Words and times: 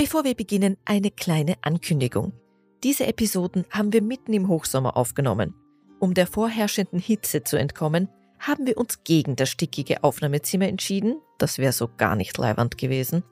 Bevor 0.00 0.24
wir 0.24 0.34
beginnen, 0.34 0.78
eine 0.86 1.10
kleine 1.10 1.56
Ankündigung. 1.60 2.32
Diese 2.82 3.06
Episoden 3.06 3.66
haben 3.68 3.92
wir 3.92 4.00
mitten 4.00 4.32
im 4.32 4.48
Hochsommer 4.48 4.96
aufgenommen. 4.96 5.52
Um 5.98 6.14
der 6.14 6.26
vorherrschenden 6.26 6.98
Hitze 6.98 7.44
zu 7.44 7.58
entkommen, 7.58 8.08
haben 8.38 8.66
wir 8.66 8.78
uns 8.78 9.04
gegen 9.04 9.36
das 9.36 9.50
stickige 9.50 10.02
Aufnahmezimmer 10.02 10.68
entschieden, 10.68 11.20
das 11.36 11.58
wäre 11.58 11.74
so 11.74 11.86
gar 11.98 12.16
nicht 12.16 12.38
leiwand 12.38 12.78
gewesen, 12.78 13.24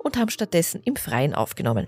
und 0.00 0.16
haben 0.16 0.30
stattdessen 0.30 0.80
im 0.84 0.96
Freien 0.96 1.32
aufgenommen. 1.32 1.86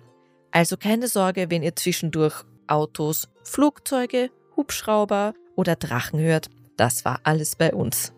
Also 0.52 0.76
keine 0.76 1.08
Sorge, 1.08 1.50
wenn 1.50 1.64
ihr 1.64 1.74
zwischendurch 1.74 2.44
Autos, 2.68 3.28
Flugzeuge, 3.42 4.30
Hubschrauber 4.56 5.34
oder 5.56 5.74
Drachen 5.74 6.20
hört, 6.20 6.48
das 6.76 7.04
war 7.04 7.18
alles 7.24 7.56
bei 7.56 7.74
uns. 7.74 8.12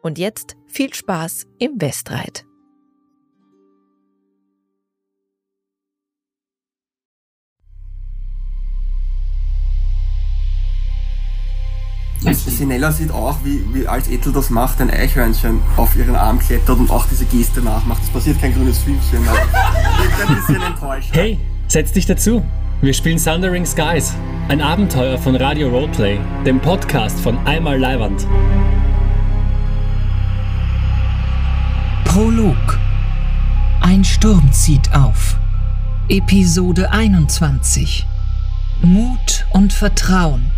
Und 0.00 0.16
jetzt 0.16 0.56
viel 0.68 0.94
Spaß 0.94 1.48
im 1.58 1.80
Westreit. 1.80 2.44
Sinella 12.48 12.92
sieht 12.92 13.10
auch, 13.10 13.38
wie, 13.44 13.62
wie 13.72 13.86
als 13.86 14.08
Ethel 14.08 14.32
das 14.32 14.50
macht, 14.50 14.80
ein 14.80 14.90
Eichhörnchen 14.90 15.60
auf 15.76 15.94
ihren 15.96 16.14
Arm 16.14 16.38
klettert 16.38 16.78
und 16.78 16.90
auch 16.90 17.06
diese 17.06 17.24
Geste 17.26 17.60
nachmacht. 17.60 18.02
Es 18.02 18.10
passiert 18.10 18.40
kein 18.40 18.54
grünes 18.54 18.80
aber 18.82 18.92
ich 18.92 20.28
ein 20.28 20.34
bisschen 20.34 20.62
enttäuscht. 20.62 21.10
Hey, 21.12 21.38
setz 21.68 21.92
dich 21.92 22.06
dazu. 22.06 22.42
Wir 22.80 22.94
spielen 22.94 23.22
Thundering 23.22 23.66
Skies, 23.66 24.14
ein 24.48 24.62
Abenteuer 24.62 25.18
von 25.18 25.36
Radio 25.36 25.68
Roleplay, 25.68 26.18
dem 26.46 26.60
Podcast 26.60 27.20
von 27.20 27.36
Einmal 27.46 27.78
Leiwand. 27.78 28.26
Prolog. 32.04 32.78
Ein 33.82 34.02
Sturm 34.02 34.50
zieht 34.52 34.92
auf. 34.94 35.36
Episode 36.08 36.90
21. 36.90 38.06
Mut 38.82 39.46
und 39.50 39.72
Vertrauen. 39.72 40.50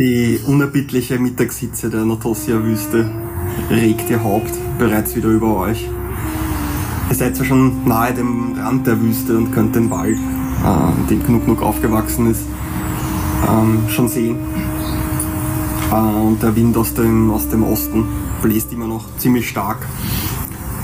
Die 0.00 0.40
unerbittliche 0.46 1.18
Mittagshitze 1.18 1.90
der 1.90 2.06
Notosia-Wüste 2.06 3.10
regt 3.68 4.08
ihr 4.08 4.24
Haupt 4.24 4.50
bereits 4.78 5.14
wieder 5.14 5.28
über 5.28 5.58
euch. 5.58 5.86
Ihr 7.10 7.14
seid 7.14 7.36
zwar 7.36 7.44
schon 7.44 7.86
nahe 7.86 8.14
dem 8.14 8.54
Rand 8.58 8.86
der 8.86 8.98
Wüste 8.98 9.36
und 9.36 9.52
könnt 9.52 9.76
den 9.76 9.90
Wald, 9.90 10.16
äh, 10.16 11.08
dem 11.10 11.22
genug 11.22 11.44
genug 11.44 11.60
aufgewachsen 11.60 12.30
ist, 12.30 12.44
ähm, 13.46 13.80
schon 13.90 14.08
sehen. 14.08 14.38
Äh, 15.92 15.94
und 15.94 16.42
der 16.42 16.56
Wind 16.56 16.78
aus 16.78 16.94
dem, 16.94 17.30
aus 17.30 17.50
dem 17.50 17.62
Osten 17.62 18.06
bläst 18.40 18.72
immer 18.72 18.86
noch 18.86 19.04
ziemlich 19.18 19.50
stark. 19.50 19.86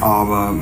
Aber 0.00 0.55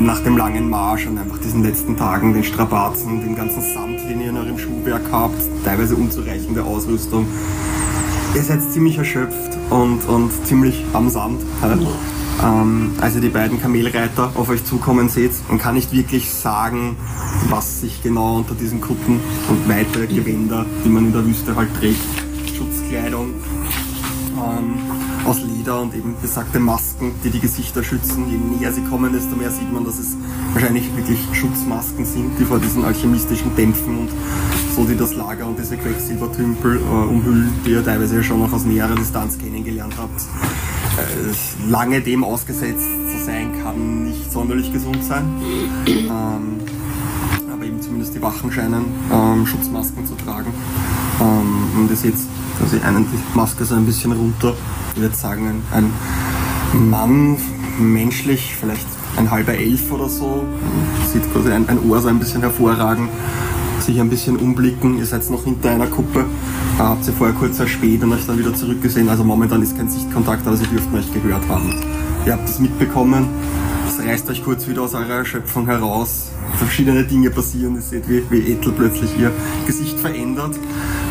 nach 0.00 0.20
dem 0.20 0.36
langen 0.36 0.68
Marsch 0.68 1.06
und 1.06 1.18
einfach 1.18 1.38
diesen 1.38 1.62
letzten 1.62 1.96
Tagen, 1.96 2.34
den 2.34 2.44
Strapazen, 2.44 3.20
den 3.20 3.36
ganzen 3.36 3.62
Sand, 3.62 4.00
den 4.08 4.20
ihr 4.20 4.30
in 4.30 4.36
eurem 4.36 4.58
Schuhwerk 4.58 5.02
habt, 5.10 5.40
teilweise 5.64 5.94
unzureichende 5.94 6.64
Ausrüstung, 6.64 7.26
ihr 8.34 8.42
seid 8.42 8.62
ziemlich 8.62 8.98
erschöpft 8.98 9.56
und, 9.70 10.04
und 10.08 10.30
ziemlich 10.46 10.84
am 10.92 11.08
Sand. 11.08 11.40
Ähm, 12.42 12.92
als 13.00 13.18
die 13.18 13.28
beiden 13.28 13.60
Kamelreiter 13.60 14.30
auf 14.34 14.50
euch 14.50 14.62
zukommen 14.64 15.08
seht, 15.08 15.32
man 15.48 15.58
kann 15.58 15.74
nicht 15.74 15.92
wirklich 15.92 16.30
sagen, 16.30 16.96
was 17.48 17.80
sich 17.80 18.02
genau 18.02 18.36
unter 18.36 18.54
diesen 18.54 18.80
Kutten 18.82 19.20
und 19.48 19.68
weite 19.68 20.06
Gewänder, 20.06 20.66
die 20.84 20.88
man 20.90 21.06
in 21.06 21.12
der 21.12 21.24
Wüste 21.24 21.56
halt 21.56 21.74
trägt, 21.80 21.96
Schutzkleidung, 22.54 23.34
ähm, 24.36 24.95
aus 25.26 25.42
Leder 25.42 25.80
und 25.80 25.94
eben 25.94 26.14
besagte 26.22 26.60
Masken, 26.60 27.12
die 27.24 27.30
die 27.30 27.40
Gesichter 27.40 27.82
schützen. 27.82 28.30
Je 28.30 28.38
näher 28.38 28.72
sie 28.72 28.82
kommen, 28.82 29.12
desto 29.12 29.34
mehr 29.36 29.50
sieht 29.50 29.72
man, 29.72 29.84
dass 29.84 29.98
es 29.98 30.16
wahrscheinlich 30.52 30.94
wirklich 30.96 31.18
Schutzmasken 31.32 32.04
sind, 32.04 32.38
die 32.38 32.44
vor 32.44 32.60
diesen 32.60 32.84
alchemistischen 32.84 33.54
Dämpfen 33.56 33.98
und 33.98 34.08
so, 34.74 34.84
die 34.84 34.96
das 34.96 35.14
Lager 35.14 35.46
und 35.46 35.58
diese 35.58 35.76
Quecksilbertümpel 35.76 36.76
äh, 36.76 36.80
umhüllen, 36.80 37.52
die 37.64 37.70
ihr 37.70 37.84
teilweise 37.84 38.16
ja 38.16 38.22
schon 38.22 38.40
noch 38.40 38.52
aus 38.52 38.64
näherer 38.64 38.94
Distanz 38.94 39.36
kennengelernt 39.38 39.94
habt. 39.98 40.20
Äh, 40.20 41.70
lange 41.70 42.00
dem 42.00 42.22
ausgesetzt 42.22 42.86
zu 43.10 43.24
sein, 43.24 43.52
kann 43.62 44.04
nicht 44.04 44.30
sonderlich 44.30 44.72
gesund 44.72 45.02
sein. 45.02 45.24
Ähm, 45.86 46.60
aber 47.52 47.64
eben 47.64 47.80
zumindest 47.80 48.14
die 48.14 48.22
Wachen 48.22 48.52
scheinen 48.52 48.84
ähm, 49.12 49.46
Schutzmasken 49.46 50.06
zu 50.06 50.14
tragen. 50.14 50.52
Ähm, 51.20 51.80
und 51.80 51.90
ihr 51.90 51.96
seht 51.96 52.14
quasi 52.58 52.78
einen 52.80 53.06
die 53.10 53.36
Maske 53.36 53.64
so 53.64 53.74
ein 53.74 53.86
bisschen 53.86 54.12
runter. 54.12 54.54
Ich 54.94 55.00
würde 55.00 55.14
sagen, 55.14 55.62
ein, 55.72 55.90
ein 56.72 56.90
Mann, 56.90 57.36
menschlich, 57.78 58.54
vielleicht 58.58 58.86
ein 59.16 59.30
halber 59.30 59.54
Elf 59.54 59.90
oder 59.92 60.08
so. 60.08 60.44
Sieht 61.12 61.30
quasi 61.32 61.52
ein, 61.52 61.68
ein 61.68 61.78
Ohr 61.88 62.00
so 62.00 62.08
ein 62.08 62.18
bisschen 62.18 62.40
hervorragen. 62.40 63.08
Sich 63.80 64.00
ein 64.00 64.08
bisschen 64.08 64.36
umblicken. 64.36 64.98
Ihr 64.98 65.06
seid 65.06 65.28
noch 65.30 65.44
hinter 65.44 65.70
einer 65.70 65.86
Kuppe. 65.86 66.24
Da 66.78 66.88
habt 66.88 67.06
ihr 67.06 67.12
vorher 67.12 67.36
kurz 67.36 67.58
erspäht 67.60 68.02
und 68.02 68.12
euch 68.12 68.26
dann 68.26 68.38
wieder 68.38 68.54
zurückgesehen. 68.54 69.08
Also 69.08 69.22
momentan 69.22 69.62
ist 69.62 69.76
kein 69.76 69.88
Sichtkontakt, 69.88 70.46
aber 70.46 70.56
sie 70.56 70.66
dürften 70.66 70.96
euch 70.96 71.12
gehört 71.12 71.46
haben. 71.48 71.74
Ihr 72.24 72.32
habt 72.32 72.48
es 72.48 72.58
mitbekommen. 72.58 73.26
Es 73.86 74.04
reißt 74.04 74.28
euch 74.30 74.44
kurz 74.44 74.66
wieder 74.66 74.82
aus 74.82 74.94
eurer 74.94 75.18
Erschöpfung 75.18 75.66
heraus. 75.66 76.30
Verschiedene 76.58 77.04
Dinge 77.04 77.30
passieren. 77.30 77.76
Ihr 77.76 77.82
seht, 77.82 78.08
wie, 78.08 78.22
wie 78.30 78.52
Ethel 78.52 78.72
plötzlich 78.72 79.10
ihr 79.18 79.30
Gesicht 79.66 80.00
verändert 80.00 80.58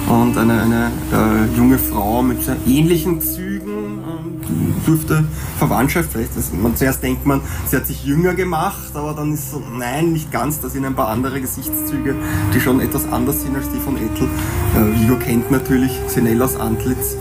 und 0.07 0.38
eine, 0.38 0.61
eine 0.61 0.91
äh, 1.11 1.57
junge 1.57 1.79
Frau 1.79 2.21
mit 2.21 2.43
sehr 2.43 2.57
ähnlichen 2.67 3.21
Zügen 3.21 3.99
ähm, 4.05 4.73
dürfte 4.85 5.25
Verwandtschaft 5.57 6.09
vielleicht. 6.11 6.38
Das, 6.38 6.51
man, 6.53 6.75
zuerst 6.75 7.01
denkt 7.01 7.25
man, 7.25 7.41
sie 7.66 7.75
hat 7.75 7.88
sich 7.88 8.05
jünger 8.05 8.35
gemacht, 8.35 8.91
aber 8.94 9.13
dann 9.13 9.33
ist 9.33 9.51
so, 9.51 9.61
nein, 9.77 10.13
nicht 10.13 10.31
ganz. 10.31 10.59
Da 10.59 10.69
sind 10.69 10.85
ein 10.85 10.95
paar 10.95 11.07
andere 11.07 11.41
Gesichtszüge, 11.41 12.15
die 12.53 12.59
schon 12.59 12.79
etwas 12.81 13.11
anders 13.11 13.41
sind 13.41 13.55
als 13.55 13.69
die 13.71 13.79
von 13.79 13.95
Ethel. 13.97 14.27
Äh, 14.75 15.01
Vigo 15.01 15.15
kennt 15.15 15.49
natürlich 15.49 15.91
Sinellas 16.07 16.55
Antlitz. 16.55 17.15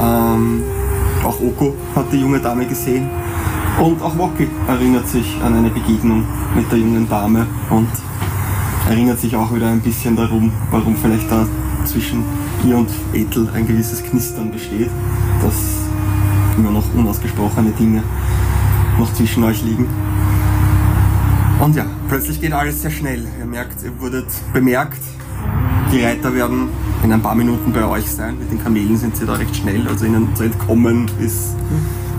Ähm, 0.00 0.62
auch 1.22 1.38
Oko 1.40 1.74
hat 1.94 2.12
die 2.12 2.18
junge 2.18 2.40
Dame 2.40 2.66
gesehen. 2.66 3.08
Und 3.80 4.02
auch 4.02 4.16
Woki 4.18 4.48
erinnert 4.68 5.08
sich 5.08 5.38
an 5.42 5.54
eine 5.54 5.70
Begegnung 5.70 6.24
mit 6.54 6.70
der 6.70 6.78
jungen 6.78 7.08
Dame 7.08 7.46
und 7.70 7.88
erinnert 8.88 9.18
sich 9.18 9.34
auch 9.34 9.54
wieder 9.54 9.68
ein 9.68 9.80
bisschen 9.80 10.14
darum, 10.16 10.52
warum 10.70 10.94
vielleicht 10.96 11.30
da 11.30 11.46
zwischen 11.84 12.24
ihr 12.64 12.76
und 12.76 12.88
Ethel 13.12 13.48
ein 13.54 13.66
gewisses 13.66 14.02
Knistern 14.02 14.50
besteht, 14.52 14.90
dass 15.42 15.82
immer 16.56 16.70
noch 16.70 16.84
unausgesprochene 16.94 17.70
Dinge 17.70 18.02
noch 18.98 19.12
zwischen 19.14 19.44
euch 19.44 19.62
liegen. 19.62 19.86
Und 21.60 21.76
ja, 21.76 21.86
plötzlich 22.08 22.40
geht 22.40 22.52
alles 22.52 22.82
sehr 22.82 22.90
schnell. 22.90 23.26
Ihr 23.38 23.46
merkt, 23.46 23.82
ihr 23.84 23.98
wurdet 24.00 24.26
bemerkt. 24.52 25.00
Die 25.92 26.02
Reiter 26.02 26.34
werden 26.34 26.68
in 27.02 27.12
ein 27.12 27.22
paar 27.22 27.34
Minuten 27.34 27.72
bei 27.72 27.84
euch 27.84 28.10
sein. 28.10 28.38
Mit 28.38 28.50
den 28.50 28.62
Kamelen 28.62 28.96
sind 28.96 29.16
sie 29.16 29.26
da 29.26 29.34
recht 29.34 29.54
schnell. 29.54 29.86
Also 29.88 30.06
ihnen 30.06 30.34
zu 30.34 30.44
entkommen 30.44 31.10
ist 31.20 31.54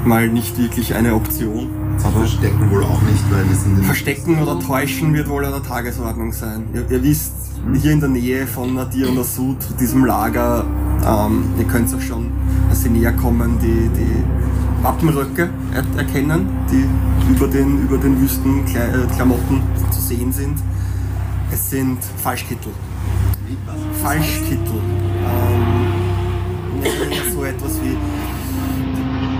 mal 0.06 0.28
nicht 0.28 0.58
wirklich 0.58 0.94
eine 0.96 1.14
Option. 1.16 1.83
Aber 2.04 2.20
verstecken 2.20 2.72
wohl 2.72 2.84
auch 2.84 3.02
nicht, 3.04 3.24
weil 3.32 3.48
wir 3.48 3.56
sind 3.56 3.86
Verstecken 3.86 4.42
oder 4.42 4.60
täuschen 4.60 5.14
wird 5.14 5.30
wohl 5.30 5.46
an 5.46 5.52
der 5.52 5.64
Tagesordnung 5.64 6.34
sein. 6.34 6.68
Ihr, 6.74 6.90
ihr 6.90 7.04
wisst, 7.04 7.34
hier 7.74 7.92
in 7.92 8.00
der 8.00 8.10
Nähe 8.10 8.48
von 8.48 8.74
Nadir 8.74 9.10
und 9.10 9.18
Asud, 9.18 9.58
diesem 9.80 10.06
Lager, 10.06 10.66
ähm, 11.06 11.46
ihr 11.58 11.66
könnt 11.66 11.94
auch 11.94 12.02
schon, 12.02 12.32
als 12.70 12.84
sie 12.84 12.90
näher 12.90 13.14
kommen, 13.14 13.58
die, 13.62 13.90
die 13.98 14.84
Wappenröcke 14.84 15.50
er 15.74 15.84
erkennen, 15.98 16.50
die 16.72 16.86
über 17.32 17.48
den, 17.48 17.84
über 17.84 17.98
den 17.98 18.20
Wüstenklamotten 18.20 19.62
zu 19.92 20.02
sehen 20.02 20.34
sind. 20.34 20.58
Es 21.52 21.70
sind 21.70 22.00
Falschkittel. 22.18 22.72
Falschkittel. 24.02 24.82
Ähm, 25.26 25.94
so 27.34 27.44
etwas 27.44 27.80
wie 27.82 27.96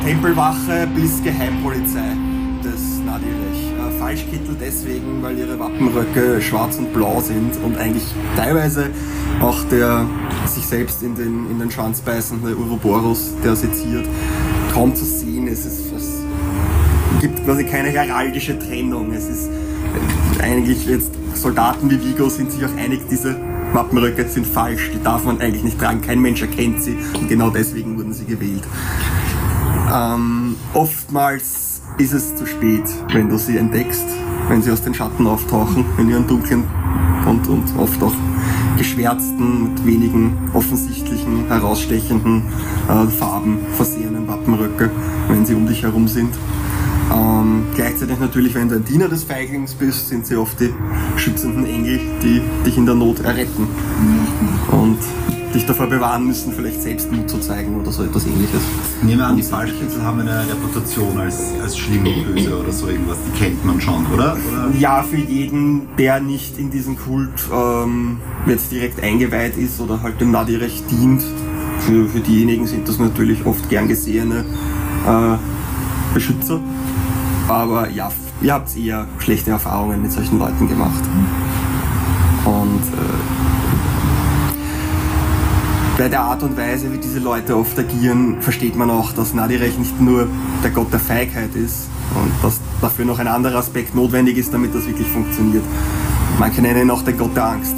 Tempelwache 0.06 0.88
bis 0.96 1.22
Geheimpolizei 1.24 2.16
des 3.14 3.22
Nadirech. 3.22 3.96
Äh, 3.96 4.00
Falschkittel 4.00 4.56
deswegen, 4.60 5.22
weil 5.22 5.38
ihre 5.38 5.60
Wappenröcke 5.60 6.42
schwarz 6.42 6.78
und 6.78 6.94
blau 6.94 7.22
sind 7.22 7.56
und 7.64 7.78
eigentlich 7.78 8.04
teilweise 8.36 8.90
auch 9.42 9.64
der 9.70 10.06
sich 10.46 10.66
selbst 10.66 11.04
in 11.04 11.16
den, 11.16 11.50
in 11.50 11.60
den 11.60 11.72
Schwanz 11.72 12.02
beißende 12.02 12.56
Uroboros, 12.56 13.34
der 13.44 13.56
seziert, 13.56 14.06
kaum 14.74 14.96
zu 14.96 15.06
sehen 15.06 15.48
ist. 15.48 15.66
Es, 15.66 15.92
es 15.92 16.22
gibt 17.22 17.44
quasi 17.46 17.64
keine 17.66 17.90
heraldische 17.90 18.58
Trennung. 18.58 19.14
Es 19.14 19.28
ist 19.30 19.50
äh, 20.40 20.44
eigentlich 20.44 20.86
jetzt 20.86 21.12
Soldaten 21.36 21.90
wie 21.90 22.00
Vigo 22.00 22.30
sind 22.30 22.52
sich 22.52 22.64
auch 22.64 22.76
einig, 22.78 23.02
diese 23.10 23.36
Wappenröcke 23.74 24.28
sind 24.28 24.46
falsch, 24.46 24.92
die 24.94 25.02
darf 25.04 25.26
man 25.26 25.42
eigentlich 25.42 25.64
nicht 25.64 25.80
tragen. 25.80 26.02
Kein 26.02 26.22
Mensch 26.22 26.42
erkennt 26.42 26.84
sie 26.84 26.96
und 27.20 27.28
genau 27.28 27.50
deswegen 27.50 27.98
wurden 27.98 28.14
sie 28.14 28.26
gewählt. 28.26 28.64
Ähm, 29.92 30.56
oftmals 30.74 31.63
ist 31.98 32.14
es 32.14 32.36
zu 32.36 32.46
spät, 32.46 32.84
wenn 33.12 33.30
du 33.30 33.38
sie 33.38 33.58
entdeckst, 33.58 34.06
wenn 34.50 34.62
sie 34.62 34.72
aus 34.72 34.82
den 34.82 34.94
Schatten 34.94 35.28
auftauchen, 35.28 35.86
in 35.98 36.10
ihren 36.10 36.28
dunklen 36.28 36.64
und, 37.28 37.48
und 37.48 37.78
oft 37.78 38.02
auch 38.04 38.14
geschwärzten, 38.78 39.70
mit 39.70 39.86
wenigen 39.86 40.50
offensichtlichen, 40.54 41.48
herausstechenden 41.48 42.44
äh, 42.90 43.08
Farben 43.08 43.60
versehenen 43.74 44.28
Wappenröcke, 44.28 44.90
wenn 45.30 45.46
sie 45.46 45.54
um 45.54 45.68
dich 45.68 45.84
herum 45.84 46.08
sind. 46.08 46.34
Ähm, 47.14 47.66
gleichzeitig 47.76 48.20
natürlich, 48.20 48.56
wenn 48.56 48.70
du 48.70 48.76
ein 48.76 48.86
Diener 48.86 49.08
des 49.08 49.24
Feiglings 49.24 49.74
bist, 49.76 50.10
sind 50.10 50.26
sie 50.26 50.36
oft 50.36 50.60
die 50.60 50.74
schützenden 51.16 51.66
Engel, 51.66 52.00
die 52.24 52.42
dich 52.66 52.78
in 52.78 52.86
der 52.86 52.96
Not 52.96 53.20
erretten 53.20 53.68
und 54.72 54.98
dich 55.54 55.66
davor 55.66 55.88
bewahren 55.88 56.26
müssen, 56.26 56.52
vielleicht 56.54 56.82
selbst 56.82 57.12
Mut 57.12 57.30
zu 57.30 57.40
zeigen 57.40 57.80
oder 57.80 57.92
so 57.92 58.04
etwas 58.04 58.26
ähnliches. 58.26 58.62
Nehmen 59.02 59.20
wir 59.20 59.28
an, 59.28 59.38
die 59.38 59.44
Falschkitzel 59.44 60.02
haben 60.02 60.22
eine 60.22 60.42
Reputation 60.48 61.18
als, 61.20 61.54
als 61.62 61.78
schlimm 61.78 62.06
und 62.08 62.34
böse 62.34 62.60
oder 62.60 62.72
so 62.72 62.88
irgendwas. 62.88 63.18
Die 63.28 63.40
kennt 63.40 63.64
man 63.66 63.80
schon, 63.80 64.06
oder? 64.14 64.36
oder? 64.52 64.72
Ja, 64.80 65.04
für 65.04 65.18
jeden, 65.18 65.88
der 65.98 66.20
nicht 66.20 66.58
in 66.58 66.72
diesen 66.72 66.98
Kult 66.98 67.48
ähm, 67.54 68.20
jetzt 68.48 68.72
direkt 68.72 69.02
eingeweiht 69.02 69.58
ist 69.58 69.80
oder 69.80 70.02
halt 70.02 70.20
dem 70.20 70.32
Nadi-Recht 70.32 70.90
dient, 70.90 71.24
für, 71.80 72.08
für 72.08 72.20
diejenigen 72.20 72.66
sind 72.66 72.88
das 72.88 72.98
natürlich 72.98 73.46
oft 73.46 73.70
gern 73.70 73.88
gesehene 73.88 74.46
äh, 75.06 75.38
Beschützer. 76.14 76.60
Aber 77.48 77.90
ja, 77.90 78.12
ihr 78.42 78.54
habt 78.54 78.76
eher 78.78 79.08
schlechte 79.20 79.52
Erfahrungen 79.52 80.02
mit 80.02 80.12
solchen 80.12 80.40
Leuten 80.40 80.68
gemacht. 80.68 81.04
Und 82.46 82.82
äh, 82.82 83.63
bei 85.98 86.10
der 86.10 86.22
Art 86.22 86.42
und 86.42 86.58
Weise, 86.58 86.92
wie 86.92 86.98
diese 86.98 87.20
Leute 87.20 87.56
oft 87.56 87.78
agieren, 87.78 88.42
versteht 88.42 88.76
man 88.76 88.90
auch, 88.90 89.14
dass 89.14 89.34
Nadirech 89.34 89.78
nicht 89.78 90.02
nur 90.02 90.28
der 90.64 90.72
Gott 90.72 90.92
der 90.92 91.00
Feigheit 91.00 91.56
ist 91.56 91.88
und 92.16 92.32
dass 92.42 92.60
dafür 92.82 93.06
noch 93.06 93.20
ein 93.20 93.28
anderer 93.28 93.60
Aspekt 93.60 93.94
notwendig 93.94 94.38
ist, 94.38 94.54
damit 94.54 94.74
das 94.74 94.88
wirklich 94.88 95.08
funktioniert. 95.08 95.64
Manche 96.40 96.62
nennen 96.62 96.84
ihn 96.84 96.92
auch 96.92 97.04
der 97.04 97.14
Gott 97.14 97.36
der 97.36 97.46
Angst. 97.46 97.76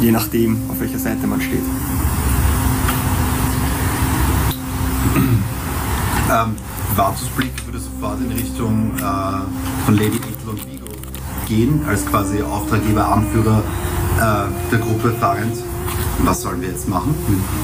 Je 0.00 0.12
nachdem, 0.12 0.58
auf 0.68 0.78
welcher 0.80 0.98
Seite 0.98 1.26
man 1.26 1.40
steht. 1.40 1.60
Ähm, 6.32 6.54
Vatus 6.94 7.26
Blick 7.30 7.50
würde 7.66 7.80
sofort 7.80 8.20
in 8.20 8.30
Richtung 8.30 8.92
äh, 8.98 9.84
von 9.84 9.94
Lady 9.96 10.18
Ethel 10.18 10.50
und 10.50 10.64
Vigo 10.64 10.86
gehen, 11.48 11.82
als 11.88 12.06
quasi 12.06 12.40
Auftraggeber, 12.40 13.04
Anführer 13.04 13.64
äh, 14.18 14.70
der 14.70 14.78
Gruppe 14.78 15.12
Farent. 15.18 15.56
Was 16.24 16.42
sollen 16.42 16.60
wir 16.60 16.68
jetzt 16.68 16.88
machen? 16.88 17.14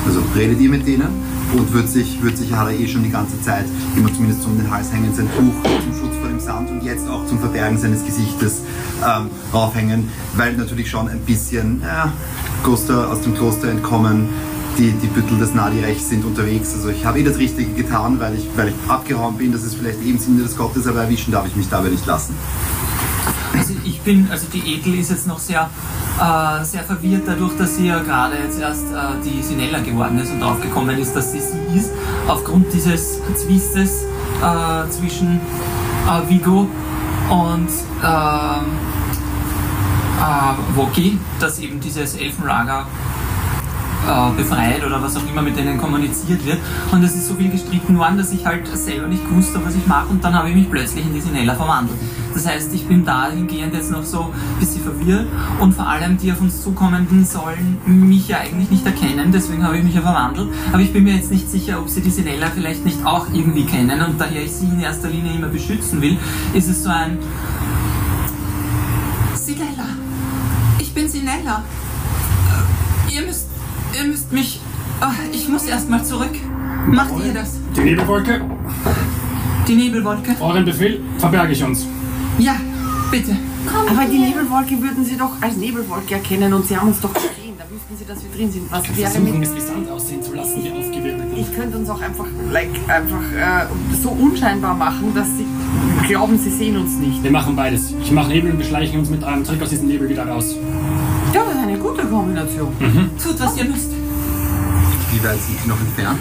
Also 0.06 0.20
redet 0.34 0.60
ihr 0.60 0.70
mit 0.70 0.86
denen 0.86 1.08
und 1.56 1.72
wird 1.72 1.88
sich, 1.88 2.22
wird 2.22 2.36
sich 2.36 2.52
er 2.52 2.70
eh 2.70 2.86
schon 2.88 3.02
die 3.02 3.10
ganze 3.10 3.40
Zeit 3.42 3.66
immer 3.96 4.12
zumindest 4.12 4.44
um 4.46 4.56
den 4.56 4.70
Hals 4.70 4.92
hängen, 4.92 5.14
sein 5.14 5.28
Tuch 5.36 5.82
zum 5.82 5.92
Schutz 5.92 6.16
vor 6.20 6.28
dem 6.28 6.40
Sand 6.40 6.70
und 6.70 6.82
jetzt 6.82 7.08
auch 7.08 7.26
zum 7.26 7.38
Verbergen 7.38 7.78
seines 7.78 8.04
Gesichtes 8.04 8.62
ähm, 9.06 9.28
raufhängen, 9.52 10.08
weil 10.36 10.56
natürlich 10.56 10.90
schon 10.90 11.08
ein 11.08 11.20
bisschen 11.20 11.82
ja, 11.82 12.12
Kloster, 12.64 13.10
aus 13.10 13.20
dem 13.20 13.34
Kloster 13.34 13.68
entkommen, 13.68 14.28
die, 14.78 14.92
die 14.92 15.06
Büttel 15.06 15.38
des 15.38 15.54
Nadi-Rechts 15.54 16.08
sind 16.08 16.24
unterwegs. 16.24 16.74
Also 16.74 16.88
ich 16.90 17.04
habe 17.04 17.20
eh 17.20 17.24
das 17.24 17.38
Richtige 17.38 17.72
getan, 17.72 18.20
weil 18.20 18.34
ich, 18.34 18.46
weil 18.56 18.68
ich 18.68 18.74
abgehauen 18.88 19.36
bin. 19.36 19.52
Das 19.52 19.64
ist 19.64 19.74
vielleicht 19.74 20.04
im 20.04 20.18
Sinne 20.18 20.42
des 20.42 20.56
Gottes, 20.56 20.86
aber 20.86 21.02
erwischen 21.02 21.32
darf 21.32 21.46
ich 21.46 21.56
mich 21.56 21.68
dabei 21.68 21.88
nicht 21.88 22.06
lassen. 22.06 22.34
Also 23.56 23.74
ich 23.84 24.00
bin, 24.00 24.28
also 24.30 24.46
die 24.52 24.74
Edel 24.74 24.98
ist 24.98 25.10
jetzt 25.10 25.26
noch 25.26 25.38
sehr, 25.38 25.70
äh, 26.20 26.64
sehr 26.64 26.82
verwirrt 26.82 27.22
dadurch, 27.26 27.56
dass 27.56 27.76
sie 27.76 27.86
ja 27.86 28.00
gerade 28.00 28.36
jetzt 28.42 28.60
erst 28.60 28.86
äh, 28.92 28.96
die 29.24 29.42
Sinella 29.42 29.80
geworden 29.80 30.18
ist 30.18 30.30
und 30.30 30.40
draufgekommen 30.40 30.98
ist, 30.98 31.14
dass 31.14 31.32
sie 31.32 31.40
sie 31.40 31.78
ist, 31.78 31.90
aufgrund 32.28 32.72
dieses 32.72 33.18
Zwistes 33.34 34.04
äh, 34.42 34.90
zwischen 34.90 35.40
äh, 36.06 36.28
Vigo 36.28 36.68
und 37.30 37.68
ähm, 38.04 38.64
äh, 40.20 40.76
Woki, 40.76 41.18
dass 41.40 41.58
eben 41.58 41.80
dieses 41.80 42.14
Elfenlager 42.16 42.86
äh, 44.06 44.36
befreit 44.36 44.84
oder 44.84 45.02
was 45.02 45.16
auch 45.16 45.26
immer 45.28 45.42
mit 45.42 45.56
denen 45.56 45.78
kommuniziert 45.78 46.44
wird. 46.44 46.58
Und 46.92 47.02
es 47.02 47.14
ist 47.14 47.28
so 47.28 47.34
viel 47.34 47.50
gestritten 47.50 47.98
worden, 47.98 48.18
dass 48.18 48.32
ich 48.32 48.44
halt 48.46 48.66
selber 48.76 49.08
nicht 49.08 49.28
gewusst 49.28 49.54
habe, 49.54 49.66
was 49.66 49.74
ich 49.74 49.86
mache 49.86 50.08
und 50.08 50.22
dann 50.22 50.34
habe 50.34 50.50
ich 50.50 50.54
mich 50.54 50.70
plötzlich 50.70 51.04
in 51.04 51.14
die 51.14 51.20
Sinella 51.20 51.54
verwandelt. 51.54 51.98
Das 52.36 52.46
heißt, 52.46 52.74
ich 52.74 52.86
bin 52.86 53.02
dahingehend 53.02 53.72
jetzt 53.72 53.90
noch 53.90 54.04
so 54.04 54.24
ein 54.24 54.60
bisschen 54.60 54.82
verwirrt 54.82 55.24
und 55.58 55.72
vor 55.72 55.88
allem 55.88 56.18
die 56.18 56.30
auf 56.30 56.38
uns 56.42 56.62
zukommenden 56.62 57.24
sollen 57.24 57.78
mich 57.86 58.28
ja 58.28 58.40
eigentlich 58.40 58.70
nicht 58.70 58.84
erkennen, 58.84 59.32
deswegen 59.32 59.64
habe 59.64 59.78
ich 59.78 59.82
mich 59.84 59.94
ja 59.94 60.02
verwandelt. 60.02 60.50
Aber 60.70 60.82
ich 60.82 60.92
bin 60.92 61.04
mir 61.04 61.14
jetzt 61.14 61.30
nicht 61.30 61.50
sicher, 61.50 61.78
ob 61.80 61.88
sie 61.88 62.02
die 62.02 62.10
Sinella 62.10 62.48
vielleicht 62.54 62.84
nicht 62.84 63.06
auch 63.06 63.26
irgendwie 63.32 63.64
kennen 63.64 64.02
und 64.02 64.20
daher 64.20 64.42
ich 64.44 64.52
sie 64.52 64.66
in 64.66 64.80
erster 64.80 65.08
Linie 65.08 65.32
immer 65.32 65.46
beschützen 65.48 66.02
will, 66.02 66.18
ist 66.52 66.68
es 66.68 66.82
so 66.82 66.90
ein 66.90 67.16
Sinella, 69.34 69.86
ich 70.78 70.92
bin 70.92 71.08
Sinella. 71.08 71.62
Äh, 73.08 73.14
Ihr 73.14 73.22
müsst, 73.22 73.46
ihr 73.98 74.04
müsst 74.10 74.30
mich, 74.30 74.60
äh, 75.00 75.34
ich 75.34 75.48
muss 75.48 75.64
erstmal 75.64 76.04
zurück. 76.04 76.34
Macht 76.86 77.12
ihr 77.24 77.32
das? 77.32 77.54
Die 77.74 77.80
Nebelwolke, 77.80 78.42
Die 79.66 79.74
Nebelwolke? 79.74 80.36
euren 80.40 80.66
Befehl, 80.66 81.00
verberge 81.18 81.52
ich 81.52 81.64
uns. 81.64 81.86
Ja, 82.38 82.56
bitte. 83.10 83.36
Aber 83.88 84.04
die 84.04 84.18
Nebelwolke 84.18 84.80
würden 84.80 85.04
Sie 85.04 85.16
doch 85.16 85.30
als 85.40 85.56
Nebelwolke 85.56 86.14
erkennen 86.14 86.52
und 86.52 86.66
Sie 86.66 86.76
haben 86.76 86.88
uns 86.88 87.00
doch 87.00 87.12
gesehen. 87.12 87.54
Da 87.58 87.64
wüssten 87.70 87.96
Sie, 87.98 88.04
dass 88.04 88.22
wir 88.22 88.30
drin 88.30 88.52
sind. 88.52 88.70
Was 88.70 88.84
wäre 88.96 89.10
Versuchen, 89.10 89.40
mit... 89.40 89.48
es 89.56 89.66
Sand 89.66 89.90
aussehen 89.90 90.22
zu 90.22 90.34
lassen, 90.34 90.62
wie 90.62 90.70
aufgewirbelt. 90.70 91.28
Ich 91.34 91.54
könnte 91.54 91.78
uns 91.78 91.88
auch 91.88 92.00
einfach, 92.00 92.26
like, 92.52 92.70
einfach 92.88 93.22
äh, 93.32 93.66
so 94.02 94.10
unscheinbar 94.10 94.74
machen, 94.74 95.14
dass 95.14 95.28
Sie 95.36 95.46
glauben, 96.06 96.38
Sie 96.38 96.50
sehen 96.50 96.76
uns 96.76 96.98
nicht. 96.98 97.22
Wir 97.22 97.30
machen 97.30 97.56
beides. 97.56 97.94
Ich 98.02 98.12
mache 98.12 98.28
Nebel 98.28 98.52
und 98.52 98.58
wir 98.58 98.66
schleichen 98.66 99.00
uns 99.00 99.08
mit 99.08 99.24
einem 99.24 99.42
Trick 99.44 99.62
aus 99.62 99.70
diesem 99.70 99.88
Nebel 99.88 100.08
wieder 100.08 100.28
raus. 100.28 100.54
Ja, 101.32 101.42
das 101.44 101.54
ist 101.54 101.60
eine 101.60 101.78
gute 101.78 102.04
Kombination. 102.04 102.72
Tut, 103.22 103.40
was 103.40 103.56
ihr 103.56 103.64
müsst. 103.64 103.90
Wie 105.12 105.24
weit 105.24 105.40
sind 105.40 105.58
Sie 105.62 105.68
noch 105.68 105.80
entfernt? 105.80 106.20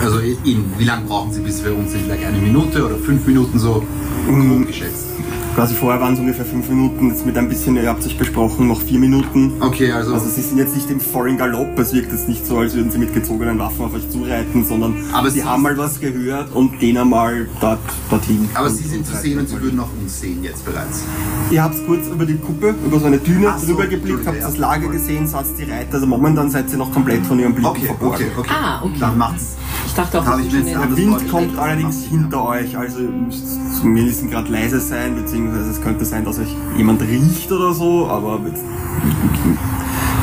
Also 0.00 0.18
in, 0.18 0.64
wie 0.78 0.84
lange 0.84 1.06
brauchen 1.06 1.32
Sie, 1.32 1.40
bis 1.40 1.64
wir 1.64 1.74
uns 1.74 1.92
sind? 1.92 2.02
Vielleicht 2.04 2.24
eine 2.24 2.38
Minute 2.38 2.84
oder 2.84 2.96
fünf 2.96 3.26
Minuten 3.26 3.58
so 3.58 3.82
grob 4.26 4.66
geschätzt? 4.66 5.13
Quasi 5.54 5.72
vorher 5.76 6.00
waren 6.00 6.14
es 6.14 6.18
ungefähr 6.18 6.44
fünf 6.44 6.68
Minuten, 6.68 7.10
jetzt 7.10 7.24
mit 7.24 7.38
ein 7.38 7.48
bisschen, 7.48 7.76
ihr 7.76 7.88
habt 7.88 8.02
sich 8.02 8.18
besprochen, 8.18 8.66
noch 8.66 8.80
vier 8.80 8.98
Minuten. 8.98 9.52
Okay, 9.60 9.92
also, 9.92 10.12
Also 10.14 10.28
sie 10.28 10.40
sind 10.42 10.58
jetzt 10.58 10.74
nicht 10.74 10.90
im 10.90 10.98
vollen 10.98 11.36
Galopp, 11.38 11.78
es 11.78 11.92
wirkt 11.92 12.10
jetzt 12.10 12.28
nicht 12.28 12.44
so, 12.44 12.58
als 12.58 12.74
würden 12.74 12.90
sie 12.90 12.98
mit 12.98 13.14
gezogenen 13.14 13.56
Waffen 13.60 13.84
auf 13.84 13.94
euch 13.94 14.10
zureiten, 14.10 14.64
sondern 14.64 14.96
Aber 15.12 15.30
sie 15.30 15.44
haben 15.44 15.62
mal 15.62 15.78
was 15.78 16.00
gehört 16.00 16.52
und 16.52 16.80
gehen 16.80 16.98
einmal 16.98 17.46
dort, 17.60 17.78
dorthin. 18.10 18.48
aber 18.54 18.68
Sie 18.68 18.82
sind 18.82 19.06
zu 19.06 19.14
sehen 19.14 19.38
und 19.38 19.48
Sie 19.48 19.60
würden 19.60 19.78
auch 19.78 19.88
uns 20.02 20.20
sehen 20.20 20.42
jetzt 20.42 20.64
bereits. 20.64 21.04
Ihr 21.52 21.62
habt 21.62 21.76
kurz 21.86 22.08
über 22.08 22.26
die 22.26 22.36
Kuppe, 22.36 22.74
über 22.84 22.98
so 22.98 23.06
eine 23.06 23.18
Düne 23.18 23.52
Ach 23.54 23.58
so, 23.58 23.66
drüber 23.66 23.86
geblickt, 23.86 24.26
habt 24.26 24.42
das. 24.42 24.58
Lager 24.58 24.88
gesehen, 24.88 25.28
saht 25.28 25.44
die 25.56 25.70
Reiter, 25.70 25.94
also 25.94 26.06
momentan 26.06 26.50
seid 26.50 26.68
ihr 26.72 26.78
noch 26.78 26.90
komplett 26.92 27.24
von 27.26 27.38
ihrem 27.38 27.54
Blick 27.54 27.66
Okay, 27.66 27.86
verborgen. 27.86 28.14
okay, 28.16 28.26
okay. 28.36 28.50
Ah, 28.52 28.82
okay. 28.82 28.94
Dann 28.98 29.18
macht's. 29.18 29.54
Ich 29.96 30.00
dachte 30.02 30.20
auch, 30.22 30.38
ich 30.40 30.52
jetzt 30.52 30.74
Der 30.74 30.96
Wind 30.96 31.30
kommt 31.30 31.56
allerdings 31.56 32.02
hinter 32.06 32.44
euch, 32.44 32.76
also 32.76 32.98
ihr 32.98 33.10
müsst 33.10 33.78
zumindest 33.80 34.28
gerade 34.28 34.50
leise 34.50 34.80
sein, 34.80 35.14
beziehungsweise 35.14 35.70
es 35.70 35.80
könnte 35.80 36.04
sein, 36.04 36.24
dass 36.24 36.40
euch 36.40 36.48
jemand 36.76 37.00
riecht 37.02 37.52
oder 37.52 37.72
so, 37.72 38.08
aber 38.08 38.40
jetzt, 38.44 38.64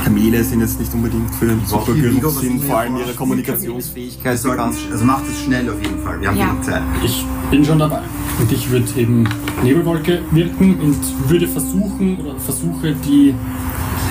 Kamele 0.04 0.44
sind 0.44 0.60
jetzt 0.60 0.78
nicht 0.78 0.94
unbedingt 0.94 1.34
für 1.36 1.56
super 1.66 1.96
Vigo, 1.96 2.18
was 2.18 2.20
Geruchssinn, 2.20 2.58
mir 2.58 2.64
vor 2.64 2.80
allem 2.80 2.98
ihre 2.98 3.14
Kommunikationsfähigkeit 3.14 4.44
bekannt. 4.44 4.76
also 4.92 5.06
macht 5.06 5.24
es 5.30 5.40
schnell 5.40 5.70
auf 5.70 5.82
jeden 5.82 6.04
Fall. 6.04 6.20
Wir 6.20 6.28
haben 6.28 6.38
Ja. 6.38 6.48
genug 6.50 6.66
Zeit. 6.66 6.82
Ich 7.02 7.26
bin 7.50 7.64
schon 7.64 7.80
dabei. 7.80 8.02
Und 8.42 8.52
ich 8.52 8.70
würde 8.70 8.88
eben 8.98 9.24
Nebelwolke 9.64 10.20
wirken 10.32 10.82
und 10.82 11.30
würde 11.30 11.48
versuchen 11.48 12.18
oder 12.20 12.36
versuche 12.40 12.94
die, 13.08 13.34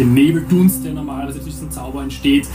den 0.01 0.15
Nebeldunst, 0.15 0.85
der 0.85 0.95
normalerweise 0.95 1.39
durch 1.39 1.53
diesen 1.53 1.71
Zauber 1.71 2.03
entsteht, 2.03 2.49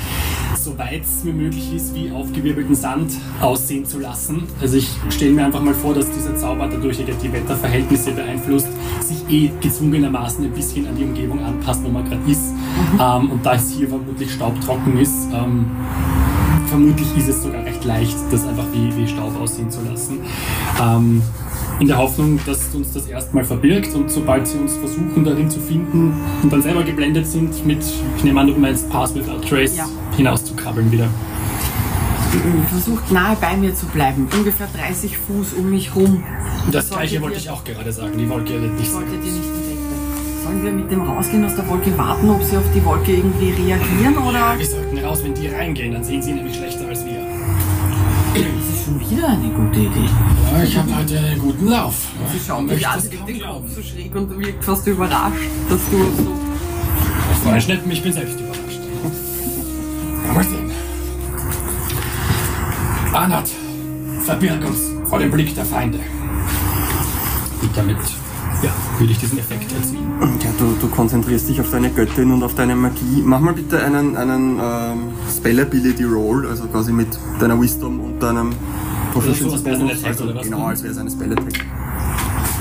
so 0.57 0.77
weit 0.77 1.03
es 1.03 1.23
mir 1.23 1.33
möglich 1.33 1.73
ist, 1.75 1.93
wie 1.93 2.11
aufgewirbelten 2.11 2.75
Sand 2.75 3.11
aussehen 3.39 3.85
zu 3.85 3.99
lassen. 3.99 4.43
Also 4.59 4.77
ich 4.77 4.89
stelle 5.09 5.31
mir 5.31 5.45
einfach 5.45 5.61
mal 5.61 5.75
vor, 5.75 5.93
dass 5.93 6.09
dieser 6.11 6.35
Zauber 6.35 6.67
dadurch 6.67 6.97
die 6.97 7.31
Wetterverhältnisse 7.31 8.11
beeinflusst, 8.13 8.67
sich 9.01 9.17
eh 9.29 9.51
gezwungenermaßen 9.61 10.43
ein 10.43 10.51
bisschen 10.51 10.87
an 10.87 10.95
die 10.97 11.03
Umgebung 11.03 11.43
anpasst, 11.43 11.83
wo 11.83 11.89
man 11.89 12.03
gerade 12.03 12.29
ist. 12.29 12.51
Ähm, 12.99 13.29
und 13.29 13.45
da 13.45 13.53
es 13.55 13.69
hier 13.69 13.89
vermutlich 13.89 14.33
staubtrocken 14.33 14.97
ist, 14.97 15.27
ähm, 15.31 15.67
vermutlich 16.67 17.15
ist 17.15 17.29
es 17.29 17.43
sogar 17.43 17.63
recht 17.63 17.85
leicht, 17.85 18.17
das 18.31 18.47
einfach 18.47 18.65
wie, 18.73 18.95
wie 18.97 19.07
Staub 19.07 19.39
aussehen 19.39 19.69
zu 19.69 19.81
lassen. 19.81 20.19
Ähm, 20.81 21.21
in 21.79 21.87
der 21.87 21.97
Hoffnung, 21.97 22.39
dass 22.45 22.73
uns 22.73 22.93
das 22.93 23.07
erstmal 23.07 23.43
verbirgt 23.43 23.93
und 23.95 24.09
sobald 24.09 24.47
sie 24.47 24.57
uns 24.57 24.75
versuchen 24.77 25.23
darin 25.25 25.49
zu 25.49 25.59
finden 25.59 26.13
und 26.41 26.51
dann 26.53 26.61
selber 26.61 26.83
geblendet 26.83 27.27
sind 27.27 27.65
mit, 27.65 27.83
ich 28.17 28.23
nehme 28.23 28.39
an, 28.41 28.47
du 28.47 28.53
meinst 28.53 28.89
Pass 28.89 29.13
Without 29.15 29.41
Trace, 29.47 29.77
Ja. 29.77 29.85
hinauszukrabbeln 30.15 30.91
wieder. 30.91 31.07
Versucht 32.69 33.11
nahe 33.11 33.37
bei 33.39 33.55
mir 33.55 33.73
zu 33.73 33.85
bleiben. 33.87 34.27
Ungefähr 34.37 34.67
30 34.75 35.17
Fuß 35.17 35.53
um 35.53 35.69
mich 35.69 35.95
rum. 35.95 36.23
Das 36.71 36.89
gleiche 36.89 37.21
wollte 37.21 37.37
ich 37.37 37.49
auch 37.49 37.63
gerade 37.63 37.91
sagen, 37.91 38.17
die 38.17 38.27
Wolke 38.29 38.61
wird 38.61 38.73
nicht 38.77 38.87
so 38.91 38.97
Solltet 38.99 39.13
ihr 39.13 39.19
groß. 39.19 39.31
nicht 39.31 39.45
entdeckt 39.45 39.79
werden. 39.79 40.43
Sollen 40.43 40.63
wir 40.63 40.71
mit 40.71 40.91
dem 40.91 41.01
rausgehen 41.01 41.45
aus 41.45 41.55
der 41.55 41.67
Wolke 41.69 41.97
warten, 41.97 42.29
ob 42.29 42.43
sie 42.43 42.57
auf 42.57 42.63
die 42.75 42.83
Wolke 42.83 43.13
irgendwie 43.13 43.51
reagieren 43.51 44.17
oder? 44.17 44.55
Wir 44.57 44.65
sollten 44.65 44.97
raus, 44.97 45.21
wenn 45.23 45.33
die 45.33 45.47
reingehen, 45.47 45.93
dann 45.93 46.03
sehen 46.03 46.21
sie 46.21 46.33
nämlich 46.33 46.55
schlechter 46.55 46.84
schon 48.85 48.99
wieder 48.99 49.27
eine 49.27 49.49
gute 49.49 49.79
Idee. 49.79 50.09
Ja, 50.51 50.63
ich 50.63 50.77
habe 50.77 50.95
heute 50.95 51.17
einen 51.17 51.39
guten 51.39 51.67
Lauf. 51.67 51.95
Sie 52.31 52.39
schauen 52.39 52.67
mich 52.67 52.87
an 52.87 53.01
dem 53.01 53.37
glauben. 53.39 53.65
Kopf 53.65 53.75
so 53.75 53.81
schräg 53.81 54.15
und 54.15 54.39
wirkt 54.39 54.63
fast 54.63 54.85
überrascht, 54.87 55.49
dass 55.69 55.79
du 55.89 55.97
so 55.97 56.35
Freund 57.43 57.63
Schneppen, 57.63 57.91
ich 57.91 58.03
bin 58.03 58.13
selbst 58.13 58.39
überrascht. 58.39 58.79
Mal 60.33 60.43
sehen. 60.43 60.71
Arnott, 63.13 63.49
verbirg 64.25 64.65
uns 64.65 64.79
vor 65.09 65.19
dem 65.19 65.31
Blick 65.31 65.55
der 65.55 65.65
Feinde. 65.65 65.99
Und 67.61 67.75
damit, 67.75 67.97
ja, 68.63 68.71
will 68.99 69.11
ich 69.11 69.19
diesen 69.19 69.39
Effekt 69.39 69.71
erzielen. 69.73 70.11
Ja, 70.43 70.49
du, 70.57 70.75
du 70.79 70.87
konzentrierst 70.87 71.49
dich 71.49 71.59
auf 71.61 71.69
deine 71.71 71.89
Göttin 71.89 72.31
und 72.31 72.43
auf 72.43 72.55
deine 72.55 72.75
Magie. 72.75 73.21
Mach 73.23 73.39
mal 73.39 73.53
bitte 73.53 73.83
einen, 73.83 74.15
einen 74.15 74.59
ähm, 74.61 75.13
Spell-Ability 75.35 76.03
Roll, 76.03 76.47
also 76.47 76.65
quasi 76.65 76.91
mit 76.91 77.07
deiner 77.39 77.59
Wisdom 77.59 77.99
und 77.99 78.19
deinem 78.19 78.53
so, 79.13 79.21
als 79.21 79.39
wäre 79.39 79.55
es 79.55 79.65
ein 79.65 79.79
Bonus. 79.79 80.03
Also, 80.03 80.23
oder 80.25 80.35
was? 80.35 80.43
genau, 80.43 80.65
als 80.65 80.83
wäre 80.83 80.91
es 80.91 80.99
eine 80.99 81.09
Spell-Attack. 81.09 81.65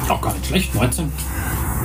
Auch 0.08 0.20
gar 0.20 0.32
nicht 0.34 0.46
schlecht, 0.46 0.74
19. 0.74 1.10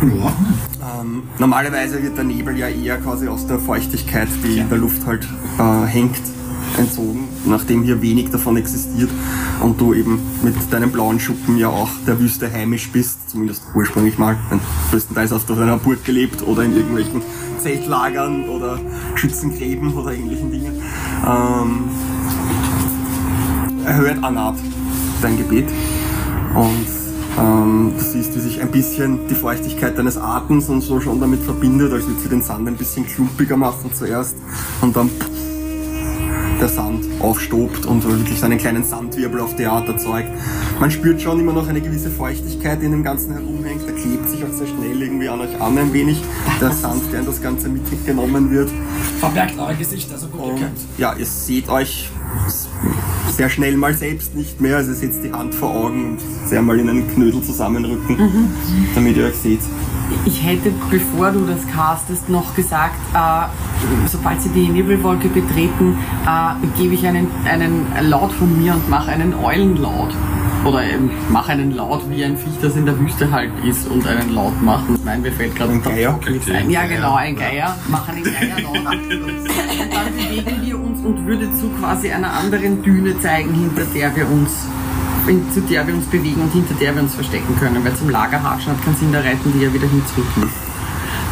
Ähm, 0.01 1.24
normalerweise 1.39 2.01
wird 2.01 2.18
der 2.18 2.24
Nebel 2.24 2.58
ja 2.58 2.68
eher 2.68 2.98
quasi 2.98 3.28
aus 3.28 3.48
der 3.48 3.60
Feuchtigkeit, 3.60 4.28
die 4.44 4.60
in 4.60 4.70
der 4.70 4.78
Luft 4.78 5.06
halt 5.06 5.28
äh, 5.58 5.86
hängt, 5.86 6.22
entzogen, 6.79 7.27
nachdem 7.45 7.83
hier 7.83 8.01
wenig 8.01 8.29
davon 8.31 8.57
existiert 8.57 9.09
und 9.62 9.79
du 9.79 9.93
eben 9.93 10.19
mit 10.43 10.55
deinem 10.71 10.91
blauen 10.91 11.19
Schuppen 11.19 11.57
ja 11.57 11.69
auch 11.69 11.89
der 12.07 12.19
Wüste 12.19 12.51
heimisch 12.51 12.89
bist, 12.91 13.29
zumindest 13.29 13.63
ursprünglich 13.75 14.17
mal. 14.17 14.38
Größtenteils 14.89 15.31
hast 15.31 15.50
du 15.50 15.53
auf 15.53 15.59
einer 15.59 15.77
Burg 15.77 16.03
gelebt 16.03 16.41
oder 16.48 16.63
in 16.63 16.75
irgendwelchen 16.75 17.21
Zeltlagern 17.59 18.48
oder 18.50 18.79
Schützengräben 19.15 19.93
oder 19.93 20.13
ähnlichen 20.13 20.51
Dingen. 20.51 20.81
Ähm, 21.27 21.83
erhört 23.86 24.24
Anat 24.24 24.55
dein 25.21 25.38
Gebet 25.38 25.67
und 26.55 26.88
ähm, 27.38 27.93
du 27.98 28.03
siehst, 28.03 28.36
wie 28.36 28.39
sich 28.39 28.62
ein 28.62 28.71
bisschen 28.71 29.27
die 29.27 29.36
Feuchtigkeit 29.36 29.98
deines 29.98 30.17
Atems 30.17 30.69
und 30.69 30.81
so 30.81 31.00
schon 31.00 31.19
damit 31.19 31.41
verbindet, 31.41 31.91
als 31.93 32.07
würde 32.07 32.19
sie 32.19 32.29
den 32.29 32.41
Sand 32.41 32.67
ein 32.67 32.75
bisschen 32.75 33.05
klumpiger 33.05 33.57
machen 33.57 33.91
zuerst 33.93 34.36
und 34.81 34.95
dann 34.95 35.09
der 36.60 36.68
Sand 36.70 37.06
aufstobt 37.20 37.86
und 37.86 38.04
wirklich 38.04 38.39
so 38.39 38.46
einen 38.46 38.58
kleinen 38.58 38.84
Sandwirbel 38.84 39.39
auf 39.39 39.56
die 39.56 39.66
Art 39.66 39.88
erzeugt. 39.88 40.30
Man 40.80 40.92
spürt 40.92 41.22
schon 41.22 41.39
immer 41.39 41.54
noch 41.54 41.68
eine 41.68 41.82
gewisse 41.82 42.10
Feuchtigkeit, 42.10 42.82
die 42.82 42.86
in 42.86 42.92
dem 42.92 43.04
Ganzen 43.04 43.34
herumhängt. 43.34 43.86
Der 43.88 43.96
klebt 43.96 44.30
sich 44.30 44.44
auch 44.44 44.51
sehr 44.54 44.68
schnell 44.68 45.01
irgendwie 45.01 45.30
an 45.30 45.39
euch 45.42 45.62
an 45.62 45.78
ein 45.78 45.94
wenig. 45.94 46.22
Der 46.60 46.72
Sand, 46.72 47.01
der 47.12 47.22
in 47.22 47.25
das 47.25 47.42
Ganze 47.42 47.70
mitgenommen 47.70 48.51
wird. 48.51 48.70
Verbergt 49.20 49.58
eure 49.60 49.75
Gesichter 49.75 50.18
so 50.18 50.28
gut 50.28 50.39
ihr 50.42 50.46
Und 50.54 50.60
könnt. 50.60 50.78
ja, 50.98 51.13
ihr 51.16 51.25
seht 51.25 51.70
euch 51.70 52.10
sehr 53.29 53.50
schnell 53.50 53.77
mal 53.77 53.93
selbst 53.93 54.36
nicht 54.36 54.59
mehr. 54.59 54.77
Also 54.77 54.93
seht 54.93 55.24
die 55.24 55.31
Hand 55.31 55.55
vor 55.55 55.69
Augen 55.69 56.12
und 56.12 56.19
sehr 56.45 56.62
mal 56.62 56.79
in 56.79 56.89
einen 56.89 57.07
Knödel 57.09 57.41
zusammenrücken, 57.41 58.17
damit 58.95 59.17
ihr 59.17 59.27
euch 59.27 59.36
seht. 59.36 59.62
Ich 60.25 60.43
hätte, 60.43 60.71
bevor 60.89 61.31
du 61.31 61.45
das 61.45 61.65
castest, 61.67 62.29
noch 62.29 62.55
gesagt, 62.55 62.95
äh, 63.13 64.07
sobald 64.07 64.41
sie 64.41 64.50
die 64.50 64.67
Nebelwolke 64.67 65.29
betreten, 65.29 65.98
äh, 66.25 66.67
gebe 66.77 66.95
ich 66.95 67.05
einen, 67.05 67.27
einen 67.45 67.86
Laut 68.09 68.31
von 68.31 68.62
mir 68.62 68.74
und 68.74 68.89
mache 68.89 69.12
einen 69.12 69.33
Eulenlaut. 69.36 70.13
Oder 70.66 70.84
ähm, 70.84 71.10
mache 71.30 71.54
einen 71.54 71.72
Laut, 71.75 72.01
wie 72.10 72.24
ein 72.24 72.38
Viech, 72.38 72.60
das 72.62 72.75
in 72.75 72.86
der 72.86 73.00
Wüste 73.00 73.32
halt 73.32 73.51
ist 73.63 73.88
und 73.88 74.06
einen 74.06 74.36
Laut 74.36 74.62
macht. 74.62 74.86
Nein, 75.06 75.22
mir 75.22 75.32
fällt 75.32 75.56
gerade 75.56 75.74
Ein 75.74 75.82
Geier? 75.82 76.20
ein. 76.54 76.70
Ja, 76.70 76.86
genau, 76.86 77.16
ein 77.16 77.36
Geier. 77.36 77.75
Mach 77.88 78.08
einen 78.10 78.24
Geierlaut. 78.24 78.75
und 78.78 79.94
dann 79.94 80.13
bewegen 80.16 80.66
wir 80.66 80.80
uns 80.80 81.00
und 81.00 81.25
würde 81.25 81.51
zu 81.54 81.70
quasi 81.80 82.12
einer 82.12 82.34
anderen 82.34 82.84
Düne 82.84 83.18
zeigen, 83.20 83.54
hinter 83.54 83.84
der 83.94 84.16
wir 84.16 84.28
uns 84.30 84.68
zu 85.54 85.62
der 85.62 85.86
wir 85.86 85.94
uns 85.94 86.06
bewegen 86.08 86.42
und 86.42 86.51
hinter 86.51 86.74
der 86.74 86.96
wir 86.96 87.04
uns 87.04 87.13
verstecken 87.13 87.56
können, 87.60 87.84
weil 87.86 87.96
zum 87.96 88.10
Lagerhatschen 88.10 88.72
hat 88.74 88.84
keinen 88.84 88.96
Sinn, 88.96 89.12
da 89.12 89.20
reiten 89.20 89.54
die 89.54 89.63
ja 89.63 89.72
wieder 89.72 89.88
hin 89.88 90.01
zurück. 90.08 90.50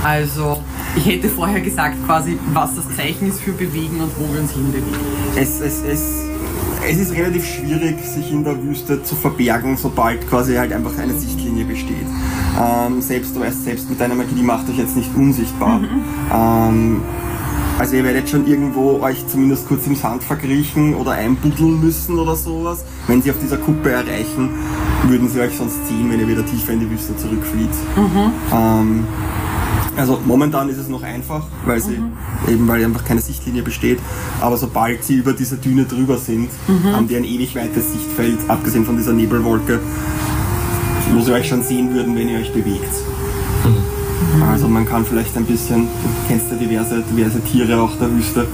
Also, 0.04 0.62
ich 0.96 1.06
hätte 1.06 1.28
vorher 1.28 1.62
gesagt 1.62 1.96
quasi, 2.06 2.38
was 2.54 2.76
das 2.76 2.96
Zeichen 2.96 3.28
ist 3.28 3.42
für 3.42 3.54
bewegen 3.54 4.00
und 4.00 4.12
wo 4.20 4.32
wir 4.32 4.42
uns 4.42 4.52
hinbewegen. 4.52 4.88
Es, 5.36 5.60
es, 5.60 5.84
es, 5.84 6.26
es 6.90 6.98
ist 6.98 7.14
relativ 7.14 7.46
schwierig, 7.46 7.98
sich 8.04 8.32
in 8.32 8.44
der 8.44 8.62
Wüste 8.64 9.04
zu 9.04 9.16
verbergen, 9.16 9.76
sobald 9.76 10.28
quasi 10.30 10.56
halt 10.56 10.72
einfach 10.72 10.98
eine 10.98 11.14
Sichtlinie 11.14 11.66
besteht. 11.66 12.08
Ähm, 12.60 13.02
selbst, 13.02 13.36
du 13.36 13.42
weißt, 13.42 13.66
selbst 13.66 13.90
mit 13.90 14.00
deiner 14.00 14.16
Magie, 14.16 14.36
die 14.36 14.44
macht 14.44 14.70
euch 14.70 14.78
jetzt 14.78 14.96
nicht 14.96 15.14
unsichtbar. 15.16 15.82
Ähm, 16.34 17.02
also 17.78 17.96
ihr 17.96 18.04
werdet 18.04 18.30
schon 18.30 18.48
irgendwo 18.48 19.00
euch 19.02 19.28
zumindest 19.28 19.68
kurz 19.68 19.86
im 19.86 19.96
Sand 19.96 20.24
verkriechen 20.24 20.96
oder 20.96 21.12
einbuddeln 21.12 21.80
müssen 21.80 22.18
oder 22.18 22.36
sowas. 22.36 22.84
Wenn 23.08 23.22
sie 23.22 23.32
auf 23.32 23.38
dieser 23.40 23.58
Kuppe 23.58 23.92
erreichen, 23.92 24.50
würden 25.04 25.30
sie 25.30 25.42
euch 25.42 25.56
sonst 25.56 25.86
sehen, 25.88 26.10
wenn 26.10 26.20
ihr 26.20 26.28
wieder 26.28 26.46
tiefer 26.46 26.74
in 26.74 26.80
die 26.80 26.90
Wüste 26.90 27.16
zurückflieht. 27.18 27.70
Ähm, 28.54 29.06
also 29.98 30.20
momentan 30.26 30.70
ist 30.70 30.78
es 30.78 30.88
noch 30.88 31.04
einfach, 31.04 31.44
weil 31.66 31.82
sie 31.82 32.00
eben 32.48 32.68
weil 32.68 32.86
einfach 32.86 33.04
keine 33.04 33.20
Sichtlinie 33.20 33.64
besteht. 33.64 34.00
Aber 34.42 34.56
sobald 34.58 35.04
sie 35.04 35.16
über 35.16 35.34
diese 35.34 35.58
Düne 35.58 35.86
drüber 35.86 36.18
sind, 36.18 36.50
haben 36.94 37.08
die 37.08 37.18
ein 37.18 37.24
ewig 37.24 37.56
weites 37.56 37.92
Sichtfeld, 37.92 38.38
abgesehen 38.48 38.86
von 38.86 38.96
dieser 38.96 39.14
Nebelwolke, 39.14 39.80
wo 41.14 41.22
sie 41.22 41.34
euch 41.34 41.48
schon 41.48 41.64
sehen 41.64 41.94
würden, 41.94 42.16
wenn 42.16 42.30
ihr 42.30 42.40
euch 42.40 42.54
bewegt. 42.54 42.94
Also 44.50 44.68
man 44.68 44.88
kann 44.88 45.06
vielleicht 45.06 45.36
ein 45.36 45.46
bisschen, 45.46 45.84
du 45.86 46.28
kennst 46.28 46.52
ja 46.52 46.58
diverse, 46.58 47.04
diverse 47.12 47.42
Tiere 47.42 47.82
auch 47.82 47.96
der 48.00 48.12
Wüste, 48.12 48.48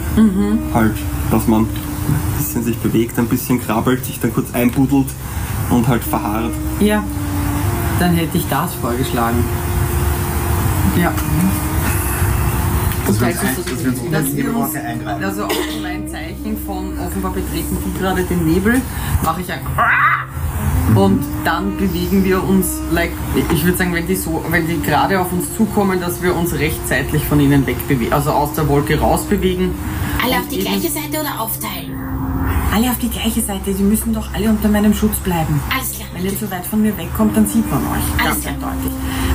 halt, 0.73 0.95
dass 1.29 1.47
man 1.47 1.63
ein 1.63 2.37
bisschen 2.37 2.63
sich 2.63 2.77
bewegt, 2.77 3.19
ein 3.19 3.27
bisschen 3.27 3.61
krabbelt, 3.61 4.05
sich 4.05 4.19
dann 4.19 4.33
kurz 4.33 4.53
einbuddelt 4.53 5.07
und 5.69 5.87
halt 5.87 6.03
verharrt. 6.03 6.51
Ja, 6.79 7.03
dann 7.99 8.13
hätte 8.13 8.37
ich 8.37 8.47
das 8.49 8.73
vorgeschlagen. 8.75 9.43
Ja. 10.97 11.11
Uns, 13.07 13.21
Also, 13.21 13.25
ein, 13.25 13.33
dass 13.33 13.83
wir 13.83 13.89
uns 14.17 14.31
die 14.31 14.37
wir 14.37 14.55
uns, 14.55 14.75
also 15.23 15.43
auch 15.45 15.51
mein 15.81 16.07
Zeichen 16.07 16.57
von 16.65 16.97
offenbar 16.99 17.31
betreten 17.31 17.77
die 17.85 17.99
gerade 17.99 18.23
den 18.23 18.45
Nebel, 18.45 18.81
mache 19.23 19.41
ich 19.41 19.51
ein 19.51 19.59
und 20.95 21.23
dann 21.43 21.77
bewegen 21.77 22.23
wir 22.23 22.43
uns, 22.43 22.77
like, 22.91 23.11
ich 23.53 23.65
würde 23.65 23.77
sagen, 23.77 23.93
wenn 23.93 24.07
die 24.07 24.15
so, 24.15 24.43
wenn 24.49 24.67
die 24.67 24.81
gerade 24.81 25.19
auf 25.19 25.33
uns 25.33 25.53
zukommen, 25.57 25.99
dass 25.99 26.21
wir 26.21 26.35
uns 26.35 26.53
rechtzeitig 26.53 27.25
von 27.25 27.39
ihnen 27.39 27.65
wegbewegen, 27.65 28.13
also 28.13 28.31
aus 28.31 28.53
der 28.53 28.67
Wolke 28.69 28.99
rausbewegen. 28.99 29.71
Alle 30.23 30.37
auf 30.37 30.47
die 30.47 30.59
gleiche 30.59 30.89
Seite 30.89 31.19
oder 31.19 31.41
aufteilen? 31.41 31.91
Alle 32.73 32.89
auf 32.89 32.97
die 32.99 33.09
gleiche 33.09 33.41
Seite, 33.41 33.73
sie 33.73 33.83
müssen 33.83 34.13
doch 34.13 34.33
alle 34.33 34.49
unter 34.49 34.69
meinem 34.69 34.93
Schutz 34.93 35.17
bleiben. 35.17 35.59
Alles 35.73 35.91
klar. 35.91 36.07
Wenn 36.13 36.25
ihr 36.25 36.37
zu 36.37 36.49
weit 36.49 36.65
von 36.65 36.81
mir 36.81 36.97
wegkommt, 36.97 37.35
dann 37.35 37.47
sieht 37.47 37.69
man 37.69 37.81
euch. 37.83 38.23
Alles 38.23 38.43
Ganz 38.43 38.59
klar. 38.59 38.71
eindeutig. 38.71 38.91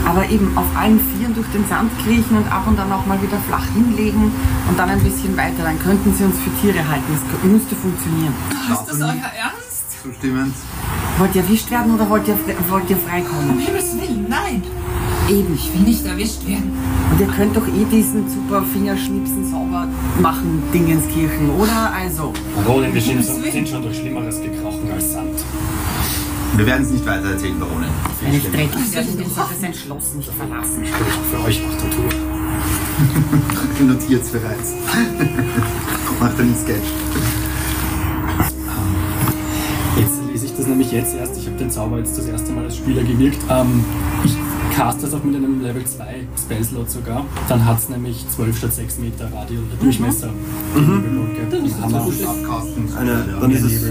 Aber 0.06 0.28
eben 0.28 0.56
auf 0.56 0.66
allen 0.76 1.00
Vieren 1.00 1.34
durch 1.34 1.46
den 1.48 1.66
Sand 1.68 1.90
kriechen 2.02 2.36
und 2.36 2.50
ab 2.50 2.66
und 2.66 2.78
dann 2.78 2.90
auch 2.92 3.04
mal 3.06 3.20
wieder 3.20 3.38
flach 3.48 3.66
hinlegen 3.74 4.32
und 4.68 4.78
dann 4.78 4.88
ein 4.88 5.02
bisschen 5.02 5.36
weiter. 5.36 5.64
Dann 5.64 5.78
könnten 5.78 6.14
sie 6.14 6.24
uns 6.24 6.36
für 6.38 6.50
Tiere 6.60 6.86
halten. 6.88 7.04
Das 7.12 7.42
müsste 7.44 7.76
funktionieren. 7.76 8.34
Ist 8.72 8.84
das 8.86 9.00
euer 9.00 9.08
Ernst? 9.10 10.02
Zustimmend. 10.02 10.54
Wollt 11.18 11.34
ihr 11.34 11.42
erwischt 11.42 11.70
werden 11.70 11.94
oder 11.94 12.08
wollt 12.08 12.28
ihr, 12.28 12.38
wollt 12.70 12.88
ihr 12.88 12.96
freikommen? 12.96 13.50
Um 13.50 13.58
Himmels 13.58 13.96
Willen, 14.00 14.26
nein! 14.28 14.62
Eben. 15.28 15.54
Ich 15.54 15.74
will 15.74 15.82
nicht 15.82 16.06
erwischt 16.06 16.46
werden. 16.46 16.72
Und 17.10 17.20
ihr 17.20 17.26
könnt 17.26 17.56
doch 17.56 17.66
eh 17.66 17.84
diesen 17.90 18.28
super 18.30 18.62
Fingerschnipsen 18.62 19.50
sauber 19.50 19.88
machen, 20.20 20.62
Dingenskirchen, 20.72 21.50
oder? 21.50 21.92
Also, 21.92 22.32
Baronin, 22.64 22.94
wir 22.94 23.00
sind 23.00 23.68
schon 23.68 23.82
durch 23.82 23.98
Schlimmeres 23.98 24.40
gekrochen 24.40 24.88
als 24.94 25.12
Sand. 25.12 25.38
Wir 26.56 26.66
werden 26.66 26.84
es 26.84 26.90
nicht 26.90 27.06
weiter 27.06 27.30
erzählen, 27.30 27.58
Baronin. 27.58 27.88
wenn 28.20 28.34
ich 28.34 28.50
dreckig 28.50 28.92
werde, 28.94 29.08
dann 29.12 29.30
sollte 29.30 29.54
sein 29.60 29.74
Schloss 29.74 30.14
nicht 30.14 30.30
verlassen. 30.30 30.82
Ich 30.82 30.90
für 30.90 31.44
euch 31.44 31.62
auf 31.64 31.76
der 31.82 31.90
Tour. 31.90 32.08
Notierst 33.86 34.32
bereits. 34.32 34.74
Macht 36.20 36.40
einen 36.40 36.56
Sketch. 36.56 36.88
Jetzt 39.96 40.20
lese 40.32 40.46
ich 40.46 40.56
das 40.56 40.66
nämlich 40.66 40.90
jetzt 40.90 41.14
erst. 41.14 41.38
Ich 41.38 41.46
habe 41.46 41.56
den 41.58 41.70
Zauber 41.70 41.98
jetzt 41.98 42.18
das 42.18 42.26
erste 42.26 42.52
Mal 42.52 42.64
als 42.64 42.76
Spieler 42.76 43.02
gewirkt. 43.02 43.38
Ähm, 43.48 43.84
ich 44.24 44.34
cast 44.78 45.02
das 45.02 45.12
auch 45.12 45.24
mit 45.24 45.34
einem 45.34 45.60
Level 45.60 45.84
2 45.84 46.04
Spellslot 46.40 46.88
sogar. 46.88 47.24
Dann 47.48 47.64
hat 47.64 47.80
es 47.80 47.88
nämlich 47.88 48.24
12 48.30 48.58
statt 48.58 48.74
6 48.74 48.98
Meter 48.98 49.24
Radius 49.24 49.62
oder 49.66 49.82
Durchmesser. 49.82 50.30
Die 50.76 50.80
Nebelwolke. 50.80 51.46
Dann 51.50 51.94
Abcasten. 51.94 52.96
Eine, 52.96 53.10
Ja. 53.10 53.40
dann 53.40 53.50
ist 53.50 53.64
es, 53.64 53.82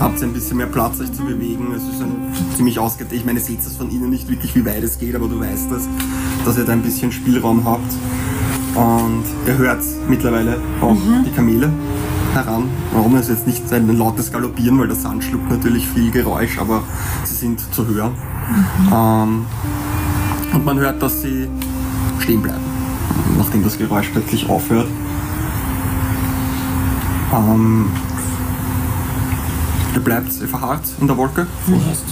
habt 0.00 0.20
ihr 0.20 0.26
ein 0.26 0.32
bisschen 0.32 0.56
mehr 0.56 0.66
Platz, 0.66 1.00
euch 1.00 1.12
zu 1.12 1.22
bewegen. 1.22 1.68
Es 1.76 1.84
ist 1.84 2.02
ein 2.02 2.16
ziemlich 2.56 2.80
ausgedehnt. 2.80 3.20
Ich 3.20 3.24
meine, 3.24 3.38
ihr 3.38 3.44
seht 3.44 3.60
es 3.60 3.76
von 3.76 3.90
innen 3.90 4.10
nicht 4.10 4.28
wirklich, 4.28 4.56
wie 4.56 4.66
weit 4.66 4.82
es 4.82 4.98
geht, 4.98 5.14
aber 5.14 5.28
du 5.28 5.38
weißt 5.38 5.70
das, 5.70 5.88
dass 6.44 6.58
ihr 6.58 6.64
da 6.64 6.72
ein 6.72 6.82
bisschen 6.82 7.12
Spielraum 7.12 7.64
habt. 7.64 7.92
Und 8.74 9.22
ihr 9.46 9.56
hört 9.56 9.84
mittlerweile 10.08 10.56
auch 10.80 10.96
die 11.24 11.30
Kamele 11.30 11.70
heran. 12.32 12.64
Warum 12.92 13.14
ist 13.14 13.28
jetzt 13.28 13.46
nicht 13.46 13.72
ein 13.72 13.96
lautes 13.96 14.32
Galoppieren, 14.32 14.80
weil 14.80 14.88
der 14.88 14.96
Sand 14.96 15.22
schluckt 15.22 15.48
natürlich 15.48 15.86
viel 15.86 16.10
Geräusch, 16.10 16.58
aber 16.58 16.82
sie 17.22 17.36
sind 17.36 17.60
zu 17.72 17.86
hören. 17.86 18.10
Ähm, 18.92 19.46
und 20.54 20.64
man 20.64 20.78
hört, 20.78 21.02
dass 21.02 21.22
sie 21.22 21.48
stehen 22.20 22.40
bleiben, 22.40 22.64
nachdem 23.36 23.62
das 23.64 23.76
Geräusch 23.76 24.08
plötzlich 24.12 24.48
aufhört. 24.48 24.88
Ähm, 27.32 27.86
ihr 29.94 30.00
bleibt, 30.00 30.32
verharrt 30.32 30.82
in 31.00 31.06
der 31.06 31.16
Wolke. 31.16 31.46
vorerst. 31.66 32.04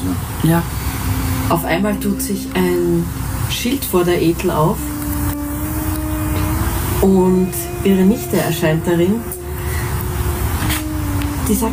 Ja. 0.42 0.62
Auf 1.49 1.64
einmal 1.64 1.94
tut 1.96 2.20
sich 2.20 2.49
ein 2.54 3.04
Schild 3.50 3.84
vor 3.84 4.04
der 4.04 4.20
Ethel 4.20 4.50
auf. 4.50 4.78
Und 7.00 7.50
ihre 7.84 8.02
Nichte 8.02 8.37
erscheint 8.37 8.87
darin. 8.87 9.16
Die 11.49 11.54
sagt, 11.54 11.72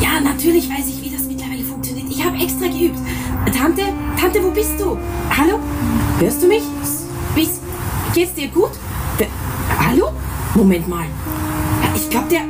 ja, 0.00 0.20
natürlich 0.20 0.70
weiß 0.70 0.86
ich, 0.88 1.02
wie 1.04 1.14
das 1.14 1.26
mittlerweile 1.26 1.64
funktioniert. 1.64 2.06
Ich 2.10 2.24
habe 2.24 2.36
extra 2.36 2.66
geübt. 2.66 2.98
Tante, 3.56 3.82
Tante, 4.20 4.42
wo 4.42 4.50
bist 4.50 4.78
du? 4.78 4.96
Hallo? 5.36 5.58
Hörst 6.18 6.42
du 6.42 6.48
mich? 6.48 6.64
Bis, 7.36 7.60
geht's 8.12 8.34
dir 8.34 8.48
gut? 8.48 8.72
Der, 9.20 9.28
hallo? 9.78 10.10
Moment 10.52 10.88
mal. 10.88 11.04
Ich 11.94 12.10
glaube, 12.10 12.26
der... 12.28 12.40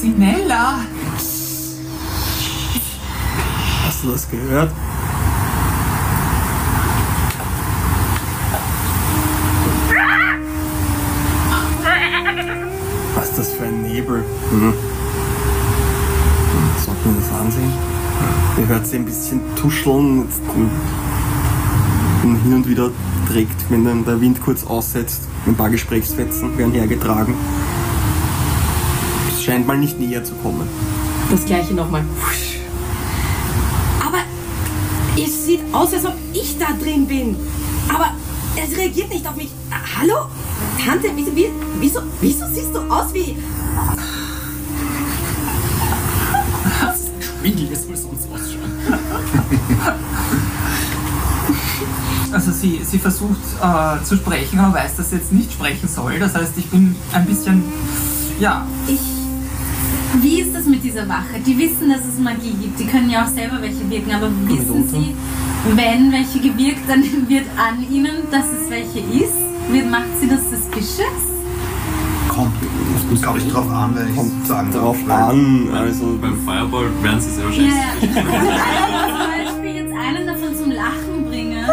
Sinella! 0.00 0.78
Hast 3.86 4.02
du 4.02 4.12
das 4.12 4.30
gehört? 4.30 4.72
Was 13.14 13.28
ist 13.28 13.38
das 13.38 13.52
für 13.52 13.64
ein 13.64 13.82
Nebel? 13.82 14.24
Mhm. 14.50 14.72
Sollten 16.82 17.14
wir 17.14 17.20
das 17.20 17.38
ansehen? 17.38 17.72
Ihr 18.58 18.66
hört 18.68 18.86
sie 18.86 18.96
ein 18.96 19.04
bisschen 19.04 19.40
tuscheln. 19.54 20.22
Jetzt, 20.22 20.40
ähm, 22.24 22.36
hin 22.42 22.54
und 22.54 22.68
wieder 22.68 22.90
trägt, 23.30 23.70
wenn 23.70 23.84
dann 23.84 24.04
der 24.04 24.20
Wind 24.20 24.40
kurz 24.42 24.64
aussetzt, 24.64 25.22
ein 25.46 25.54
paar 25.54 25.70
Gesprächsfetzen 25.70 26.56
werden 26.58 26.72
hergetragen. 26.72 27.34
Es 29.28 29.44
scheint 29.44 29.66
mal 29.66 29.76
nicht 29.78 29.98
näher 30.00 30.24
zu 30.24 30.34
kommen. 30.36 30.66
Das 31.30 31.44
gleiche 31.44 31.74
nochmal. 31.74 32.04
Aber 34.04 34.18
es 35.22 35.44
sieht 35.46 35.60
aus, 35.72 35.92
als 35.92 36.04
ob 36.06 36.14
ich 36.32 36.56
da 36.58 36.66
drin 36.82 37.06
bin. 37.06 37.36
Aber 37.92 38.10
es 38.56 38.76
reagiert 38.76 39.10
nicht 39.10 39.26
auf 39.26 39.36
mich. 39.36 39.50
Hallo? 39.98 40.14
Tante, 40.84 41.08
wieso, 41.14 41.34
wie- 41.36 41.50
wieso, 41.80 42.00
wieso 42.20 42.46
siehst 42.52 42.74
du 42.74 42.78
aus 42.90 43.12
wie... 43.12 43.36
Schwindel, 47.46 47.70
wie 47.70 47.76
soll 47.76 47.96
sonst 47.96 48.28
ausschauen? 48.32 48.72
Also 52.32 52.50
sie, 52.50 52.80
sie 52.84 52.98
versucht 52.98 53.38
äh, 53.62 54.02
zu 54.04 54.16
sprechen, 54.16 54.58
aber 54.58 54.74
weiß, 54.74 54.96
dass 54.96 55.10
sie 55.10 55.16
jetzt 55.16 55.32
nicht 55.32 55.52
sprechen 55.52 55.88
soll. 55.88 56.18
Das 56.18 56.34
heißt, 56.34 56.52
ich 56.58 56.66
bin 56.66 56.96
ein 57.12 57.24
bisschen, 57.24 57.62
ja, 58.40 58.66
Ich. 58.88 59.00
Wie 60.22 60.40
ist 60.40 60.54
das 60.54 60.66
mit 60.66 60.82
dieser 60.82 61.08
Wache? 61.08 61.40
Die 61.44 61.58
wissen, 61.58 61.90
dass 61.90 62.00
es 62.00 62.18
Magie 62.18 62.54
gibt. 62.60 62.80
Die 62.80 62.86
können 62.86 63.10
ja 63.10 63.24
auch 63.24 63.28
selber 63.28 63.60
welche 63.60 63.88
wirken, 63.88 64.12
aber 64.12 64.30
wissen 64.46 64.88
sie, 64.88 65.14
wenn 65.74 66.10
welche 66.10 66.40
gewirkt, 66.40 66.88
dann 66.88 67.02
wird 67.28 67.44
an 67.56 67.84
ihnen, 67.90 68.30
dass 68.30 68.46
es 68.46 68.70
welche 68.70 68.98
ist? 68.98 69.34
Wird, 69.70 69.90
macht 69.90 70.08
sie 70.20 70.28
das 70.28 70.40
suspicious? 70.50 71.22
Kommt, 72.28 72.54
glaube 73.14 73.38
ich, 73.38 73.48
drauf 73.52 73.70
an, 73.70 73.94
wenn 73.94 74.08
ich 74.10 74.16
Kommt 74.16 74.46
sagen 74.46 74.74
weil- 75.06 75.10
an, 75.16 75.68
also 75.74 76.18
Beim 76.20 76.38
Fireball 76.44 76.86
werden 77.02 77.20
sie 77.20 77.30
sehr 77.30 77.44
Ja, 77.44 77.48
wahrscheinlich. 77.48 77.74
ja. 77.74 77.82
Wenn 78.00 78.10
ich 78.10 79.06
zum 79.06 79.54
Beispiel 79.54 79.74
jetzt 79.82 79.94
einen 79.96 80.26
davon 80.26 80.56
zum 80.56 80.70
Lachen 80.72 81.24
bringe, 81.28 81.66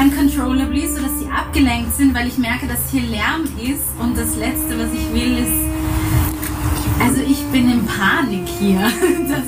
uncontrollably, 0.00 0.86
sodass 0.88 1.18
sie 1.20 1.26
abgelenkt 1.30 1.96
sind, 1.96 2.14
weil 2.14 2.26
ich 2.28 2.38
merke, 2.38 2.66
dass 2.66 2.78
hier 2.90 3.02
Lärm 3.02 3.44
ist 3.62 3.82
und 4.00 4.16
das 4.16 4.36
Letzte, 4.36 4.78
was 4.78 4.88
ich 4.92 5.12
will, 5.12 5.38
ist. 5.38 5.66
Also 7.02 7.20
ich 7.20 7.42
bin 7.52 7.70
in 7.70 7.84
Panik 7.86 8.46
hier. 8.58 8.80
Das, 9.28 9.44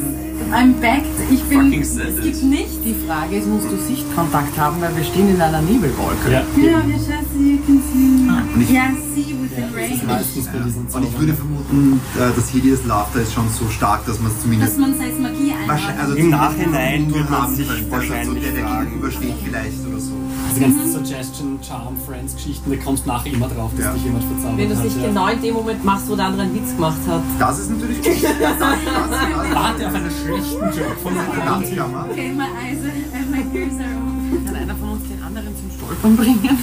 I'm 0.61 0.73
backed. 0.81 1.05
Ich 1.31 1.43
bin. 1.45 1.61
Fucking 1.65 1.81
Es 1.83 1.97
gibt 2.23 2.43
nichts. 2.45 2.81
Die 2.83 2.95
Frage 3.07 3.37
ist, 3.37 3.47
musst 3.47 3.67
du 3.71 3.77
Sichtkontakt 3.77 4.57
haben, 4.59 4.81
weil 4.81 4.97
wir 4.97 5.05
stehen 5.05 5.29
in 5.29 5.41
einer 5.41 5.61
Nebelwolke. 5.61 6.31
Ja. 6.31 6.41
Ja, 6.57 6.83
wir 6.87 6.99
Und 7.39 8.61
ich- 8.63 8.69
see 8.69 9.35
within 9.41 10.07
meistens 10.09 10.47
bei 10.47 10.59
diesen 10.59 10.87
Und 10.93 11.05
ich 11.05 11.19
würde 11.19 11.35
vermuten, 11.35 12.01
äh, 12.19 12.31
das 12.35 12.49
Hideous 12.49 12.85
Laughter 12.85 13.21
ist 13.23 13.33
schon 13.33 13.49
so 13.49 13.69
stark, 13.71 14.05
dass 14.07 14.19
man 14.19 14.27
es 14.29 14.35
Dass 14.35 14.43
zumindest 14.43 14.79
man 14.79 14.93
es 14.95 15.01
als 15.01 15.19
Magie 15.21 15.53
wahrscheinlich, 15.67 16.01
also 16.01 16.15
einordnet. 16.17 16.19
Im 16.19 16.31
Nachhinein 16.31 17.15
wird 17.15 17.31
man 17.31 17.43
haben 17.43 17.55
sich 17.55 17.69
könnte. 17.69 17.83
Also 17.85 17.91
wahrscheinlich 17.93 18.27
so 18.29 18.35
der, 18.35 18.53
der 18.53 18.85
gegenübersteht 18.85 19.35
vielleicht 19.45 19.87
oder 19.89 20.01
so. 20.01 20.13
Diese 20.51 20.61
ganzen 20.61 20.93
Suggestion, 20.93 21.59
Charm, 21.63 21.97
Friends 22.07 22.35
Geschichten, 22.35 22.71
da 22.71 22.77
kommst 22.83 23.05
du 23.05 23.09
nachher 23.09 23.33
immer 23.33 23.49
drauf, 23.49 23.71
dass 23.77 23.85
Ja. 23.87 23.93
dich 23.93 24.03
jemand 24.05 24.25
verzaubert 24.25 24.59
Wenn 24.59 24.67
du 24.69 24.73
es 24.75 24.79
hat. 24.79 24.85
nicht 24.87 24.97
ja. 25.01 25.07
genau 25.09 25.27
in 25.29 25.43
dem 25.43 25.55
Moment 25.55 25.85
machst, 25.85 26.09
wo 26.09 26.17
der 26.17 26.25
andere 26.27 26.43
einen 26.43 26.55
Witz 26.55 26.75
gemacht 26.75 26.99
hat. 27.07 27.23
Das 27.39 27.59
ist 27.61 27.71
natürlich 27.71 28.03
gut. 28.03 28.13
Warte 29.55 29.87
auf 29.87 29.95
einen 29.95 30.11
schlechten 30.11 30.65
Joke 30.75 30.97
von 31.03 31.15
kann 31.15 31.93
man. 31.93 32.11
Okay, 32.11 32.33
my 32.35 32.45
eyes 32.45 32.83
and 33.15 33.31
my 33.31 33.59
ears 33.59 33.75
are 33.79 33.95
open. 33.95 34.18
Kann 34.59 34.69
einer 34.71 34.77
von 34.79 34.89
uns 34.91 35.03
den 35.09 35.23
anderen 35.23 35.49
zum 35.57 35.71
Stolpern 35.77 36.17
bringen? 36.17 36.59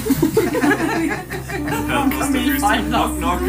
Knock, 2.90 3.18
knock. 3.18 3.40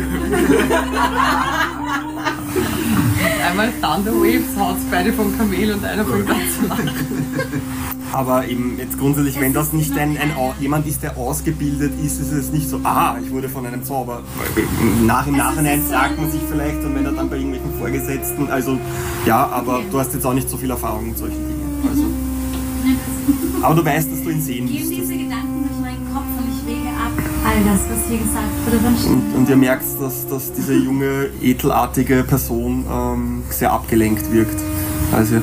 Einmal 3.49 3.73
Thunder 3.81 4.13
Waves 4.13 4.57
haut 4.59 4.77
beide 4.91 5.13
vom 5.13 5.37
Kamel 5.37 5.73
und 5.73 5.85
einer 5.85 6.05
fängt 6.05 6.31
an 6.31 6.37
zu 6.61 6.67
lachen. 6.69 6.91
Aber 8.13 8.47
eben 8.47 8.79
jetzt 8.79 8.99
grundsätzlich, 8.99 9.35
Es 9.37 9.41
wenn 9.41 9.53
das 9.53 9.73
nicht 9.73 9.93
ein, 9.99 10.17
ein, 10.17 10.31
jemand 10.61 10.87
ist, 10.87 11.03
der 11.03 11.17
ausgebildet 11.19 11.93
ist, 12.03 12.21
ist 12.21 12.33
es 12.33 12.51
nicht 12.53 12.69
so, 12.69 12.81
ah, 12.85 13.17
ich 13.23 13.31
wurde 13.31 13.49
von 13.49 13.67
einem 13.67 13.83
Zauber. 13.85 14.23
Im, 14.81 15.07
Nach, 15.07 15.27
im 15.27 15.35
Also 15.35 15.45
Nachhinein 15.51 15.83
fragt 15.83 16.17
man 16.19 16.31
sich 16.31 16.41
vielleicht 16.49 16.83
und 16.85 16.95
wenn 16.95 17.05
er 17.05 17.13
dann 17.13 17.29
bei 17.29 17.37
irgendwelchen 17.37 17.75
Vorgesetzten, 17.79 18.49
also 18.49 18.79
ja, 19.27 19.47
aber 19.49 19.77
Okay. 19.79 19.87
du 19.91 19.99
hast 19.99 20.15
jetzt 20.15 20.25
auch 20.25 20.35
nicht 20.35 20.49
so 20.49 20.57
viel 20.57 20.71
Erfahrung 20.71 21.09
mit 21.09 21.19
solchen 21.19 21.37
Dingen. 21.37 21.83
Also, 21.89 22.03
Ja, 22.03 22.09
das- 22.09 22.26
aber 23.63 23.75
du 23.75 23.85
weißt, 23.85 24.11
dass 24.13 24.23
du 24.23 24.31
ihn 24.31 24.41
sehen 24.41 24.67
Gehen 24.67 24.79
müsstest. 24.79 25.11
diese 25.11 25.17
Gedanken 25.17 25.65
durch 25.69 25.81
meinen 25.81 26.07
Kopf 26.13 26.25
und 26.39 26.49
ich 26.49 26.67
wäge 26.67 26.89
ab 26.89 27.13
all 27.47 27.65
das, 27.65 27.81
was 27.91 28.09
hier 28.09 28.19
gesagt 28.19 28.45
wurde. 28.65 29.13
Und, 29.13 29.35
und 29.37 29.49
ihr 29.49 29.57
merkt, 29.57 29.85
dass, 30.01 30.27
dass 30.27 30.53
diese 30.53 30.75
junge, 30.75 31.29
etelartige 31.43 32.25
Person 32.25 32.85
ähm, 32.91 33.43
sehr 33.51 33.73
abgelenkt 33.73 34.31
wirkt. 34.33 34.61
Also 35.13 35.37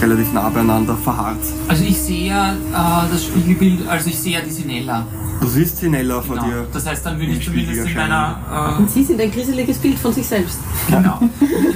relativ 0.00 0.32
nah 0.32 0.48
beieinander 0.48 0.96
verharrt. 0.96 1.38
also 1.68 1.84
ich 1.84 1.98
sehe 1.98 2.28
ja 2.28 2.52
äh, 2.52 3.08
das 3.10 3.24
Spiegelbild, 3.24 3.86
also 3.88 4.08
ich 4.10 4.18
sehe 4.18 4.34
ja 4.34 4.40
die 4.40 4.50
Sinella. 4.50 5.06
Du 5.40 5.46
siehst 5.46 5.76
Sinella 5.78 6.20
vor 6.20 6.34
Genau. 6.36 6.48
dir. 6.48 6.66
Das 6.72 6.84
heißt, 6.86 7.06
dann 7.06 7.18
würde 7.20 7.32
ich 7.32 7.44
zumindest 7.44 7.78
Spiegel 7.78 7.90
in 7.92 7.96
meiner, 7.96 8.76
Und 8.78 8.90
sie 8.90 9.04
sind 9.04 9.20
ein 9.20 9.30
gruseliges 9.30 9.78
Bild 9.78 9.96
von 9.98 10.12
sich 10.12 10.26
selbst. 10.26 10.58
äh, 10.88 10.92
genau, 10.96 11.20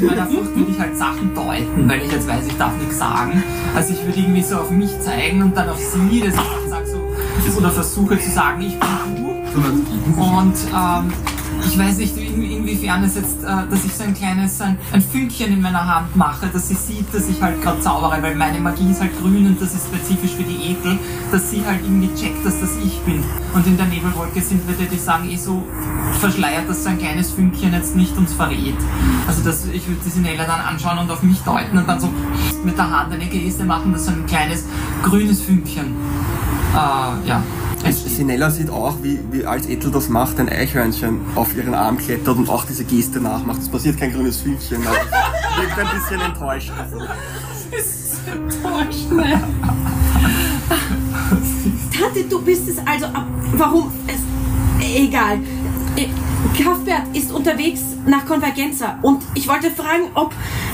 in 0.00 0.06
meiner 0.06 0.26
Furcht 0.26 0.56
würde 0.56 0.70
ich 0.72 0.78
halt 0.80 0.96
Sachen 0.98 1.32
deuten, 1.34 1.88
weil 1.88 2.02
ich 2.02 2.10
jetzt 2.10 2.26
weiß, 2.26 2.44
ich 2.48 2.56
darf 2.56 2.76
nichts 2.78 2.98
sagen. 2.98 3.42
Also 3.76 3.92
ich 3.94 4.04
würde 4.04 4.18
irgendwie 4.18 4.42
so 4.42 4.56
auf 4.56 4.70
mich 4.70 4.98
zeigen 5.00 5.42
und 5.42 5.56
dann 5.56 5.68
auf 5.68 5.78
sie, 5.78 6.20
dass 6.20 6.34
ich 6.34 6.40
dann 6.40 6.70
sage 6.70 6.86
so, 7.52 7.58
oder 7.58 7.70
versuche 7.70 8.18
zu 8.18 8.30
sagen, 8.30 8.62
ich 8.62 8.76
bin 8.78 8.88
du. 9.16 10.20
Und 10.22 10.54
ähm, 10.74 11.12
ich 11.64 11.78
weiß 11.78 11.98
nicht, 11.98 12.16
in, 12.16 12.42
inwiefern 12.42 13.04
es 13.04 13.14
jetzt, 13.14 13.42
äh, 13.42 13.46
dass 13.70 13.84
ich 13.84 13.94
so 13.94 14.04
ein 14.04 14.14
kleines, 14.14 14.60
ein, 14.60 14.78
ein 14.92 15.02
Fünkchen 15.02 15.52
in 15.52 15.62
meiner 15.62 15.86
Hand 15.86 16.16
mache, 16.16 16.46
dass 16.48 16.68
sie 16.68 16.74
sieht, 16.74 17.12
dass 17.12 17.28
ich 17.28 17.40
halt 17.40 17.60
gerade 17.62 17.80
zaubere, 17.80 18.22
weil 18.22 18.34
meine 18.34 18.60
Magie 18.60 18.90
ist 18.90 19.00
halt 19.00 19.18
grün 19.20 19.46
und 19.46 19.60
das 19.60 19.74
ist 19.74 19.86
spezifisch 19.86 20.32
für 20.32 20.42
die 20.42 20.72
Ekel, 20.72 20.98
dass 21.30 21.50
sie 21.50 21.64
halt 21.64 21.80
irgendwie 21.82 22.12
checkt, 22.14 22.44
dass 22.44 22.60
das 22.60 22.70
ich 22.84 22.98
bin. 23.00 23.22
Und 23.54 23.66
in 23.66 23.76
der 23.76 23.86
Nebelwolke 23.86 24.40
sind 24.40 24.62
wir, 24.66 24.86
die 24.86 24.98
sagen, 24.98 25.28
eh 25.30 25.36
so 25.36 25.62
verschleiert, 26.20 26.68
dass 26.68 26.84
so 26.84 26.90
ein 26.90 26.98
kleines 26.98 27.30
Fünkchen 27.32 27.72
jetzt 27.72 27.96
nicht 27.96 28.16
uns 28.16 28.32
verrät. 28.32 28.76
Also 29.26 29.42
dass 29.42 29.66
ich 29.66 29.86
würde 29.86 30.00
die 30.04 30.10
Sinella 30.10 30.44
dann 30.44 30.60
anschauen 30.60 30.98
und 30.98 31.10
auf 31.10 31.22
mich 31.22 31.38
deuten 31.40 31.78
und 31.78 31.88
dann 31.88 32.00
so 32.00 32.12
mit 32.64 32.76
der 32.76 32.90
Hand 32.90 33.12
eine 33.12 33.26
Geste 33.26 33.64
machen, 33.64 33.92
dass 33.92 34.06
so 34.06 34.12
ein 34.12 34.26
kleines 34.26 34.64
grünes 35.02 35.40
Fünkchen, 35.40 35.94
äh, 36.74 37.28
ja. 37.28 37.42
Sinella 37.90 38.50
sieht 38.50 38.70
auch, 38.70 38.96
wie, 39.02 39.18
wie 39.30 39.44
als 39.44 39.66
Ethel 39.68 39.90
das 39.90 40.08
macht, 40.08 40.38
ein 40.38 40.48
Eichhörnchen 40.48 41.20
auf 41.34 41.56
ihren 41.56 41.74
Arm 41.74 41.98
klettert 41.98 42.36
und 42.36 42.48
auch 42.48 42.64
diese 42.64 42.84
Geste 42.84 43.20
nachmacht. 43.20 43.60
Es 43.60 43.68
passiert 43.68 43.98
kein 43.98 44.12
grünes 44.12 44.40
Fünkchen, 44.40 44.86
aber 44.86 44.96
wirkt 45.60 45.78
ein 45.78 45.88
bisschen 45.98 46.20
enttäuscht. 46.20 46.72
Also, 46.78 46.98
Tante, 51.98 52.24
du 52.28 52.42
bist 52.42 52.68
es 52.68 52.78
also. 52.86 53.06
Warum? 53.54 53.92
Es, 54.06 54.20
egal. 54.96 55.40
Äh, 55.96 56.08
Kraftbert 56.56 57.14
ist 57.14 57.32
unterwegs 57.32 57.82
nach 58.06 58.24
Konvergenza 58.26 58.98
und 59.02 59.22
ich 59.34 59.48
wollte 59.48 59.70
fragen, 59.70 60.10
ob 60.14 60.32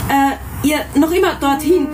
äh, 0.08 0.66
ihr 0.66 0.78
noch 0.94 1.10
immer 1.12 1.34
dorthin. 1.34 1.88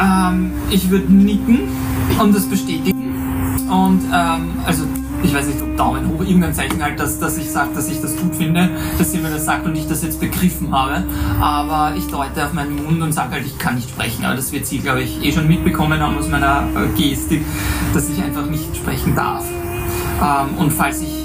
Ähm, 0.00 0.52
ich 0.70 0.90
würde 0.90 1.12
nicken 1.12 1.60
und 2.20 2.34
das 2.34 2.46
bestätigen. 2.46 3.14
Und 3.68 4.02
ähm, 4.12 4.50
also 4.64 4.84
ich 5.22 5.34
weiß 5.34 5.46
nicht, 5.46 5.60
ob 5.62 5.76
Daumen 5.76 6.08
hoch, 6.08 6.20
irgendein 6.20 6.54
Zeichen 6.54 6.82
halt, 6.82 7.00
dass, 7.00 7.18
dass 7.18 7.36
ich 7.36 7.50
sage, 7.50 7.70
dass 7.74 7.88
ich 7.88 8.00
das 8.00 8.16
gut 8.16 8.34
finde, 8.34 8.70
dass 8.98 9.12
sie 9.12 9.18
mir 9.18 9.30
das 9.30 9.44
sagt 9.44 9.66
und 9.66 9.74
ich 9.74 9.88
das 9.88 10.02
jetzt 10.02 10.20
begriffen 10.20 10.72
habe. 10.72 11.04
Aber 11.40 11.96
ich 11.96 12.06
deute 12.06 12.44
auf 12.44 12.52
meinen 12.52 12.76
Mund 12.84 13.02
und 13.02 13.12
sage 13.12 13.32
halt, 13.32 13.46
ich 13.46 13.58
kann 13.58 13.74
nicht 13.74 13.90
sprechen. 13.90 14.24
Aber 14.24 14.36
das 14.36 14.52
wird 14.52 14.66
sie, 14.66 14.78
glaube 14.78 15.02
ich, 15.02 15.24
eh 15.24 15.32
schon 15.32 15.48
mitbekommen 15.48 16.00
haben 16.00 16.16
aus 16.16 16.28
meiner 16.28 16.68
äh, 16.74 17.00
Gestik, 17.00 17.44
dass 17.94 18.08
ich 18.08 18.22
einfach 18.22 18.46
nicht 18.46 18.76
sprechen 18.76 19.14
darf. 19.14 19.44
Ähm, 20.22 20.58
und 20.58 20.72
falls 20.72 21.00
ich 21.02 21.24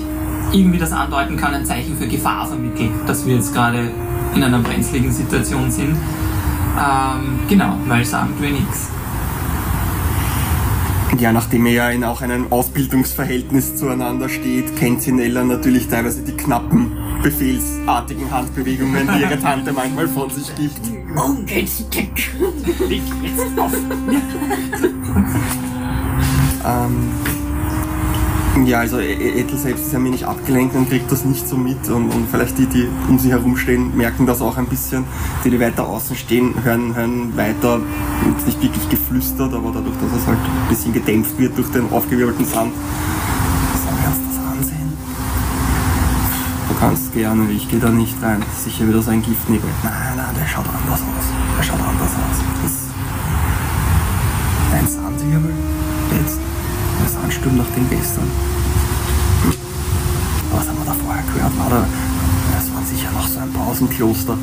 irgendwie 0.52 0.80
das 0.80 0.92
andeuten 0.92 1.38
kann, 1.38 1.54
ein 1.54 1.66
Zeichen 1.66 1.98
für 1.98 2.08
Gefahr 2.08 2.46
vermitteln, 2.46 2.92
dass 3.08 3.26
wir 3.26 3.36
jetzt 3.36 3.54
gerade 3.54 3.92
in 4.36 4.44
einer 4.44 4.60
brenzligen 4.60 5.12
Situation 5.12 5.72
sind. 5.72 5.96
Ähm, 6.78 7.40
genau, 7.50 7.76
weil 7.88 8.06
sagen 8.06 8.34
tue 8.38 8.52
nichts. 8.52 8.90
Ja, 11.20 11.32
nachdem 11.32 11.66
ihr 11.66 11.74
ja 11.74 11.90
in 11.90 12.04
auch 12.04 12.22
einem 12.22 12.52
Ausbildungsverhältnis 12.52 13.76
zueinander 13.76 14.30
steht, 14.30 14.76
kennt 14.78 15.02
sie 15.02 15.12
Nella 15.12 15.44
natürlich 15.44 15.88
teilweise 15.88 16.22
die 16.24 16.32
knappen, 16.32 16.98
befehlsartigen 17.22 18.32
Handbewegungen, 18.32 19.08
die 19.14 19.22
ihre 19.22 19.40
Tante 19.40 19.74
manchmal 19.74 20.08
von 20.08 20.30
sich 20.30 20.56
gibt. 20.56 20.80
Ungünstig. 21.16 22.32
Leg 22.88 23.02
jetzt 23.22 23.60
auf. 23.60 23.74
Ähm, 26.64 27.12
ja, 28.66 28.80
also 28.80 29.00
E- 29.00 29.14
E- 29.14 29.40
Ethel 29.42 29.58
selbst 29.58 29.88
ist 29.88 29.96
ein 29.96 30.04
wenig 30.04 30.26
abgelenkt 30.26 30.76
und 30.76 30.90
kriegt 30.90 31.12
das 31.12 31.24
nicht 31.26 31.48
so 31.48 31.56
mit 31.58 31.88
und, 31.90 32.10
und 32.10 32.28
vielleicht 32.30 32.58
die, 32.58 32.66
die 32.66 32.88
um 33.08 33.18
sie 33.18 33.32
herumstehen, 33.32 33.96
merken 33.96 34.26
das 34.26 34.42
auch 34.42 34.58
ein 34.58 34.66
bisschen. 34.68 35.06
Die, 35.44 35.50
die 35.50 35.60
weiter 35.60 35.88
außen 35.88 36.16
stehen, 36.16 36.54
hören, 36.64 36.94
hören 36.96 37.36
weiter, 37.38 37.80
jetzt 38.30 38.46
nicht 38.46 38.62
wirklich 38.62 38.90
geflüstert, 38.90 39.54
aber 39.54 39.72
dadurch, 39.74 39.96
dass 40.02 40.22
es 40.22 40.28
halt 40.28 40.38
ein 40.38 40.70
bisschen 40.70 40.94
gedämpft 40.94 41.38
wird 41.40 41.58
durch 41.58 41.70
den 41.70 41.92
aufgewirbelten 41.92 42.46
Sand. 42.46 42.74
Sollen 43.84 43.98
wir 44.02 44.10
uns 44.10 44.20
das 44.36 44.46
ansehen? 44.52 44.94
Du 46.70 46.76
kannst 46.80 47.14
gerne, 47.14 47.50
ich 47.52 47.70
gehe 47.70 47.80
da 47.80 47.90
nicht 47.90 48.22
rein. 48.22 48.44
Sicher 48.64 48.88
wieder 48.88 49.02
so 49.02 49.12
ein 49.12 49.22
Giftnebel. 49.22 49.70
Nein, 49.84 49.94
nein, 50.18 50.36
der 50.40 50.48
schaut 50.48 50.66
anders 50.68 51.00
aus. 51.00 51.26
Der 51.58 51.64
schaut 51.64 51.80
anders 51.80 52.12
aus. 52.12 52.38
Das 52.64 52.72
ist 52.72 52.82
ein 54.74 54.88
Sandwirbel. 54.88 55.54
Sandsturm 57.42 57.58
nach 57.58 57.70
dem 57.76 57.90
gestern. 57.90 58.30
Was 60.54 60.68
haben 60.68 60.78
wir 60.78 60.86
da 60.86 60.94
vorher 60.94 61.24
gehört? 61.34 61.58
War 61.58 61.70
da, 61.70 61.86
das 62.54 62.74
waren 62.74 62.86
sicher 62.86 63.12
noch 63.12 63.28
so 63.28 63.40
ein 63.40 63.52
Pausenkloster. 63.52 64.38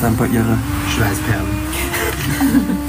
So 0.00 0.06
ein 0.06 0.16
paar 0.16 0.26
ihre. 0.26 0.58
Schweißperlen. 0.94 1.46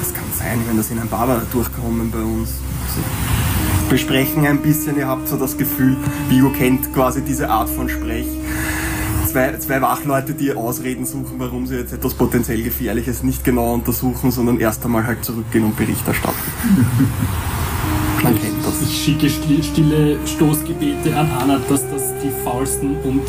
Es, 0.00 0.14
kann 0.14 0.24
sein, 0.36 0.60
wenn 0.66 0.76
das 0.76 0.90
in 0.90 0.98
ein 0.98 1.08
Barber 1.08 1.42
durchkommen 1.52 2.10
bei 2.10 2.18
uns. 2.20 2.50
Sie 2.94 3.90
besprechen 3.90 4.46
ein 4.46 4.60
bisschen, 4.60 4.96
ihr 4.96 5.06
habt 5.06 5.28
so 5.28 5.36
das 5.36 5.56
Gefühl, 5.56 5.96
Vigo 6.28 6.50
kennt 6.50 6.92
quasi 6.94 7.22
diese 7.22 7.48
Art 7.48 7.68
von 7.68 7.88
Sprech. 7.88 8.26
Zwei, 9.26 9.56
zwei 9.58 9.82
Wachleute, 9.82 10.32
die 10.32 10.52
Ausreden 10.52 11.04
suchen, 11.04 11.34
warum 11.38 11.66
sie 11.66 11.76
jetzt 11.76 11.92
etwas 11.92 12.14
potenziell 12.14 12.62
Gefährliches 12.62 13.22
nicht 13.22 13.44
genau 13.44 13.74
untersuchen, 13.74 14.30
sondern 14.30 14.58
erst 14.58 14.84
einmal 14.84 15.06
halt 15.06 15.24
zurückgehen 15.24 15.64
und 15.64 15.76
Bericht 15.76 16.06
erstatten. 16.08 16.38
Ich 18.82 19.04
schicke 19.04 19.26
sti- 19.26 19.62
stille 19.62 20.16
Stoßgebete 20.26 21.16
an 21.16 21.30
Anna, 21.40 21.58
dass 21.68 21.82
das 21.90 22.12
die 22.22 22.30
faulsten 22.44 22.96
und 23.04 23.22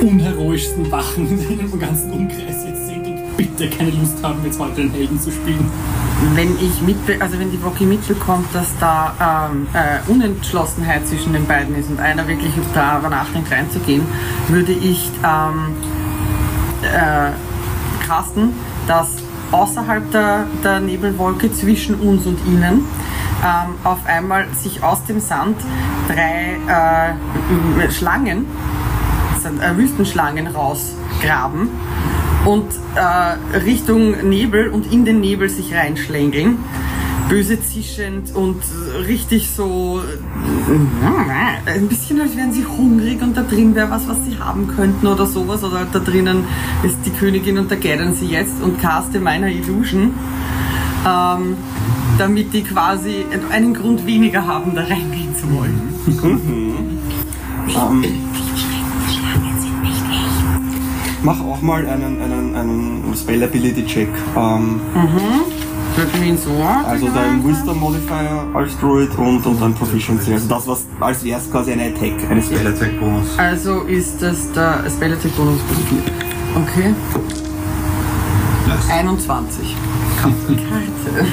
unheroischsten 0.00 0.90
Wachen 0.90 1.26
in 1.50 1.58
dem 1.58 1.78
ganzen 1.78 2.10
Umkreis 2.12 2.64
jetzt 2.66 2.86
sind 2.88 3.06
und 3.06 3.36
bitte 3.36 3.68
keine 3.70 3.90
Lust 3.90 4.22
haben, 4.22 4.38
jetzt 4.44 4.58
heute 4.58 4.76
den 4.82 4.90
Helden 4.90 5.20
zu 5.20 5.30
spielen. 5.30 5.70
Wenn 6.34 6.56
ich 6.56 6.80
mitbe 6.82 7.16
also 7.20 7.38
wenn 7.38 7.50
die 7.50 7.58
Rocky 7.64 7.84
mitbekommt, 7.84 8.46
dass 8.52 8.66
da 8.80 9.48
ähm, 9.52 9.66
äh, 9.72 10.10
Unentschlossenheit 10.10 11.06
zwischen 11.06 11.32
den 11.32 11.46
beiden 11.46 11.76
ist 11.76 11.90
und 11.90 12.00
einer 12.00 12.26
wirklich 12.26 12.52
darüber 12.74 13.08
nachdenkt 13.08 13.50
reinzugehen, 13.52 14.02
würde 14.48 14.72
ich 14.72 15.10
ähm, 15.24 15.74
äh, 16.82 17.30
casten, 18.06 18.50
dass 18.88 19.08
außerhalb 19.52 20.10
der, 20.10 20.46
der 20.64 20.80
Nebelwolke 20.80 21.52
zwischen 21.52 21.94
uns 21.96 22.26
und 22.26 22.38
ihnen 22.46 22.84
ähm, 23.44 23.74
auf 23.84 24.04
einmal 24.06 24.46
sich 24.54 24.82
aus 24.82 25.04
dem 25.04 25.20
Sand 25.20 25.56
drei 26.08 27.16
äh, 27.84 27.90
Schlangen, 27.90 28.46
sind, 29.40 29.62
äh, 29.62 29.76
Wüstenschlangen 29.76 30.48
rausgraben 30.48 31.68
und 32.44 32.66
äh, 32.94 33.58
Richtung 33.58 34.28
Nebel 34.28 34.68
und 34.68 34.92
in 34.92 35.04
den 35.04 35.20
Nebel 35.20 35.48
sich 35.48 35.74
reinschlängeln. 35.74 36.58
Böse 37.28 37.60
zischend 37.60 38.34
und 38.34 38.62
richtig 39.06 39.50
so 39.50 40.00
äh, 40.00 41.70
ein 41.70 41.86
bisschen 41.88 42.22
als 42.22 42.34
wären 42.34 42.52
sie 42.52 42.64
hungrig 42.64 43.20
und 43.20 43.36
da 43.36 43.42
drin 43.42 43.74
wäre 43.74 43.90
was, 43.90 44.08
was 44.08 44.24
sie 44.24 44.38
haben 44.38 44.66
könnten 44.68 45.06
oder 45.06 45.26
sowas. 45.26 45.62
Oder 45.62 45.86
da 45.92 45.98
drinnen 45.98 46.44
ist 46.82 46.96
die 47.04 47.10
Königin 47.10 47.58
und 47.58 47.70
da 47.70 47.76
gären 47.76 48.14
sie 48.14 48.26
jetzt 48.26 48.62
und 48.62 48.80
caste 48.80 49.20
meiner 49.20 49.48
Illusion, 49.48 50.14
ähm, 51.06 51.56
damit 52.18 52.52
die 52.52 52.62
quasi 52.62 53.24
einen 53.50 53.74
Grund 53.74 54.06
weniger 54.06 54.46
haben, 54.46 54.74
da 54.74 54.82
reingehen 54.82 55.34
zu 55.36 55.50
wollen. 55.52 55.94
Ähm, 57.68 58.04
mach 61.22 61.40
auch 61.40 61.60
mal 61.60 61.86
einen, 61.86 62.20
einen, 62.22 62.54
einen 62.54 63.14
Spell-Ability-Check. 63.14 64.08
Ähm, 64.36 64.80
ihn 66.24 66.38
so 66.38 66.50
also 66.86 67.08
dein 67.08 67.44
Wisdom 67.44 67.80
Modifier 67.80 68.46
als 68.54 68.78
Druid 68.78 69.10
und, 69.16 69.44
und 69.44 69.60
dein 69.60 69.74
Proficiency. 69.74 70.32
Also 70.32 70.48
das, 70.48 70.66
was 70.66 70.86
als 71.00 71.24
wäre 71.24 71.40
es 71.40 71.50
quasi 71.50 71.72
eine 71.72 71.86
Attack. 71.86 72.30
Eine 72.30 72.42
Spell. 72.42 72.66
Attack 72.66 73.00
Bonus. 73.00 73.38
Also 73.38 73.80
ist 73.82 74.22
das 74.22 74.52
der 74.52 74.84
Spell 74.88 75.12
Attack 75.12 75.36
Bonus 75.36 75.60
4. 75.88 75.98
Okay. 76.62 76.94
Nice. 78.68 78.90
21. 78.90 79.74
Karte. 80.20 81.26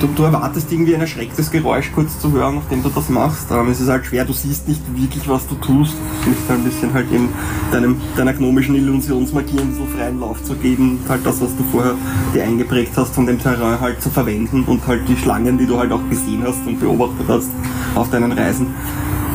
Du, 0.00 0.06
du 0.06 0.22
erwartest 0.22 0.72
irgendwie 0.72 0.94
ein 0.94 1.02
erschrecktes 1.02 1.50
Geräusch 1.50 1.92
kurz 1.94 2.18
zu 2.18 2.32
hören, 2.32 2.56
nachdem 2.56 2.82
du 2.82 2.88
das 2.88 3.10
machst. 3.10 3.52
Aber 3.52 3.68
es 3.68 3.80
ist 3.80 3.88
halt 3.88 4.06
schwer, 4.06 4.24
du 4.24 4.32
siehst 4.32 4.66
nicht 4.68 4.80
wirklich, 4.94 5.28
was 5.28 5.46
du 5.46 5.54
tust. 5.56 5.94
Du 6.24 6.30
musst 6.30 6.50
ein 6.50 6.64
bisschen 6.64 6.94
halt 6.94 7.12
in 7.12 7.28
deinem, 7.70 8.00
deiner 8.16 8.32
gnomischen 8.32 8.74
Illusionsmagie 8.74 9.60
bisschen 9.60 9.84
freien 9.86 10.20
Lauf 10.20 10.42
zu 10.42 10.54
geben. 10.54 11.00
Halt 11.06 11.26
das, 11.26 11.42
was 11.42 11.54
du 11.56 11.64
vorher 11.72 11.94
dir 12.34 12.42
eingeprägt 12.44 12.92
hast, 12.96 13.14
von 13.14 13.26
dem 13.26 13.38
Terrain 13.38 13.80
halt 13.80 14.00
zu 14.02 14.08
verwenden 14.08 14.64
und 14.64 14.86
halt 14.86 15.06
die 15.08 15.16
Schlangen, 15.16 15.58
die 15.58 15.66
du 15.66 15.78
halt 15.78 15.92
auch 15.92 16.08
gesehen 16.08 16.42
hast 16.46 16.66
und 16.66 16.80
beobachtet 16.80 17.26
hast 17.28 17.50
auf 17.94 18.10
deinen 18.10 18.32
Reisen. 18.32 18.68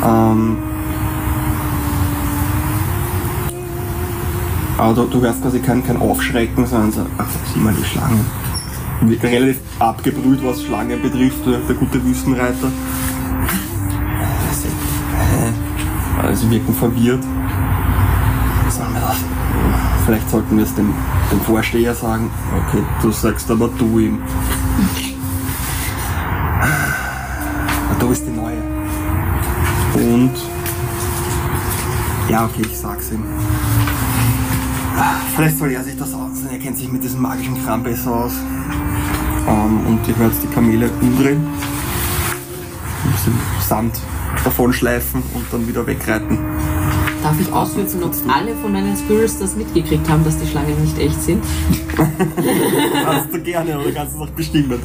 Ähm, 0.04 0.58
aber 4.80 5.06
du, 5.06 5.22
hörst 5.22 5.42
quasi 5.42 5.60
kein, 5.60 5.86
kein 5.86 5.98
Aufschrecken, 5.98 6.66
sondern 6.66 6.92
so, 6.92 7.06
ach, 7.18 7.28
sieh 7.54 7.60
mal 7.60 7.74
die 7.74 7.84
Schlangen 7.84 8.26
wirkt 9.02 9.24
relativ 9.24 9.60
abgebrüht, 9.80 10.44
was 10.44 10.62
Schlangen 10.62 11.02
betrifft, 11.02 11.46
der, 11.46 11.76
gute 11.76 12.04
Wüstenreiter. 12.04 12.72
Also 16.22 16.52
wirken 16.52 16.74
verwirrt. 16.74 17.24
Sagen 18.70 18.94
wir 18.94 19.02
das. 19.02 19.18
Vielleicht 20.06 20.30
sollten 20.30 20.58
wir 20.58 20.64
es 20.64 20.76
dem, 20.76 20.94
dem 21.32 21.42
Vorsteher 21.42 21.96
sagen. 21.96 22.30
Okay, 22.68 22.84
du 23.02 23.12
sagst 23.12 23.50
aber 23.50 23.70
du 23.70 24.00
ihm. 24.00 24.20
Du 28.00 28.10
bist 28.10 28.26
die 28.28 28.32
Neue. 28.32 28.62
Und 29.96 30.32
ja, 32.30 32.46
okay, 32.46 32.64
ich 32.70 32.78
sag's 32.78 33.12
ihm. 33.12 33.24
Vielleicht 35.36 35.58
soll 35.58 35.72
er 35.72 35.84
sich 35.84 35.98
das 35.98 36.14
aussehen, 36.14 36.50
er 36.52 36.60
kennt 36.60 36.78
sich 36.78 36.92
mit 36.92 37.04
diesem 37.04 37.22
magischen 37.22 37.64
Kram 37.64 37.84
besser 37.84 38.14
aus. 38.14 38.34
Ähm, 39.48 39.88
und 39.88 40.08
ihr 40.08 40.16
hört 40.18 40.34
die 40.44 40.48
Kamele 40.48 40.90
umdrehen, 41.02 41.48
ein 43.06 43.12
bisschen 43.12 43.34
Sand 43.62 44.00
davonschleifen 44.44 45.24
und 45.34 45.46
dann 45.52 45.68
wieder 45.68 45.86
wegreiten. 45.88 46.38
Darf 47.24 47.40
ich 47.40 47.52
ausnutzen, 47.52 48.04
ob 48.04 48.14
alle 48.28 48.56
von 48.56 48.72
meinen 48.72 48.96
Spirits 48.96 49.40
das 49.40 49.56
mitgekriegt 49.56 50.08
haben, 50.10 50.24
dass 50.24 50.38
die 50.38 50.48
Schlangen 50.48 50.82
nicht 50.82 50.98
echt 50.98 51.22
sind? 51.22 51.44
Kannst 53.06 53.34
du 53.34 53.42
gerne 53.42 53.80
oder 53.80 53.92
kannst 53.92 54.16
du 54.16 54.24
es 54.24 54.30
auch 54.30 54.34
bestimmen? 54.34 54.82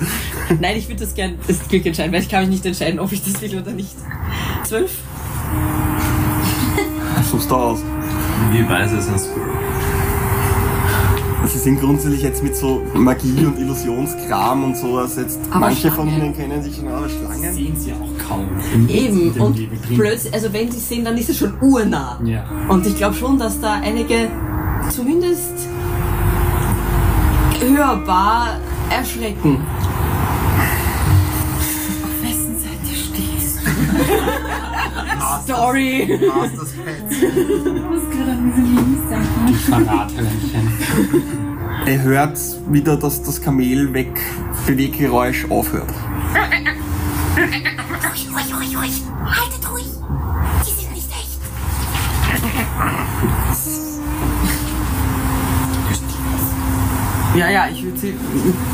Nein, 0.61 0.77
ich 0.77 0.89
würde 0.89 1.05
das 1.05 1.15
gern 1.15 1.37
das 1.47 1.67
Glück 1.69 1.87
entscheiden, 1.87 2.13
weil 2.13 2.23
ich 2.23 2.29
kann 2.29 2.41
mich 2.41 2.51
nicht 2.51 2.67
entscheiden, 2.67 2.99
ob 2.99 3.13
ich 3.13 3.23
das 3.23 3.41
will 3.41 3.59
oder 3.61 3.71
nicht. 3.71 3.95
Zwölf? 4.65 4.91
Suchst 7.31 7.51
du 7.51 7.55
aus. 7.55 7.81
Wie 8.51 8.69
weiß 8.69 8.93
es 8.93 9.09
ein 9.09 9.19
Squirrel? 9.19 9.74
Sie 11.47 11.59
sind 11.59 11.81
grundsätzlich 11.81 12.23
jetzt 12.23 12.43
mit 12.43 12.57
so 12.57 12.83
Magie 12.95 13.45
und 13.47 13.59
Illusionskram 13.59 14.65
und 14.65 14.77
so, 14.77 14.99
also 14.99 15.21
jetzt 15.21 15.39
Aber 15.51 15.61
manche 15.61 15.91
von 15.91 16.09
Schlangen. 16.09 16.25
ihnen 16.25 16.37
kennen 16.37 16.63
sich 16.63 16.77
schon 16.77 16.89
aus 16.89 17.11
Schlangen. 17.11 17.55
Sehen 17.55 17.77
sie 17.77 17.93
auch 17.93 18.29
kaum. 18.29 18.49
Eben, 18.89 19.31
und 19.41 19.59
plötzlich, 19.95 20.33
also 20.33 20.53
wenn 20.53 20.71
sie 20.71 20.79
es 20.79 20.89
sehen, 20.89 21.05
dann 21.05 21.17
ist 21.17 21.29
es 21.31 21.39
schon 21.39 21.53
urnah. 21.61 22.19
Ja. 22.25 22.45
Und 22.69 22.87
ich 22.87 22.97
glaube 22.97 23.15
schon, 23.15 23.39
dass 23.39 23.61
da 23.61 23.75
einige 23.75 24.29
zumindest 24.91 25.53
hörbar 27.61 28.59
erschrecken. 28.91 29.61
Du? 35.49 35.53
Story! 35.53 36.21
Masters 36.29 36.73
Pets. 36.73 37.17
Ich 37.17 37.83
muss 37.83 38.11
gerade 38.11 38.31
an 38.31 38.53
diese 38.53 38.63
Memes 38.63 39.09
denken. 39.09 39.55
Verrathörnchen. 39.55 40.73
Ihr 41.87 42.03
hört 42.03 42.39
wieder, 42.71 42.97
dass 42.97 43.23
das 43.23 43.41
Kamel 43.41 43.93
weg 43.93 44.21
Beweggeräusch 44.67 45.47
aufhört. 45.51 45.93
Ja, 57.35 57.51
ja, 57.51 57.67
ich 57.69 57.83
würde 57.83 57.99
sie, 57.99 58.15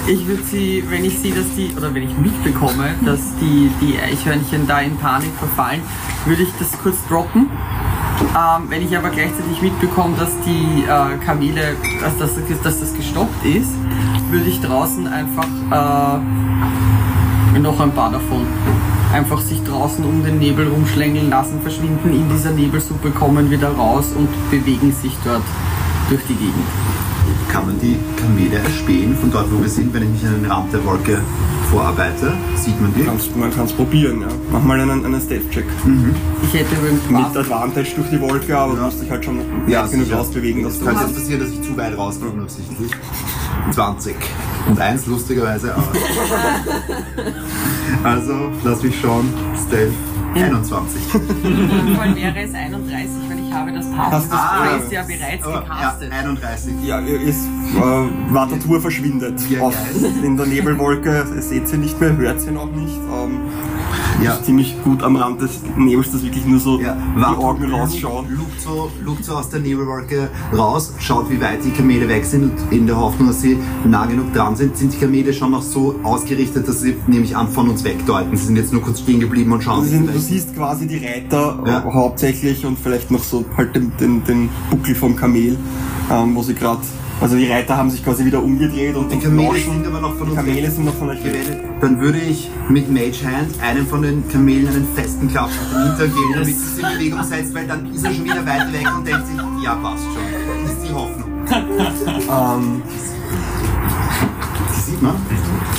ich 0.06 0.26
würde 0.26 0.42
sie, 0.42 0.84
wenn 0.88 1.02
ich 1.04 1.18
sehe, 1.18 1.34
dass 1.34 1.46
die, 1.56 1.72
oder 1.76 1.94
wenn 1.94 2.02
ich 2.02 2.16
mitbekomme, 2.18 2.90
dass 3.06 3.20
die, 3.40 3.70
die 3.80 3.98
Eichhörnchen 3.98 4.66
da 4.66 4.80
in 4.80 4.98
Panik 4.98 5.32
verfallen, 5.38 5.80
würde 6.26 6.42
ich 6.42 6.50
das 6.58 6.72
kurz 6.82 6.96
droppen. 7.08 7.48
Ähm, 8.20 8.68
wenn 8.68 8.82
ich 8.82 8.94
aber 8.94 9.08
gleichzeitig 9.08 9.62
mitbekomme, 9.62 10.14
dass 10.18 10.32
die 10.40 10.84
äh, 10.84 11.16
Kamele, 11.24 11.74
dass 12.02 12.18
das, 12.18 12.32
dass 12.62 12.80
das 12.80 12.94
gestoppt 12.94 13.46
ist, 13.46 13.70
würde 14.30 14.46
ich 14.46 14.60
draußen 14.60 15.06
einfach 15.06 16.20
äh, 17.54 17.58
noch 17.58 17.80
ein 17.80 17.92
paar 17.92 18.12
davon 18.12 18.46
einfach 19.12 19.40
sich 19.40 19.62
draußen 19.64 20.04
um 20.04 20.22
den 20.22 20.38
Nebel 20.38 20.68
rumschlängeln 20.68 21.30
lassen, 21.30 21.60
verschwinden 21.62 22.12
in 22.12 22.28
dieser 22.28 22.52
Nebelsuppe, 22.52 23.10
kommen 23.10 23.50
wieder 23.50 23.70
raus 23.70 24.12
und 24.16 24.28
bewegen 24.50 24.92
sich 24.92 25.12
dort 25.24 25.42
durch 26.08 26.22
die 26.28 26.34
Gegend. 26.34 26.66
Kann 27.52 27.66
man 27.66 27.80
die 27.80 27.96
Kamele 28.16 28.58
erspähen 28.58 29.16
von 29.16 29.30
dort, 29.32 29.50
wo 29.52 29.60
wir 29.60 29.68
sind, 29.68 29.92
wenn 29.92 30.04
ich 30.04 30.08
mich 30.10 30.24
an 30.24 30.40
den 30.40 30.50
Rand 30.50 30.72
der 30.72 30.84
Wolke 30.84 31.20
vorarbeite? 31.68 32.32
Sieht 32.54 32.80
man 32.80 32.94
die? 32.94 33.02
Kannst, 33.02 33.34
man 33.36 33.52
kann 33.52 33.64
es 33.64 33.72
probieren, 33.72 34.20
ja. 34.20 34.28
Mach 34.52 34.62
mal 34.62 34.78
einen, 34.80 35.04
einen 35.04 35.20
Stealth-Check. 35.20 35.64
Ich 36.44 36.54
hätte 36.54 36.74
übrigens 36.76 37.10
Mit. 37.10 37.36
Advantage 37.36 37.88
durch 37.96 38.10
die 38.10 38.20
Wolke, 38.20 38.56
aber 38.56 38.76
du 38.76 38.82
musst 38.82 39.02
dich 39.02 39.10
halt 39.10 39.24
schon 39.24 39.38
weit 39.66 39.90
genug 39.90 40.12
rausbewegen, 40.12 40.62
dass 40.62 40.74
Es 40.74 40.84
könnte 40.84 41.02
jetzt 41.02 41.14
passieren, 41.16 41.40
dass 41.40 41.50
ich 41.50 41.62
zu 41.62 41.76
weit 41.76 41.98
rausgehe, 41.98 42.28
unabsichtlich. 42.28 42.92
20. 43.72 44.14
Und 44.70 44.80
eins 44.80 45.06
lustigerweise 45.06 45.76
auch. 45.76 45.82
also, 48.04 48.52
lass 48.62 48.82
mich 48.82 49.00
schauen. 49.00 49.32
Stealth 49.66 49.92
21. 50.34 51.02
Im 51.44 51.96
Fall 51.96 52.14
wäre 52.14 52.38
es 52.38 52.54
31, 52.54 53.10
weil 53.28 53.38
ich 53.40 53.52
habe 53.52 53.72
das 53.72 53.90
Pass. 53.90 54.12
Hast 54.12 54.32
Das 54.32 54.92
ja 54.92 55.02
bereits 55.02 55.44
ja, 55.44 55.60
gecastet. 55.60 56.12
31. 56.12 56.74
Ja, 56.84 57.00
ist, 57.00 57.46
äh, 57.46 58.32
Vatatur 58.32 58.80
verschwindet. 58.80 59.40
Ein 59.50 59.60
Auf, 59.60 59.74
in 60.22 60.36
der 60.36 60.46
Nebelwolke 60.46 61.26
seht 61.40 61.66
sie 61.68 61.78
nicht 61.78 62.00
mehr, 62.00 62.16
hört 62.16 62.40
sie 62.40 62.52
noch 62.52 62.70
nicht. 62.70 62.96
Ähm, 63.12 63.40
Ja. 64.22 64.34
Ist 64.34 64.44
ziemlich 64.44 64.76
gut 64.84 65.02
am 65.02 65.16
Rand 65.16 65.40
des 65.40 65.60
Nebels, 65.76 66.12
dass 66.12 66.22
wirklich 66.22 66.44
nur 66.44 66.58
so 66.60 66.78
Ja, 66.80 66.96
die 67.16 67.22
Augen 67.22 67.72
rausschauen. 67.72 68.26
Lugt 68.30 68.60
so, 68.60 68.90
lugt 69.04 69.24
so 69.24 69.34
aus 69.34 69.48
der 69.48 69.60
Nebelwolke 69.60 70.28
raus, 70.56 70.92
schaut, 70.98 71.30
wie 71.30 71.40
weit 71.40 71.64
die 71.64 71.70
Kamele 71.70 72.08
weg 72.08 72.24
sind 72.24 72.44
und 72.44 72.72
in 72.72 72.86
der 72.86 72.98
Hoffnung, 72.98 73.28
dass 73.28 73.40
sie 73.40 73.58
nah 73.84 74.06
genug 74.06 74.32
dran 74.34 74.56
sind, 74.56 74.76
sind 74.76 74.92
die 74.92 74.98
Kamele 74.98 75.32
schon 75.32 75.50
noch 75.52 75.62
so 75.62 75.94
ausgerichtet, 76.02 76.68
dass 76.68 76.80
sie, 76.82 76.96
nehme 77.06 77.24
ich 77.24 77.36
an, 77.36 77.48
von 77.48 77.68
uns 77.68 77.82
wegdeuten. 77.84 78.36
Sie 78.36 78.46
sind 78.46 78.56
jetzt 78.56 78.72
nur 78.72 78.82
kurz 78.82 79.00
stehen 79.00 79.20
geblieben 79.20 79.52
und 79.52 79.62
schauen 79.62 79.82
sich 79.84 79.92
sind, 79.92 80.14
du 80.14 80.18
siehst 80.18 80.54
quasi 80.54 80.86
die 80.86 80.98
Reiter 81.04 81.62
Ja. 81.66 81.84
hauptsächlich 81.92 82.64
und 82.66 82.78
vielleicht 82.78 83.10
noch 83.10 83.22
so 83.22 83.44
halt 83.56 83.74
den, 83.74 83.92
den, 83.98 84.22
den 84.24 84.48
Buckel 84.70 84.94
vom 84.94 85.16
Kamel, 85.16 85.56
ähm, 86.10 86.34
wo 86.34 86.42
sie 86.42 86.54
gerade, 86.54 86.80
also 87.20 87.36
die 87.36 87.50
Reiter 87.50 87.76
haben 87.76 87.90
sich 87.90 88.04
quasi 88.04 88.24
wieder 88.24 88.42
umgedreht 88.42 88.94
und 88.96 89.10
Die 89.12 89.18
Kamele 89.18 89.58
sind 89.58 89.86
aber 89.86 90.00
noch 90.00 90.14
von 90.16 90.28
uns 90.28 90.36
Kamele 90.36 90.62
weg. 90.62 90.70
sind 90.70 90.84
noch 90.86 90.94
von 90.94 91.10
euch 91.10 91.22
geredet. 91.22 91.58
Dann 91.80 92.00
würde 92.00 92.18
ich 92.18 92.50
mit 92.68 92.90
Mage 92.90 93.24
Hand 93.24 93.60
einem 93.60 93.86
von 93.86 94.02
den 94.02 94.26
Kamelen 94.28 94.68
einen 94.68 94.88
festen 94.94 95.28
Klapp 95.28 95.44
auf 95.46 95.50
den 95.72 95.82
Hintern 95.82 96.14
geben, 96.14 96.32
damit 96.34 96.48
es 96.48 96.76
sich 96.76 96.84
in 96.84 96.90
Bewegung 96.98 97.22
setzt, 97.24 97.54
weil 97.54 97.66
dann 97.66 97.92
ist 97.92 98.04
er 98.04 98.14
schon 98.14 98.24
wieder 98.24 98.46
weit 98.46 98.72
weg 98.72 98.86
und 98.96 99.06
denkt 99.06 99.26
sich, 99.26 99.36
ja 99.62 99.74
passt 99.76 100.04
schon. 100.04 100.64
Das 100.64 100.72
ist 100.72 100.88
die 100.88 100.94
Hoffnung. 100.94 101.26
Ähm, 102.30 102.82
sieht 104.90 105.02
man. 105.02 105.14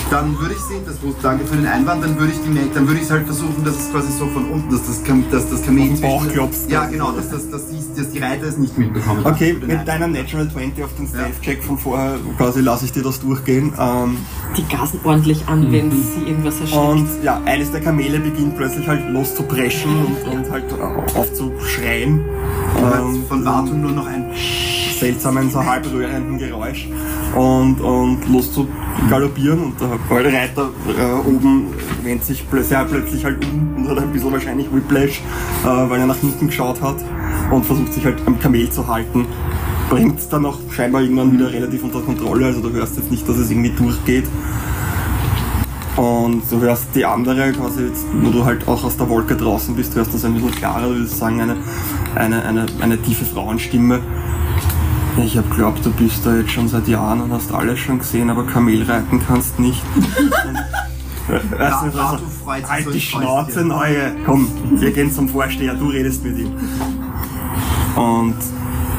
Dann 0.10 0.38
würde 0.40 0.54
ich 0.54 0.62
sie, 0.62 0.76
das 0.86 0.96
danke 1.22 1.46
für 1.46 1.56
den 1.56 1.68
Einwand, 1.68 2.04
dann 2.04 2.18
würde 2.18 2.32
ich 2.34 2.40
die 2.40 2.52
dann 2.74 2.88
würde 2.88 3.00
ich 3.00 3.06
es 3.06 3.12
halt 3.12 3.26
versuchen, 3.26 3.64
dass 3.64 3.76
es 3.76 3.92
quasi 3.92 4.12
so 4.12 4.26
von 4.28 4.50
unten, 4.50 4.72
dass 4.72 4.86
das, 4.86 5.02
dass 5.32 5.50
das 5.50 5.64
Kamel 5.64 5.84
Auf 5.92 6.00
den 6.00 6.02
Bauch 6.02 6.28
klopfst. 6.28 6.70
Ja 6.70 6.86
genau, 6.86 7.12
dass, 7.12 7.30
das, 7.30 7.50
dass, 7.50 7.68
die, 7.68 7.80
dass 7.96 8.12
die 8.12 8.20
Reiter 8.20 8.48
es 8.48 8.58
nicht 8.58 8.78
mitbekommen. 8.78 9.26
okay, 9.26 9.54
mit 9.54 9.70
Einwand. 9.70 9.88
deiner 9.88 10.08
Natural 10.08 10.50
20 10.50 10.84
auf 10.84 10.96
den 10.98 11.08
Stealth-Check 11.08 11.64
von 11.64 11.78
vorher 11.78 12.18
quasi 12.38 12.62
lasse 12.62 12.86
ich 12.86 12.92
dir 12.92 13.04
das 13.04 13.20
durchgehen. 13.20 13.74
Ähm, 13.78 14.18
Die 14.58 14.64
gasen 14.68 15.00
ordentlich 15.04 15.48
an, 15.48 15.72
wenn 15.72 15.92
sie 15.92 16.24
irgendwas 16.28 16.60
erschreckt. 16.60 16.82
Und 16.84 17.08
ja, 17.24 17.42
eines 17.46 17.72
der 17.72 17.82
Kamele 17.82 18.20
beginnt 18.20 18.58
plötzlich 18.58 18.88
halt 18.88 19.08
loszupreschen 19.10 19.92
und, 20.06 20.34
und 20.34 20.52
halt 20.52 20.66
aufzuschreien. 21.16 22.22
Ähm, 22.78 23.24
Von 23.28 23.46
Wartung 23.46 23.82
nur 23.82 23.92
noch 23.92 24.08
ein 24.08 24.26
seltsamen, 25.00 25.50
so 25.50 25.66
halb 25.66 25.92
rührenden 25.92 26.38
Geräusch 26.38 26.88
und, 27.36 27.82
und 27.82 28.20
los 28.32 28.54
zu 28.54 28.68
galoppieren 29.10 29.60
und 29.60 29.82
der 29.82 30.34
Reiter 30.34 30.70
äh, 30.88 31.28
oben 31.28 31.74
wendet 32.04 32.26
sich 32.26 32.44
sehr 32.62 32.86
plötzlich 32.86 33.26
halt 33.26 33.44
um 33.46 33.76
und 33.78 33.90
hat 33.90 34.00
ein 34.00 34.12
bisschen 34.12 34.32
wahrscheinlich 34.32 34.68
Whiplash, 34.72 35.22
äh, 35.64 35.66
weil 35.66 36.00
er 36.00 36.08
nach 36.08 36.18
hinten 36.18 36.48
geschaut 36.48 36.82
hat 36.82 36.98
und 37.50 37.66
versucht 37.66 37.94
sich 37.94 38.06
halt 38.06 38.18
am 38.26 38.40
Kamel 38.40 38.70
zu 38.70 38.88
halten. 38.88 39.26
Bringt 39.90 40.20
es 40.20 40.30
dann 40.30 40.46
auch 40.46 40.58
scheinbar 40.70 41.02
irgendwann 41.02 41.34
wieder 41.34 41.52
relativ 41.52 41.84
unter 41.84 42.02
Kontrolle, 42.02 42.46
also 42.46 42.62
du 42.62 42.72
hörst 42.72 42.98
jetzt 42.98 43.12
nicht, 43.12 43.28
dass 43.28 43.38
es 43.38 43.50
irgendwie 43.52 43.72
durchgeht. 43.72 44.26
Und 45.98 46.44
du 46.50 46.62
hörst 46.62 46.88
die 46.96 47.04
andere, 47.06 47.52
quasi 47.52 47.84
jetzt, 47.84 48.06
wo 48.14 48.30
du 48.30 48.46
halt 48.46 48.66
auch 48.68 48.84
aus 48.84 48.96
der 48.96 49.10
Wolke 49.10 49.36
draußen 49.36 49.76
bist, 49.76 49.94
hörst 49.96 50.14
das 50.14 50.24
ein 50.24 50.34
bisschen 50.34 50.52
klarer, 50.52 50.88
du 50.88 50.96
würdest 50.96 51.18
sagen, 51.18 51.42
eine, 51.42 51.58
eine, 52.16 52.44
eine, 52.46 52.66
eine 52.80 53.02
tiefe 53.02 53.26
Frauenstimme. 53.26 54.00
Ich 55.18 55.38
hab 55.38 55.50
glaubt, 55.56 55.86
du 55.86 55.92
bist 55.92 56.26
da 56.26 56.36
jetzt 56.36 56.52
schon 56.52 56.68
seit 56.68 56.88
Jahren 56.88 57.22
und 57.22 57.32
hast 57.32 57.54
alles 57.54 57.80
schon 57.80 58.00
gesehen, 58.00 58.30
aber 58.30 58.46
Kamel 58.46 58.84
reiten 58.84 59.22
kannst 59.26 59.60
nicht. 59.60 59.84
Weißt 61.28 61.44
du, 61.52 61.58
Ja, 61.58 62.06
also, 62.06 62.18
du 62.18 62.32
freut 62.44 62.62
sich 62.62 62.70
halt 62.70 62.94
die 62.94 63.02
Schnauze. 63.02 63.64
Neue. 63.64 64.16
Komm, 64.26 64.48
wir 64.72 64.92
gehen 64.92 65.12
zum 65.12 65.30
Vorsteher, 65.30 65.76
du 65.76 65.88
redest 65.88 66.24
mit 66.24 66.40
ihm. 66.40 66.52
Und 67.96 68.36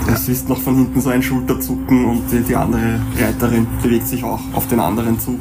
es 0.07 0.29
ist 0.29 0.49
noch 0.49 0.61
von 0.61 0.77
hinten 0.77 1.01
so 1.01 1.11
ein 1.11 1.23
Schulterzucken 1.23 2.05
und 2.05 2.31
die, 2.31 2.41
die 2.41 2.57
andere 2.57 3.01
Reiterin 3.19 3.67
bewegt 3.83 4.07
sich 4.07 4.23
auch 4.23 4.41
auf 4.53 4.67
den 4.69 4.81
anderen 4.81 5.19
zu. 5.19 5.39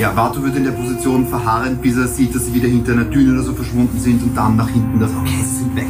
Ja, 0.00 0.14
Vato 0.14 0.42
wird 0.42 0.56
in 0.56 0.64
der 0.64 0.72
Position 0.72 1.26
verharren, 1.26 1.78
bis 1.78 1.96
er 1.96 2.08
sieht, 2.08 2.34
dass 2.34 2.46
sie 2.46 2.54
wieder 2.54 2.68
hinter 2.68 2.92
einer 2.92 3.04
Düne 3.04 3.32
oder 3.32 3.42
so 3.42 3.54
verschwunden 3.54 3.98
sind 3.98 4.22
und 4.22 4.34
dann 4.34 4.56
nach 4.56 4.68
hinten 4.68 5.00
das, 5.00 5.10
okay, 5.10 5.42
sie 5.42 5.56
sind 5.58 5.76
weg. 5.76 5.86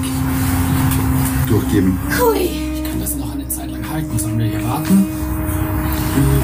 Durchgeben. 1.48 1.98
Hui. 2.20 2.65
Halten. 3.96 4.18
Sollen 4.18 4.38
wir 4.38 4.46
hier 4.46 4.62
warten? 4.64 5.06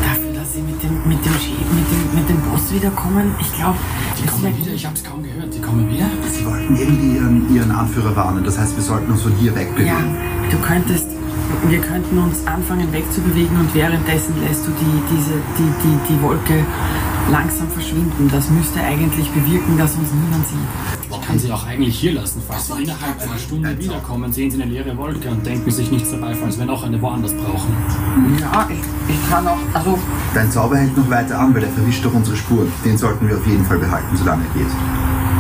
Dafür, 0.02 0.32
dass 0.40 0.52
sie 0.54 0.62
mit 0.62 0.82
dem, 0.82 0.94
mit 1.08 1.20
dem, 1.24 1.32
mit 1.76 1.86
dem, 1.92 2.02
mit 2.18 2.28
dem 2.28 2.40
Boss 2.50 2.72
wiederkommen, 2.72 3.34
ich 3.40 3.52
glaube, 3.54 3.76
Die 4.18 4.26
kommen 4.26 4.56
wieder. 4.58 4.72
Ich 4.72 4.86
hab's 4.86 5.02
kaum 5.04 5.22
gehört. 5.22 5.52
Die 5.54 5.60
kommen 5.60 5.88
wieder. 5.90 6.06
Sie 6.30 6.44
wollten 6.46 6.76
irgendwie 6.76 7.16
ihren, 7.16 7.54
ihren 7.54 7.70
Anführer 7.70 8.14
warnen, 8.16 8.42
das 8.44 8.58
heißt, 8.58 8.76
wir 8.76 8.82
sollten 8.82 9.10
uns 9.12 9.22
von 9.22 9.32
hier 9.36 9.52
Ja, 9.52 9.58
wegbewegen. 9.58 10.16
du 10.50 10.56
könntest, 10.58 11.06
wir 11.68 11.80
könnten 11.80 12.18
uns 12.18 12.46
anfangen 12.46 12.90
wegzubewegen 12.92 13.56
und 13.58 13.74
währenddessen 13.74 14.34
lässt 14.46 14.66
du 14.66 14.70
die, 14.72 15.14
diese, 15.14 15.34
die, 15.58 15.70
die, 15.84 15.96
die 16.14 16.22
Wolke 16.22 16.64
langsam 17.30 17.68
verschwinden. 17.68 18.28
Das 18.32 18.48
müsste 18.50 18.80
eigentlich 18.80 19.28
bewirken, 19.30 19.76
dass 19.78 19.94
uns 19.96 20.08
niemand 20.12 20.46
sieht. 20.48 21.01
Ich 21.12 21.27
kann 21.27 21.38
sie 21.38 21.53
auch 21.53 21.66
eigentlich 21.66 21.98
hier 21.98 22.14
lassen. 22.14 22.42
Falls 22.48 22.66
sie 22.68 22.83
innerhalb 22.83 23.20
einer 23.20 23.38
Stunde 23.38 23.79
wiederkommen, 23.79 24.33
sehen 24.33 24.51
sie 24.51 24.62
eine 24.62 24.72
leere 24.72 24.96
Wolke 24.96 25.29
und 25.31 25.44
denken 25.44 25.70
sich 25.70 25.90
nichts 25.90 26.11
dabei, 26.11 26.35
falls 26.35 26.59
wir 26.59 26.64
noch 26.64 26.83
eine 26.85 27.01
woanders 27.03 27.35
brauchen. 27.35 27.77
Ja, 28.40 28.66
ich, 28.70 28.79
ich 29.14 29.31
kann 29.31 29.46
auch, 29.46 29.59
also 29.75 29.98
Dein 30.35 30.51
Zauber 30.51 30.77
hält 30.79 30.96
noch 30.96 31.11
weiter 31.11 31.38
an, 31.38 31.55
weil 31.55 31.61
der 31.61 31.70
verwischt 31.70 32.05
doch 32.05 32.14
unsere 32.14 32.37
Spuren. 32.37 32.72
Den 32.85 32.96
sollten 32.96 33.29
wir 33.29 33.37
auf 33.37 33.46
jeden 33.46 33.64
Fall 33.64 33.79
behalten, 33.79 34.16
solange 34.16 34.42
er 34.44 34.55
geht. 34.59 34.72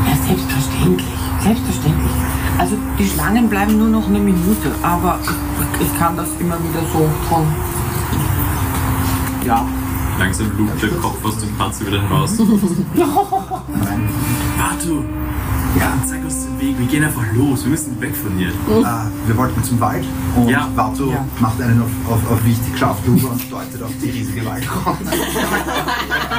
Ja, 0.06 0.16
selbstverständlich. 0.26 1.06
Selbstverständlich. 1.42 2.12
Also 2.58 2.76
die 2.98 3.06
Schlangen 3.06 3.48
bleiben 3.48 3.78
nur 3.78 3.88
noch 3.88 4.06
eine 4.08 4.18
Minute, 4.18 4.72
aber 4.82 5.18
ich, 5.22 5.30
ich 5.86 5.98
kann 5.98 6.16
das 6.16 6.28
immer 6.38 6.56
wieder 6.58 6.82
so 6.92 7.08
von. 7.28 7.46
Ja. 9.44 9.66
Langsam 10.18 10.50
lugt 10.58 10.82
der 10.82 10.90
Kopf 10.90 11.24
aus 11.24 11.38
dem 11.38 11.50
Panzer 11.56 11.86
wieder 11.86 12.02
heraus. 12.02 12.36
Batu, 14.58 15.02
Ja, 15.78 15.92
zeig 16.06 16.22
uns 16.24 16.44
den 16.44 16.60
Weg. 16.60 16.78
Wir 16.78 16.86
gehen 16.86 17.04
einfach 17.04 17.24
los. 17.34 17.64
Wir 17.64 17.70
müssen 17.70 18.00
weg 18.00 18.14
von 18.14 18.36
hier. 18.36 18.48
äh, 18.48 18.82
wir 19.26 19.36
wollten 19.36 19.62
zum 19.64 19.80
Wald 19.80 20.04
und 20.36 20.48
Ja. 20.48 20.68
Vato 20.74 21.10
Ja. 21.10 21.24
macht 21.40 21.60
einen 21.60 21.80
auf, 21.82 21.88
auf, 22.12 22.30
auf 22.30 22.44
wichtig 22.44 22.74
rüber 23.06 23.30
und 23.30 23.50
deutet 23.52 23.82
auf 23.82 23.90
die 24.02 24.10
riesige 24.10 24.44
Waldkrone. 24.44 24.98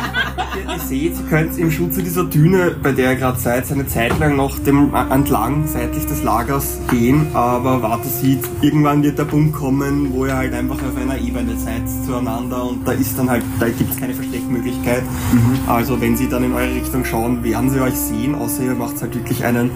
Ihr, 0.68 0.80
seht, 0.80 1.14
ihr 1.18 1.26
könnt 1.30 1.58
im 1.58 1.72
Schutze 1.72 2.02
dieser 2.04 2.24
Düne, 2.24 2.76
bei 2.82 2.92
der 2.92 3.12
ihr 3.12 3.16
gerade 3.18 3.40
seid, 3.40 3.72
eine 3.72 3.88
Zeit 3.88 4.18
lang 4.20 4.36
noch 4.36 4.58
dem, 4.60 4.94
äh, 4.94 5.14
entlang 5.14 5.68
seitlich 5.68 6.06
des 6.06 6.24
Lagers 6.24 6.80
gehen, 6.90 7.28
aber 7.34 7.82
Warte 7.82 8.08
sieht, 8.08 8.40
irgendwann 8.62 9.04
wird 9.04 9.20
der 9.20 9.26
Punkt 9.26 9.54
kommen, 9.54 10.14
wo 10.14 10.26
ihr 10.26 10.36
halt 10.36 10.54
einfach 10.54 10.76
auf 10.76 10.96
einer 11.00 11.18
Ebene 11.18 11.58
seid 11.58 11.82
zueinander 12.06 12.64
und 12.70 12.88
da 12.88 12.94
ist 12.94 13.18
dann 13.18 13.30
halt, 13.30 13.44
da 13.60 13.68
gibt 13.68 13.92
es 13.92 13.98
keine 13.98 14.14
Versteckmöglichkeit. 14.14 15.04
Also 15.68 16.00
wenn 16.00 16.16
sie 16.18 16.28
dann 16.30 16.44
in 16.44 16.54
eure 16.54 16.74
Richtung 16.74 17.04
schauen, 17.06 17.44
werden 17.44 17.70
sie 17.70 17.80
euch 17.82 17.96
sehen, 17.96 18.36
außer 18.36 18.64
ihr 18.64 18.76
macht 18.76 19.02
halt 19.02 19.16
wirklich 19.16 19.44
einen 19.44 19.72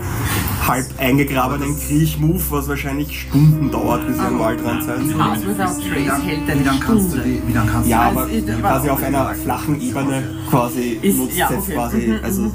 halb 0.67 0.85
eingegrabenen 0.97 1.77
Kriech-Move, 1.79 2.41
was 2.49 2.67
wahrscheinlich 2.67 3.21
Stunden 3.21 3.71
dauert, 3.71 4.05
bis 4.07 4.17
ihr 4.17 4.23
am 4.23 4.39
Waldrand 4.39 4.83
seid. 4.83 5.17
Pass 5.17 5.45
without 5.45 5.83
Wie 5.83 5.89
trace 5.89 6.07
lang, 6.07 6.21
hält 6.21 6.47
wie 6.47 6.51
eine 6.51 6.63
lang 6.63 6.79
kannst 6.79 7.13
du 7.13 7.17
die, 7.19 7.41
wie 7.45 7.53
lang 7.53 7.67
kannst 7.67 7.87
du 7.87 7.91
Ja, 7.91 8.07
Also 8.07 8.19
aber 8.19 8.27
quasi 8.61 8.89
auf 8.89 9.03
einer 9.03 9.25
flachen 9.35 9.81
Ebene 9.81 10.23
quasi 10.49 10.76
Ist- 10.81 11.17
nutzt 11.17 11.37
ja, 11.37 11.49
jetzt 11.51 11.63
okay. 11.63 11.73
quasi, 11.73 11.97
Mhm, 11.97 12.19
also 12.23 12.51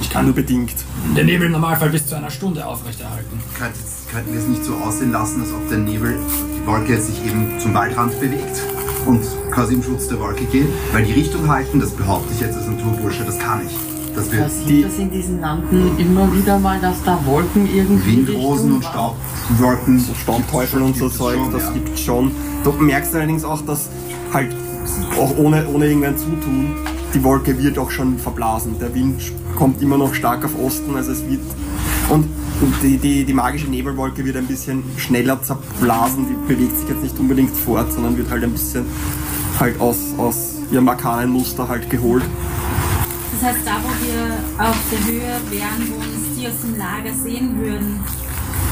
ich 0.00 0.10
kann 0.10 0.26
nur 0.26 0.34
bedingt. 0.34 0.74
Den 1.16 1.26
Nebel 1.26 1.46
im 1.46 1.52
Normalfall 1.52 1.90
bis 1.90 2.06
zu 2.06 2.16
einer 2.16 2.30
Stunde 2.30 2.66
aufrechterhalten. 2.66 3.40
Könnten 3.58 3.78
könnten 4.12 4.32
wir 4.32 4.40
es 4.40 4.46
nicht 4.46 4.64
so 4.64 4.74
aussehen 4.74 5.12
lassen, 5.12 5.40
als 5.40 5.52
ob 5.52 5.68
der 5.68 5.78
Nebel, 5.78 6.16
die 6.56 6.66
Wolke 6.66 7.00
sich 7.00 7.24
eben 7.26 7.58
zum 7.58 7.74
Waldrand 7.74 8.18
bewegt? 8.20 8.62
und 9.06 9.22
quasi 9.50 9.74
im 9.74 9.82
Schutz 9.82 10.08
der 10.08 10.18
Wolke 10.18 10.44
gehen, 10.46 10.68
weil 10.92 11.04
die 11.04 11.12
Richtung 11.12 11.48
halten, 11.48 11.80
das 11.80 11.90
behaupte 11.92 12.32
ich 12.34 12.40
jetzt 12.40 12.56
als 12.56 12.66
Naturbursche, 12.66 13.24
das 13.24 13.38
kann 13.38 13.60
ich. 13.64 13.72
Das 14.14 14.32
wird 14.32 14.44
Passiert 14.44 14.86
das 14.90 14.98
in 14.98 15.10
diesen 15.10 15.40
Landen 15.40 15.98
immer 15.98 16.32
wieder 16.32 16.58
mal, 16.58 16.80
dass 16.80 17.02
da 17.04 17.18
Wolken 17.26 17.68
irgendwie 17.72 18.26
Windrosen 18.26 18.72
und 18.76 18.84
Staubwolken, 18.84 20.00
so 20.00 20.14
Staubteufel 20.14 20.82
und 20.82 20.96
so 20.96 21.08
Zeug, 21.08 21.38
das 21.52 21.64
ja. 21.64 21.72
gibt 21.72 21.98
schon. 21.98 22.32
Du 22.64 22.72
merkst 22.72 23.14
allerdings 23.14 23.44
auch, 23.44 23.60
dass 23.66 23.90
halt 24.32 24.56
auch 25.18 25.36
ohne, 25.36 25.68
ohne 25.68 25.86
irgendein 25.86 26.16
Zutun, 26.16 26.74
die 27.16 27.24
Wolke 27.24 27.58
wird 27.58 27.78
auch 27.78 27.90
schon 27.90 28.18
verblasen. 28.18 28.78
Der 28.78 28.94
Wind 28.94 29.32
kommt 29.56 29.80
immer 29.80 29.96
noch 29.96 30.14
stark 30.14 30.44
auf 30.44 30.50
Osten, 30.58 30.94
also 30.96 31.12
es 31.12 31.26
wird. 31.26 31.40
Und 32.10 32.28
die, 32.82 32.98
die, 32.98 33.24
die 33.24 33.32
magische 33.32 33.68
Nebelwolke 33.68 34.22
wird 34.22 34.36
ein 34.36 34.46
bisschen 34.46 34.84
schneller 34.98 35.42
zerblasen, 35.42 36.26
die 36.28 36.54
bewegt 36.54 36.78
sich 36.78 36.88
jetzt 36.90 37.02
nicht 37.02 37.18
unbedingt 37.18 37.56
fort, 37.56 37.90
sondern 37.90 38.18
wird 38.18 38.30
halt 38.30 38.44
ein 38.44 38.52
bisschen 38.52 38.84
halt 39.58 39.80
aus, 39.80 39.96
aus 40.18 40.56
ihrem 40.70 40.86
arkanen 40.90 41.30
Muster 41.30 41.66
halt 41.66 41.88
geholt. 41.88 42.22
Das 43.32 43.50
heißt, 43.50 43.60
da 43.64 43.76
wo 43.82 43.88
wir 44.04 44.66
auf 44.66 44.76
der 44.92 45.12
Höhe 45.12 45.40
wären, 45.50 45.90
wo 45.90 45.96
uns 45.96 46.38
die 46.38 46.46
aus 46.46 46.60
dem 46.62 46.76
Lager 46.76 47.14
sehen 47.14 47.58
würden, 47.58 48.00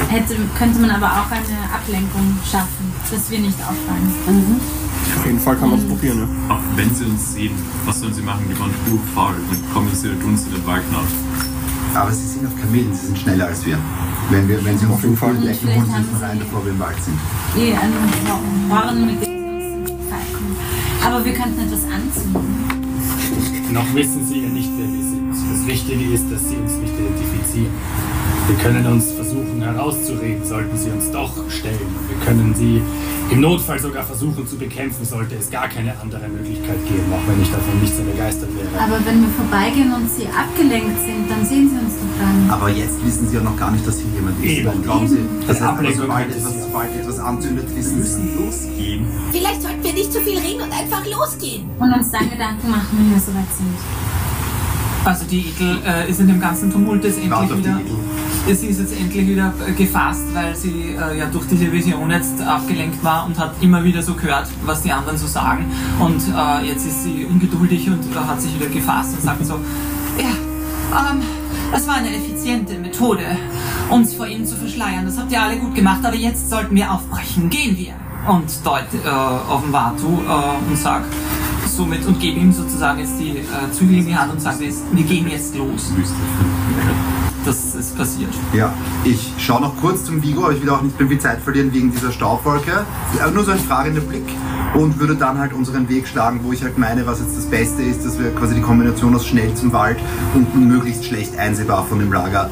hätte, 0.09 0.37
könnte 0.59 0.81
man 0.81 0.91
aber 0.91 1.07
auch 1.07 1.31
eine 1.31 1.75
Ablenkung 1.75 2.37
schaffen, 2.51 2.93
dass 3.11 3.31
wir 3.31 3.39
nicht 3.39 3.59
auffallen. 3.61 4.84
Auf 5.17 5.27
jeden 5.27 5.41
Fall 5.41 5.57
kann 5.57 5.71
man 5.71 5.79
es 5.79 5.87
probieren, 5.87 6.19
ja. 6.19 6.55
Auch 6.55 6.61
wenn 6.77 6.95
sie 6.95 7.05
uns 7.05 7.33
sehen, 7.35 7.53
was 7.87 8.01
sollen 8.01 8.13
sie 8.15 8.23
machen? 8.23 8.45
Die 8.49 8.59
waren 8.59 8.71
urfaul 8.93 9.35
und 9.51 9.73
kommen 9.73 9.91
sie 9.95 10.09
mit 10.09 10.23
uns 10.25 10.45
in 10.47 10.53
den 10.53 10.67
Wald 10.67 10.85
nach. 10.93 12.01
Aber 12.01 12.13
sie 12.13 12.27
sind 12.27 12.47
auf 12.47 12.53
Kamelen, 12.61 12.93
sie 12.95 13.07
sind 13.07 13.19
schneller 13.19 13.47
als 13.47 13.65
wir. 13.65 13.79
Wenn, 14.31 14.49
wir, 14.49 14.65
wenn 14.65 14.77
sie 14.77 14.87
uns 14.87 15.01
so 15.01 15.15
früh 15.15 15.29
entdecken, 15.31 15.69
holen 15.69 15.87
sie 15.87 15.97
uns 15.97 16.13
noch 16.13 16.23
rein, 16.23 16.39
bevor 16.39 16.65
wir 16.65 16.73
im 16.73 16.79
Wald 16.79 16.97
sind. 17.03 17.19
Eh, 17.57 17.73
ein 17.73 17.93
Horn, 18.71 19.07
mit 19.07 19.21
Fall. 19.21 21.07
Aber 21.07 21.25
wir 21.25 21.33
könnten 21.35 21.61
etwas 21.61 21.85
anzünden. 21.85 22.75
Noch 23.73 23.95
wissen 23.95 24.27
sie 24.27 24.43
ja 24.43 24.49
nicht, 24.49 24.71
wer 24.77 24.87
wir 24.87 25.05
sind. 25.05 25.31
Das 25.31 25.67
Wichtige 25.67 26.15
ist, 26.15 26.31
dass 26.31 26.49
sie 26.49 26.57
uns 26.57 26.73
nicht 26.75 26.95
identifizieren. 26.95 27.73
Wir 28.47 28.57
können 28.57 28.85
uns 28.87 29.11
versuchen 29.13 29.63
herauszureden, 29.63 30.45
sollten 30.45 30.77
sie 30.77 30.91
uns 30.91 31.11
doch 31.11 31.33
stellen. 31.49 31.89
Wir 32.09 32.27
können 32.27 32.55
sie 32.55 32.83
im 33.31 33.41
Notfall 33.41 33.79
sogar 33.79 34.05
versuchen 34.05 34.47
zu 34.47 34.59
bekämpfen, 34.59 35.03
sollte 35.03 35.37
es 35.37 35.51
gar 35.51 35.67
keine 35.67 35.99
andere 35.99 36.29
Möglichkeit 36.29 36.77
geben, 36.85 37.11
auch 37.11 37.27
wenn 37.27 37.41
ich 37.41 37.51
davon 37.51 37.81
nicht 37.81 37.97
so 37.97 38.03
begeistert 38.03 38.51
wäre. 38.55 38.69
Aber 38.77 39.01
wenn 39.07 39.23
wir 39.23 39.31
vorbeigehen 39.31 39.95
und 39.95 40.11
sie 40.11 40.27
abgelenkt 40.27 41.01
sind, 41.01 41.31
dann 41.31 41.47
sehen 41.47 41.71
sie 41.71 41.77
uns 41.77 41.95
doch 41.95 42.21
dann. 42.21 42.51
Aber 42.51 42.69
jetzt 42.69 43.03
wissen 43.07 43.27
sie 43.27 43.37
ja 43.37 43.43
noch 43.43 43.57
gar 43.57 43.71
nicht, 43.71 43.87
dass 43.87 43.97
hier 43.97 44.13
jemand 44.15 44.37
ist. 44.45 44.51
Eben. 44.51 44.67
Dann 44.67 44.83
glauben 44.83 45.09
sie, 45.09 45.25
das 45.47 45.61
heißt, 45.63 45.63
aber 45.63 45.93
sobald 45.93 46.29
etwas, 46.29 46.63
sobald 46.65 46.95
etwas 46.95 47.19
anzündet, 47.19 47.75
wissen 47.75 48.05
sie. 48.05 48.45
losgehen. 48.45 49.07
Vielleicht 49.33 49.63
sollten 49.63 49.83
wir 49.83 49.93
nicht 49.95 50.13
zu 50.13 50.21
viel 50.21 50.39
reden 50.39 50.61
und 50.61 50.71
einfach 50.71 51.03
losgehen. 51.07 51.65
Und 51.79 51.95
uns 51.95 52.11
dann 52.11 52.29
Gedanken 52.29 52.71
machen, 52.71 52.93
wenn 52.93 53.11
wir 53.11 53.21
soweit 53.21 53.49
sind. 53.57 53.73
Also 55.05 55.25
die 55.27 55.41
Idel 55.41 55.83
äh, 55.87 56.11
ist 56.11 56.21
in 56.21 56.29
dem 56.29 56.41
ganzen 56.41 56.73
Tumult 56.73 57.05
Wart 57.05 57.51
endlich 57.51 57.59
wieder. 57.59 57.81
Sie 58.47 58.67
ist 58.67 58.79
jetzt 58.79 58.93
endlich 58.93 59.27
wieder 59.27 59.55
äh, 59.67 59.73
gefasst, 59.73 60.23
weil 60.35 60.55
sie 60.55 60.95
äh, 60.97 61.19
ja 61.19 61.27
durch 61.27 61.47
diese 61.47 61.73
Vision 61.73 62.11
jetzt 62.11 62.41
abgelenkt 62.43 63.03
war 63.03 63.25
und 63.25 63.39
hat 63.39 63.55
immer 63.63 63.83
wieder 63.83 64.03
so 64.03 64.15
gehört, 64.15 64.49
was 64.67 64.83
die 64.83 64.93
anderen 64.93 65.17
so 65.17 65.27
sagen. 65.27 65.65
Und 65.99 66.23
äh, 66.29 66.67
jetzt 66.67 66.87
ist 66.87 67.05
sie 67.05 67.25
ungeduldig 67.25 67.89
und 67.89 68.05
äh, 68.05 68.19
hat 68.19 68.43
sich 68.43 68.55
wieder 68.55 68.69
gefasst 68.69 69.15
und 69.15 69.23
sagt 69.23 69.47
so, 69.47 69.55
ja, 70.19 71.11
ähm, 71.11 71.23
das 71.73 71.89
war 71.89 71.95
eine 71.95 72.15
effiziente 72.15 72.79
Methode, 72.79 73.25
uns 73.89 74.13
vor 74.13 74.27
ihnen 74.27 74.47
zu 74.47 74.57
verschleiern. 74.57 75.07
Das 75.07 75.19
habt 75.19 75.33
ihr 75.33 75.43
alle 75.43 75.57
gut 75.57 75.75
gemacht, 75.75 76.05
aber 76.05 76.17
jetzt 76.17 76.51
sollten 76.51 76.77
wir 76.77 76.93
aufbrechen. 76.93 77.49
Gehen 77.49 77.77
wir. 77.79 77.95
Und 78.31 78.45
deut 78.65 78.83
äh, 78.83 79.63
den 79.65 79.73
Watu 79.73 80.07
äh, 80.07 80.71
und 80.71 80.79
sagt 80.79 81.13
somit 81.67 82.07
und 82.07 82.21
gebe 82.21 82.39
ihm 82.39 82.53
sozusagen 82.53 83.01
jetzt 83.01 83.19
die 83.19 83.39
äh, 83.39 83.73
Zügel 83.73 83.99
in 83.99 84.07
die 84.07 84.15
Hand 84.15 84.33
und 84.33 84.61
jetzt, 84.61 84.83
wir 84.93 85.05
gehen 85.05 85.29
jetzt 85.29 85.57
los. 85.57 85.91
Das 87.45 87.75
ist 87.75 87.97
passiert. 87.97 88.33
Ja, 88.55 88.73
ich 89.05 89.33
schaue 89.39 89.61
noch 89.61 89.77
kurz 89.77 90.05
zum 90.05 90.23
Vigo, 90.23 90.45
aber 90.45 90.55
ich 90.55 90.63
will 90.63 90.71
auch 90.71 90.81
nicht 90.81 90.99
mehr 90.99 91.09
viel 91.09 91.19
Zeit 91.19 91.43
verlieren 91.43 91.73
wegen 91.75 91.93
dieser 91.93 92.11
Staubwolke. 92.11 92.87
Nur 93.35 93.45
so 93.45 93.53
ein 93.53 93.59
fragender 93.59 94.01
Blick 94.01 94.25
und 94.75 94.99
würde 94.99 95.17
dann 95.17 95.39
halt 95.39 95.53
unseren 95.53 95.89
Weg 95.89 96.07
schlagen, 96.07 96.41
wo 96.43 96.53
ich 96.53 96.63
halt 96.63 96.79
meine, 96.79 97.07
was 97.07 97.21
jetzt 97.21 97.37
das 97.37 97.47
Beste 97.47 97.83
ist, 97.83 98.05
dass 98.05 98.19
wir 98.19 98.31
quasi 98.31 98.55
die 98.55 98.61
Kombination 98.61 99.15
aus 99.15 99.27
schnell 99.27 99.55
zum 99.55 99.73
Wald 99.73 99.99
und 100.35 100.55
möglichst 100.57 101.05
schlecht 101.05 101.39
einsehbar 101.39 101.85
von 101.87 101.99
dem 101.99 102.13
Lager, 102.13 102.51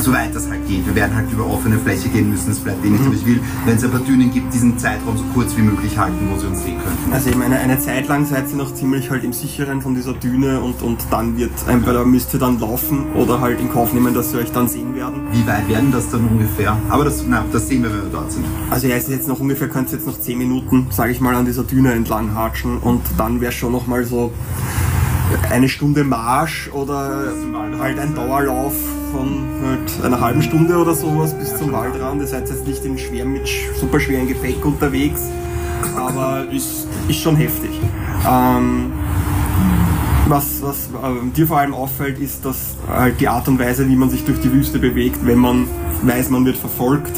soweit 0.00 0.34
das 0.34 0.48
halt 0.48 0.66
geht. 0.66 0.86
Wir 0.86 0.94
werden 0.94 1.14
halt 1.14 1.30
über 1.32 1.46
offene 1.46 1.78
Fläche 1.78 2.08
gehen 2.08 2.30
müssen, 2.30 2.50
es 2.52 2.60
bleibt 2.60 2.84
eh 2.84 2.90
nichts, 2.90 3.06
aber 3.06 3.14
ich 3.14 3.26
will, 3.26 3.40
wenn 3.66 3.76
es 3.76 3.84
ein 3.84 3.90
paar 3.90 4.00
Dünen 4.00 4.30
gibt, 4.30 4.52
diesen 4.54 4.78
Zeitraum 4.78 5.16
so 5.16 5.24
kurz 5.34 5.56
wie 5.56 5.62
möglich 5.62 5.98
halten, 5.98 6.28
wo 6.30 6.38
sie 6.38 6.46
uns 6.46 6.62
sehen 6.62 6.78
könnten. 6.82 7.12
Also 7.12 7.30
eben 7.30 7.42
eine, 7.42 7.58
eine 7.58 7.78
Zeit 7.78 8.08
lang 8.08 8.24
seid 8.24 8.48
ihr 8.50 8.56
noch 8.56 8.72
ziemlich 8.74 9.10
halt 9.10 9.24
im 9.24 9.32
Sicheren 9.32 9.82
von 9.82 9.94
dieser 9.94 10.12
Düne 10.12 10.60
und, 10.60 10.82
und 10.82 10.98
dann 11.10 11.36
wird, 11.36 11.50
entweder 11.66 12.04
müsst 12.04 12.32
ihr 12.34 12.40
dann 12.40 12.58
laufen 12.60 13.12
oder 13.14 13.40
halt 13.40 13.60
in 13.60 13.70
Kauf 13.70 13.92
nehmen, 13.92 14.14
dass 14.14 14.30
sie 14.30 14.38
euch 14.38 14.52
dann 14.52 14.68
sehen 14.68 14.94
werden. 14.94 15.22
Wie 15.32 15.46
weit 15.46 15.68
werden 15.68 15.92
das 15.92 16.10
dann 16.10 16.26
ungefähr? 16.28 16.76
Aber 16.88 17.04
das, 17.04 17.24
na, 17.26 17.44
das 17.52 17.68
sehen 17.68 17.82
wir, 17.82 17.92
wenn 17.92 18.02
wir 18.02 18.10
dort 18.10 18.32
sind. 18.32 18.44
Also 18.70 18.86
ja, 18.86 18.96
es 18.96 19.04
ist 19.04 19.10
jetzt 19.10 19.28
noch 19.28 19.40
ungefähr, 19.40 19.68
könnt 19.68 19.88
ihr 19.90 19.98
jetzt 19.98 20.06
noch 20.06 20.18
10 20.18 20.38
Minuten, 20.38 20.86
sage 20.90 21.12
ich 21.12 21.20
mal, 21.20 21.34
an 21.34 21.44
dieser 21.48 21.64
Düne 21.64 21.92
entlang 21.92 22.34
hatschen 22.34 22.78
und 22.78 23.02
dann 23.16 23.40
wäre 23.40 23.52
schon 23.52 23.72
noch 23.72 23.86
mal 23.86 24.04
so 24.04 24.32
eine 25.50 25.68
Stunde 25.68 26.04
Marsch 26.04 26.70
oder 26.72 27.32
halt 27.78 27.98
ein 27.98 28.14
Dauerlauf 28.14 28.74
von 29.12 29.44
halt 29.64 30.04
einer 30.04 30.20
halben 30.20 30.42
Stunde 30.42 30.76
oder 30.76 30.94
sowas 30.94 31.34
bis 31.34 31.56
zum 31.56 31.72
Waldrand. 31.72 32.20
Ihr 32.20 32.26
seid 32.26 32.48
jetzt 32.48 32.66
nicht 32.66 32.84
in 32.84 32.98
schwer, 32.98 33.24
mit 33.24 33.48
super 33.80 33.98
schweren 34.00 34.28
Gepäck 34.28 34.64
unterwegs, 34.64 35.22
aber 35.96 36.44
ist, 36.50 36.86
ist 37.08 37.20
schon 37.20 37.36
heftig. 37.36 37.70
Ähm, 38.28 38.92
was, 40.26 40.62
was 40.62 40.88
äh, 40.88 41.30
dir 41.34 41.46
vor 41.46 41.58
allem 41.58 41.72
auffällt, 41.74 42.18
ist, 42.18 42.44
dass 42.44 42.76
halt 42.88 43.20
die 43.20 43.28
Art 43.28 43.48
und 43.48 43.58
Weise, 43.58 43.88
wie 43.88 43.96
man 43.96 44.10
sich 44.10 44.24
durch 44.24 44.40
die 44.40 44.52
Wüste 44.52 44.78
bewegt, 44.78 45.24
wenn 45.24 45.38
man 45.38 45.66
weiß, 46.02 46.30
man 46.30 46.44
wird 46.44 46.56
verfolgt, 46.56 47.12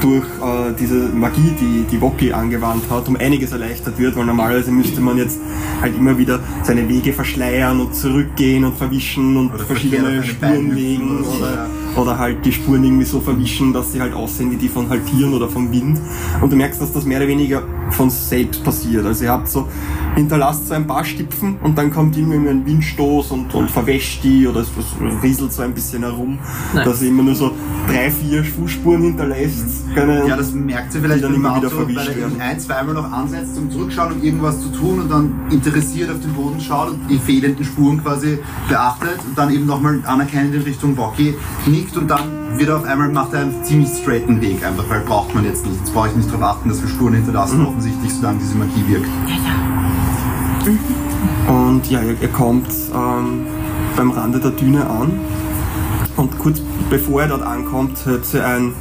durch 0.00 0.24
äh, 0.24 0.72
diese 0.78 1.08
Magie, 1.08 1.52
die 1.60 1.84
die 1.90 2.00
Woki 2.00 2.32
angewandt 2.32 2.84
hat, 2.90 3.08
um 3.08 3.16
einiges 3.16 3.52
erleichtert 3.52 3.98
wird, 3.98 4.16
weil 4.16 4.26
normalerweise 4.26 4.70
müsste 4.70 5.00
man 5.00 5.16
jetzt 5.16 5.38
halt 5.80 5.96
immer 5.96 6.18
wieder 6.18 6.40
seine 6.62 6.88
Wege 6.88 7.12
verschleiern 7.12 7.80
und 7.80 7.94
zurückgehen 7.94 8.64
und 8.64 8.76
verwischen 8.76 9.36
und 9.36 9.54
Oder 9.54 9.64
verschiedene 9.64 10.22
Spuren 10.22 10.74
legen 10.74 11.24
oder 11.24 11.46
oder, 11.46 11.68
oder 11.96 12.18
halt 12.18 12.44
die 12.44 12.52
Spuren 12.52 12.84
irgendwie 12.84 13.04
so 13.04 13.20
verwischen, 13.20 13.72
dass 13.72 13.92
sie 13.92 14.00
halt 14.00 14.14
aussehen 14.14 14.50
wie 14.50 14.56
die 14.56 14.68
von 14.68 14.88
halt 14.88 15.06
Tieren 15.06 15.34
oder 15.34 15.48
vom 15.48 15.70
Wind. 15.72 15.98
Und 16.40 16.52
du 16.52 16.56
merkst, 16.56 16.80
dass 16.80 16.92
das 16.92 17.04
mehr 17.04 17.18
oder 17.18 17.28
weniger 17.28 17.62
von 17.90 18.10
selbst 18.10 18.62
passiert. 18.64 19.04
Also 19.06 19.24
ihr 19.24 19.30
habt 19.30 19.48
so, 19.48 19.68
hinterlasst 20.14 20.68
so 20.68 20.74
ein 20.74 20.86
paar 20.86 21.04
Stipfen 21.04 21.56
und 21.62 21.76
dann 21.78 21.92
kommt 21.92 22.16
irgendwie 22.16 22.48
ein 22.48 22.66
Windstoß 22.66 23.30
und, 23.32 23.54
und 23.54 23.70
verwäscht 23.70 24.22
die 24.24 24.46
oder 24.46 24.60
es 24.60 24.68
es 24.68 25.22
rieselt 25.22 25.52
so 25.52 25.62
ein 25.62 25.72
bisschen 25.72 26.02
herum, 26.02 26.38
Nice. 26.74 26.84
dass 26.84 27.02
ihr 27.02 27.08
immer 27.08 27.22
nur 27.22 27.34
so 27.34 27.52
drei, 27.88 28.10
vier 28.10 28.44
Fußspuren 28.44 29.02
hinterlässt. 29.02 29.84
Keine, 29.94 30.26
Ja, 30.26 30.36
das 30.36 30.52
merkt 30.52 30.92
sie 30.92 31.00
vielleicht 31.00 31.24
dann 31.24 31.32
beim 31.32 31.40
immer 31.40 31.56
wieder 31.56 31.68
Auto, 31.68 31.76
weil 31.78 31.84
verwischt 31.86 32.08
er 32.08 32.16
werden. 32.16 32.32
eben 32.32 32.40
ein, 32.40 32.60
zweimal 32.60 32.94
noch 32.94 33.10
ansetzt 33.12 33.54
zum 33.54 33.70
Zurückschauen, 33.70 34.12
um 34.14 34.22
irgendwas 34.22 34.60
zu 34.60 34.68
tun 34.70 35.00
und 35.00 35.10
dann 35.10 35.32
interessiert 35.50 36.10
auf 36.10 36.20
den 36.20 36.32
Boden 36.32 36.60
schaut 36.60 36.90
und 36.90 37.08
die 37.08 37.18
fehlenden 37.18 37.64
Spuren 37.64 38.02
quasi 38.02 38.38
beachtet 38.68 39.18
und 39.26 39.36
dann 39.38 39.50
eben 39.52 39.66
nochmal 39.66 40.00
anerkennend 40.06 40.54
in 40.54 40.62
Richtung 40.62 40.96
Woki 40.96 41.34
nickt 41.66 41.96
und 41.96 42.08
dann 42.08 42.20
wird 42.54 42.68
er 42.68 42.76
auf 42.76 42.84
einmal, 42.84 43.08
macht 43.10 43.32
er 43.34 43.40
einen 43.40 43.64
ziemlich 43.64 43.88
straighten 43.90 44.40
Weg 44.40 44.64
einfach, 44.64 44.84
weil 44.88 45.00
braucht 45.00 45.34
man 45.34 45.44
jetzt 45.44 45.66
nicht. 45.66 45.78
Jetzt 45.78 45.92
brauche 45.92 46.08
ich 46.08 46.16
nicht 46.16 46.28
darauf 46.30 46.56
achten, 46.56 46.68
dass 46.68 46.80
wir 46.80 46.88
Spuren 46.88 47.14
hinterlassen, 47.14 47.60
Mhm. 47.60 47.66
offensichtlich, 47.66 48.12
solange 48.14 48.38
diese 48.38 48.54
Magie 48.56 48.84
wirkt. 48.88 49.08
Und 51.48 51.90
ja, 51.90 52.00
ihr, 52.02 52.16
ihr 52.20 52.28
kommt 52.28 52.66
ähm, 52.94 53.46
beim 53.96 54.10
Rande 54.10 54.40
der 54.40 54.50
Düne 54.52 54.88
an 54.88 55.12
und 56.16 56.38
kurz 56.38 56.60
bevor 56.90 57.22
ihr 57.22 57.28
dort 57.28 57.42
ankommt, 57.42 58.04
hört 58.04 58.32
ihr 58.34 58.44
ein, 58.46 58.72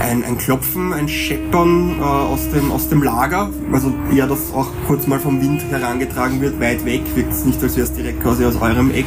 ein, 0.00 0.22
ein 0.24 0.36
Klopfen, 0.36 0.92
ein 0.92 1.08
Scheppern 1.08 1.96
äh, 1.98 2.02
aus, 2.02 2.48
dem, 2.50 2.70
aus 2.72 2.88
dem 2.88 3.02
Lager. 3.02 3.48
Also 3.72 3.92
eher, 4.14 4.26
dass 4.26 4.52
auch 4.52 4.68
kurz 4.86 5.06
mal 5.06 5.18
vom 5.18 5.40
Wind 5.40 5.62
herangetragen 5.70 6.40
wird, 6.40 6.60
weit 6.60 6.84
weg. 6.84 7.02
Wirkt 7.14 7.32
es 7.32 7.44
nicht, 7.44 7.62
als 7.62 7.76
wäre 7.76 7.86
es 7.86 7.92
direkt 7.94 8.22
quasi 8.22 8.44
aus 8.44 8.56
eurem 8.60 8.90
Eck. 8.90 9.06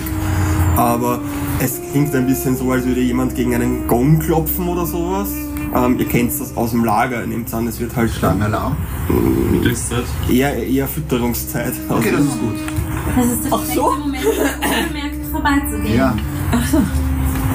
Aber 0.80 1.20
es 1.60 1.82
klingt 1.92 2.16
ein 2.16 2.26
bisschen 2.26 2.56
so, 2.56 2.72
als 2.72 2.86
würde 2.86 3.02
jemand 3.02 3.36
gegen 3.36 3.54
einen 3.54 3.86
Gong 3.86 4.18
klopfen 4.20 4.66
oder 4.70 4.86
sowas. 4.86 5.28
Ähm, 5.76 6.00
ihr 6.00 6.08
kennt 6.08 6.32
das 6.40 6.56
aus 6.56 6.72
dem 6.72 6.86
Lager, 6.86 7.26
nehmt 7.28 7.54
an, 7.54 7.68
es 7.68 7.80
wird 7.82 7.94
halt 7.98 8.10
Schlangenalarm. 8.12 8.78
Mittagszeit. 9.52 10.06
eher, 10.30 10.56
eher 10.56 10.88
Fütterungszeit. 10.88 11.74
Okay, 11.90 12.12
das 12.12 12.22
ist 12.22 12.40
gut. 12.40 12.56
Das 13.16 13.26
ist 13.26 13.44
der 13.44 13.50
perfekte 13.50 13.82
Moment, 13.82 14.26
um 14.26 14.86
unbemerkt 14.86 15.26
vorbeizugehen. 15.32 15.98
Ja, 15.98 16.16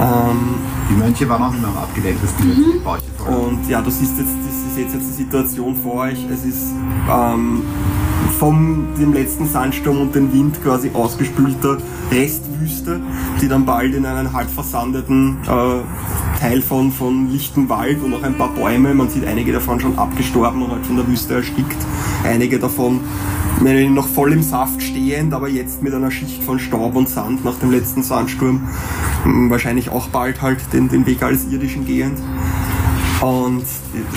Ähm, 0.00 0.56
die 0.90 0.94
Mönche 0.94 1.28
waren 1.28 1.42
auch 1.42 1.54
immer 1.54 1.68
am 1.68 1.76
abgedecktesten 1.78 2.48
mit 2.48 2.58
Mhm. 2.58 2.82
Bauche 2.84 3.00
voll. 3.16 3.34
Und 3.34 3.68
ja, 3.70 3.80
du 3.80 3.90
siehst 3.90 4.18
jetzt, 4.18 4.30
ihr 4.30 4.74
seht 4.84 4.92
jetzt 4.92 5.08
die 5.08 5.22
Situation 5.22 5.74
vor 5.76 5.94
euch. 6.02 6.18
Es 6.30 6.44
ist 6.44 6.72
ähm, 7.10 7.62
vom 8.38 8.86
dem 8.98 9.12
letzten 9.12 9.46
Sandsturm 9.46 10.00
und 10.00 10.14
dem 10.14 10.32
Wind 10.32 10.62
quasi 10.62 10.90
ausgespülter 10.92 11.78
Restwüste, 12.10 13.00
die 13.40 13.48
dann 13.48 13.64
bald 13.64 13.94
in 13.94 14.06
einen 14.06 14.32
halb 14.32 14.50
versandeten 14.50 15.38
äh, 15.44 16.40
Teil 16.40 16.60
von, 16.60 16.92
von 16.92 17.30
lichtem 17.30 17.68
Wald 17.68 18.02
und 18.02 18.14
auch 18.14 18.22
ein 18.22 18.34
paar 18.34 18.50
Bäume. 18.50 18.94
Man 18.94 19.08
sieht 19.08 19.26
einige 19.26 19.52
davon 19.52 19.80
schon 19.80 19.98
abgestorben 19.98 20.62
und 20.62 20.70
halt 20.70 20.86
von 20.86 20.96
der 20.96 21.06
Wüste 21.06 21.34
erstickt. 21.34 21.76
Einige 22.24 22.58
davon 22.58 23.00
noch 23.60 24.06
voll 24.06 24.32
im 24.32 24.42
Saft 24.42 24.82
stehend, 24.82 25.32
aber 25.32 25.48
jetzt 25.48 25.82
mit 25.82 25.94
einer 25.94 26.10
Schicht 26.10 26.42
von 26.42 26.58
Staub 26.58 26.96
und 26.96 27.08
Sand 27.08 27.44
nach 27.44 27.58
dem 27.58 27.70
letzten 27.70 28.02
Sandsturm. 28.02 28.68
Wahrscheinlich 29.24 29.90
auch 29.90 30.08
bald 30.08 30.42
halt 30.42 30.58
den, 30.72 30.88
den 30.88 31.06
Weg 31.06 31.22
als 31.22 31.46
irdischen 31.50 31.86
gehend. 31.86 32.18
Und 33.20 33.64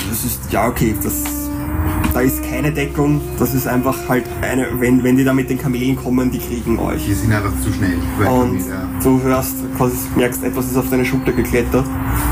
das 0.09 0.25
ist, 0.25 0.51
ja 0.51 0.67
okay, 0.67 0.93
das, 1.01 1.46
da 2.17 2.23
ist 2.23 2.41
keine 2.41 2.71
Deckung, 2.71 3.21
das 3.37 3.53
ist 3.53 3.67
einfach 3.67 3.95
halt 4.09 4.25
eine, 4.41 4.67
wenn, 4.79 5.03
wenn 5.03 5.17
die 5.17 5.23
da 5.23 5.33
mit 5.33 5.51
den 5.51 5.59
Kamelen 5.59 5.95
kommen, 5.95 6.31
die 6.31 6.39
kriegen 6.39 6.79
euch. 6.79 7.05
Die 7.05 7.13
sind 7.13 7.31
einfach 7.31 7.53
zu 7.61 7.71
schnell. 7.71 7.99
Und 8.27 8.59
du 9.03 9.21
hörst, 9.21 9.57
quasi 9.77 9.95
merkst, 10.15 10.43
etwas 10.43 10.65
ist 10.65 10.77
auf 10.77 10.89
deine 10.89 11.05
Schulter 11.05 11.31
geklettert. 11.31 11.85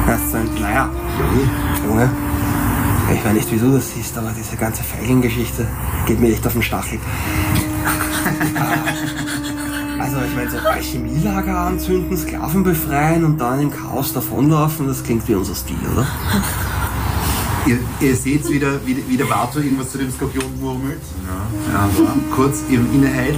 Hörst 0.08 0.34
dann, 0.34 0.50
naja, 0.60 0.90
Junge, 1.88 2.10
ich 3.14 3.24
weiß 3.24 3.34
nicht, 3.34 3.48
wieso 3.52 3.68
du 3.68 3.74
das 3.74 3.94
siehst, 3.94 4.18
aber 4.18 4.34
diese 4.36 4.56
ganze 4.56 4.82
Feigengeschichte 4.84 5.68
geht 6.08 6.20
mir 6.20 6.32
echt 6.32 6.48
auf 6.48 6.54
den 6.54 6.64
Stachel. 6.64 6.98
Also 9.98 10.18
ich 10.28 10.36
meine, 10.36 10.52
so 10.52 10.58
Alchemielager 10.60 11.58
anzünden, 11.58 12.16
Sklaven 12.16 12.64
befreien 12.64 13.24
und 13.24 13.40
dann 13.40 13.60
im 13.62 13.72
Chaos 13.72 14.14
davonlaufen, 14.14 14.88
das 14.88 15.04
klingt 15.04 15.28
wie 15.28 15.34
unser 15.34 15.56
Stil, 15.56 15.78
oder? 15.92 16.06
Ihr, 17.68 17.80
ihr 18.00 18.16
seht 18.16 18.48
wieder, 18.50 18.80
wie, 18.86 19.04
wie 19.08 19.18
der 19.18 19.28
Vato 19.28 19.60
irgendwas 19.60 19.92
zu 19.92 19.98
dem 19.98 20.12
Skorpion 20.12 20.60
murmelt. 20.62 21.02
Ja. 21.28 21.74
Ja, 21.74 22.14
kurz 22.36 22.64
eben 22.70 22.88
innehält. 22.94 23.38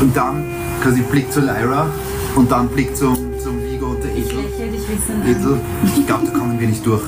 Und 0.00 0.16
dann 0.16 0.44
quasi 0.82 1.02
Blick 1.02 1.32
zu 1.32 1.40
Lyra 1.40 1.88
und 2.34 2.50
dann 2.50 2.68
Blick 2.68 2.96
zum, 2.96 3.16
zum 3.40 3.62
Vigo 3.62 3.90
und 3.90 4.02
der 4.02 4.10
dich 4.10 4.88
wissen 4.88 5.22
an. 5.22 5.28
Esel. 5.28 5.60
Ich 5.96 6.06
glaube, 6.06 6.26
da 6.26 6.38
kommen 6.38 6.58
wir 6.58 6.68
nicht 6.68 6.84
durch. 6.84 7.02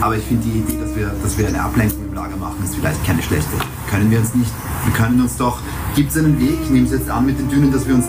Aber 0.00 0.16
ich 0.16 0.24
finde 0.24 0.44
die 0.44 0.58
Idee, 0.58 0.78
dass 0.80 0.96
wir, 0.96 1.10
dass 1.22 1.36
wir 1.36 1.46
eine 1.46 1.62
Ablenkung 1.62 2.06
im 2.08 2.14
Lager 2.14 2.36
machen, 2.36 2.56
ist 2.64 2.74
vielleicht 2.74 3.04
keine 3.04 3.22
schlechte. 3.22 3.50
Können 3.90 4.10
wir 4.10 4.18
uns 4.18 4.34
nicht, 4.34 4.50
wir 4.84 4.94
können 4.94 5.20
uns 5.20 5.36
doch, 5.36 5.60
gibt 5.94 6.10
es 6.10 6.16
einen 6.16 6.38
Weg, 6.40 6.58
ich 6.62 6.70
nehme 6.70 6.86
es 6.86 6.92
jetzt 6.92 7.10
an 7.10 7.26
mit 7.26 7.38
den 7.38 7.48
Dünen, 7.48 7.70
dass 7.70 7.86
wir 7.86 7.94
uns, 7.94 8.06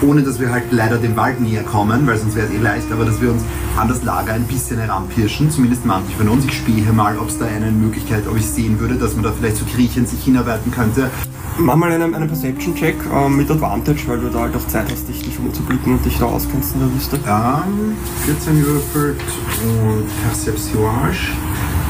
ohne 0.00 0.22
dass 0.22 0.40
wir 0.40 0.50
halt 0.50 0.64
leider 0.70 0.96
dem 0.96 1.14
Wald 1.16 1.40
näher 1.40 1.62
kommen, 1.62 2.06
weil 2.06 2.16
sonst 2.16 2.36
wäre 2.36 2.46
es 2.46 2.52
eh 2.52 2.58
leicht, 2.58 2.90
aber 2.90 3.04
dass 3.04 3.20
wir 3.20 3.30
uns 3.30 3.42
an 3.76 3.88
das 3.88 4.02
Lager 4.02 4.32
ein 4.32 4.44
bisschen 4.44 4.78
heranpirschen, 4.78 5.50
zumindest 5.50 5.84
manche 5.84 6.16
von 6.16 6.28
uns. 6.28 6.46
Ich 6.46 6.54
spiele 6.56 6.92
mal, 6.92 7.18
ob 7.18 7.28
es 7.28 7.38
da 7.38 7.44
eine 7.44 7.70
Möglichkeit, 7.70 8.26
ob 8.26 8.36
ich 8.38 8.46
sehen 8.46 8.80
würde, 8.80 8.94
dass 8.94 9.14
man 9.14 9.24
da 9.24 9.32
vielleicht 9.32 9.56
so 9.58 9.66
kriechend 9.66 10.08
sich 10.08 10.22
hinarbeiten 10.24 10.72
könnte. 10.72 11.10
Mach 11.58 11.76
mal 11.76 11.90
einen, 11.90 12.14
einen 12.14 12.28
Perception-Check 12.28 12.96
äh, 13.12 13.28
mit 13.28 13.50
Advantage, 13.50 14.06
weil 14.06 14.20
du 14.20 14.28
da 14.28 14.40
halt 14.40 14.56
auch 14.56 14.66
Zeit 14.66 14.90
hast, 14.90 15.08
dich, 15.08 15.22
dich 15.22 15.38
umzublicken 15.38 15.94
und 15.94 16.04
dich 16.04 16.18
da 16.18 16.26
auskennst 16.26 16.74
in 16.74 16.80
der 16.80 16.92
Wüste. 16.94 17.18
Ähm, 17.26 17.96
14 18.26 18.60
gewürfelt 18.60 19.20
und 19.62 20.06
Perceptionage. 20.22 21.32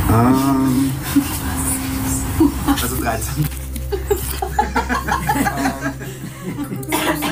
Ähm, 0.08 0.90
also 2.80 2.96
13. 2.96 3.44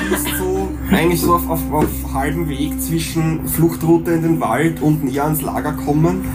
bist 0.09 0.27
so 0.37 0.69
eigentlich 0.91 1.21
so 1.21 1.35
auf, 1.35 1.49
auf, 1.49 1.61
auf 1.71 2.13
halbem 2.13 2.47
Weg 2.49 2.81
zwischen 2.81 3.47
Fluchtroute 3.47 4.11
in 4.11 4.23
den 4.23 4.39
Wald 4.39 4.81
und 4.81 5.03
näher 5.03 5.25
ans 5.25 5.41
Lager 5.41 5.73
kommen. 5.73 6.25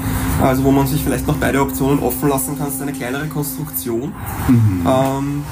Also 0.42 0.64
wo 0.64 0.70
man 0.70 0.86
sich 0.86 1.03
vielleicht 1.03 1.26
noch 1.26 1.36
beide 1.36 1.61
Optionen 1.61 2.01
offen 2.01 2.28
lassen 2.28 2.59
kann, 2.59 2.68
ist 2.68 2.80
eine 2.80 2.92
kleinere 2.92 3.26
Konstruktion, 3.26 4.12
ähm, 4.48 5.42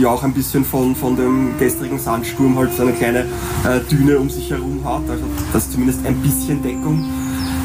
die 0.00 0.06
auch 0.06 0.22
ein 0.22 0.32
bisschen 0.32 0.64
von, 0.64 0.96
von 0.96 1.14
dem 1.14 1.58
gestrigen 1.58 1.98
Sandsturm 1.98 2.56
halt 2.56 2.72
so 2.74 2.82
eine 2.82 2.92
kleine 2.92 3.20
äh, 3.20 3.80
Düne 3.90 4.18
um 4.18 4.30
sich 4.30 4.50
herum 4.50 4.80
hat. 4.82 5.02
Also 5.10 5.24
das 5.52 5.64
ist 5.64 5.72
zumindest 5.72 6.04
ein 6.06 6.16
bisschen 6.16 6.62
Deckung. 6.62 7.04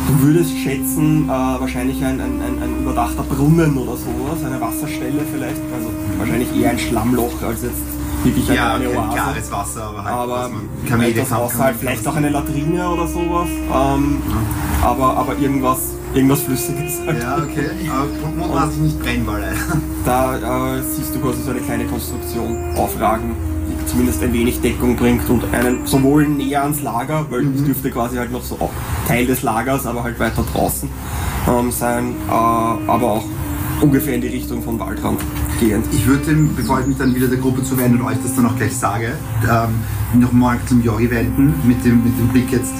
Du 0.07 0.21
würdest 0.27 0.51
schätzen, 0.57 1.25
äh, 1.25 1.29
wahrscheinlich 1.29 2.03
ein, 2.03 2.19
ein, 2.19 2.41
ein, 2.41 2.61
ein 2.61 2.81
überdachter 2.81 3.23
Brunnen 3.23 3.77
oder 3.77 3.93
sowas, 3.95 4.43
eine 4.45 4.59
Wasserstelle 4.61 5.21
vielleicht, 5.33 5.61
also 5.73 5.89
wahrscheinlich 6.19 6.49
eher 6.61 6.71
ein 6.71 6.77
Schlammloch 6.79 7.41
als 7.41 7.63
jetzt 7.63 7.81
wirklich 8.23 8.47
eine, 8.49 8.57
Ja, 8.57 8.73
eine 8.75 8.89
Oase. 8.89 9.13
klares 9.15 9.51
Wasser, 9.51 9.83
aber 9.83 10.03
halt, 10.03 10.13
aber 10.15 10.51
Kamele 10.87 11.11
etwas 11.11 11.29
kann. 11.29 11.37
außerhalb, 11.39 11.75
vielleicht 11.79 12.07
auch 12.07 12.15
eine 12.15 12.29
Latrine 12.29 12.87
oder 12.89 13.07
sowas, 13.07 13.47
ähm, 13.73 14.21
aber, 14.83 15.17
aber 15.17 15.37
irgendwas, 15.39 15.94
irgendwas 16.15 16.41
Flüssiges. 16.41 16.99
Ja, 17.05 17.37
okay. 17.37 17.69
Aber 17.91 18.35
Mond 18.35 18.55
lasse 18.55 18.73
ich 18.75 18.81
nicht 18.81 18.99
brennen, 18.99 19.27
weil. 19.27 19.43
Da 20.05 20.77
äh, 20.77 20.81
siehst 20.83 21.15
du 21.15 21.19
quasi 21.19 21.41
so 21.41 21.51
eine 21.51 21.59
kleine 21.61 21.85
Konstruktion 21.85 22.75
aufragen, 22.75 23.31
die 23.67 23.85
zumindest 23.87 24.21
ein 24.21 24.31
wenig 24.33 24.61
Deckung 24.61 24.95
bringt 24.95 25.27
und 25.29 25.43
einen 25.51 25.85
sowohl 25.87 26.27
näher 26.27 26.61
ans 26.61 26.81
Lager, 26.83 27.25
weil 27.29 27.47
es 27.53 27.63
dürfte 27.63 27.89
quasi 27.89 28.17
halt 28.17 28.31
noch 28.31 28.43
so 28.43 28.55
auch 28.59 28.71
Teil 29.07 29.25
des 29.25 29.41
Lagers, 29.41 29.85
aber 29.85 30.03
halt 30.03 30.19
weiter 30.19 30.43
draußen 30.53 30.89
ähm, 31.47 31.71
sein, 31.71 32.13
äh, 32.27 32.31
aber 32.31 33.13
auch 33.13 33.23
ungefähr 33.81 34.15
in 34.15 34.21
die 34.21 34.27
Richtung 34.27 34.61
von 34.63 34.79
Waldrand 34.79 35.19
gehend. 35.59 35.85
Ich 35.91 36.05
würde, 36.05 36.35
bevor 36.55 36.81
ich 36.81 36.87
mich 36.87 36.97
dann 36.97 37.15
wieder 37.15 37.27
der 37.27 37.39
Gruppe 37.39 37.63
zuwende 37.63 37.97
und 37.97 38.05
euch 38.05 38.17
das 38.21 38.35
dann 38.35 38.45
auch 38.45 38.55
gleich 38.55 38.75
sage, 38.75 39.13
ähm, 39.43 40.21
nochmal 40.21 40.59
zum 40.67 40.83
Yogi 40.83 41.09
wenden, 41.09 41.53
mit 41.63 41.83
dem, 41.83 42.03
mit 42.03 42.17
dem 42.17 42.27
Blick 42.29 42.51
jetzt 42.51 42.73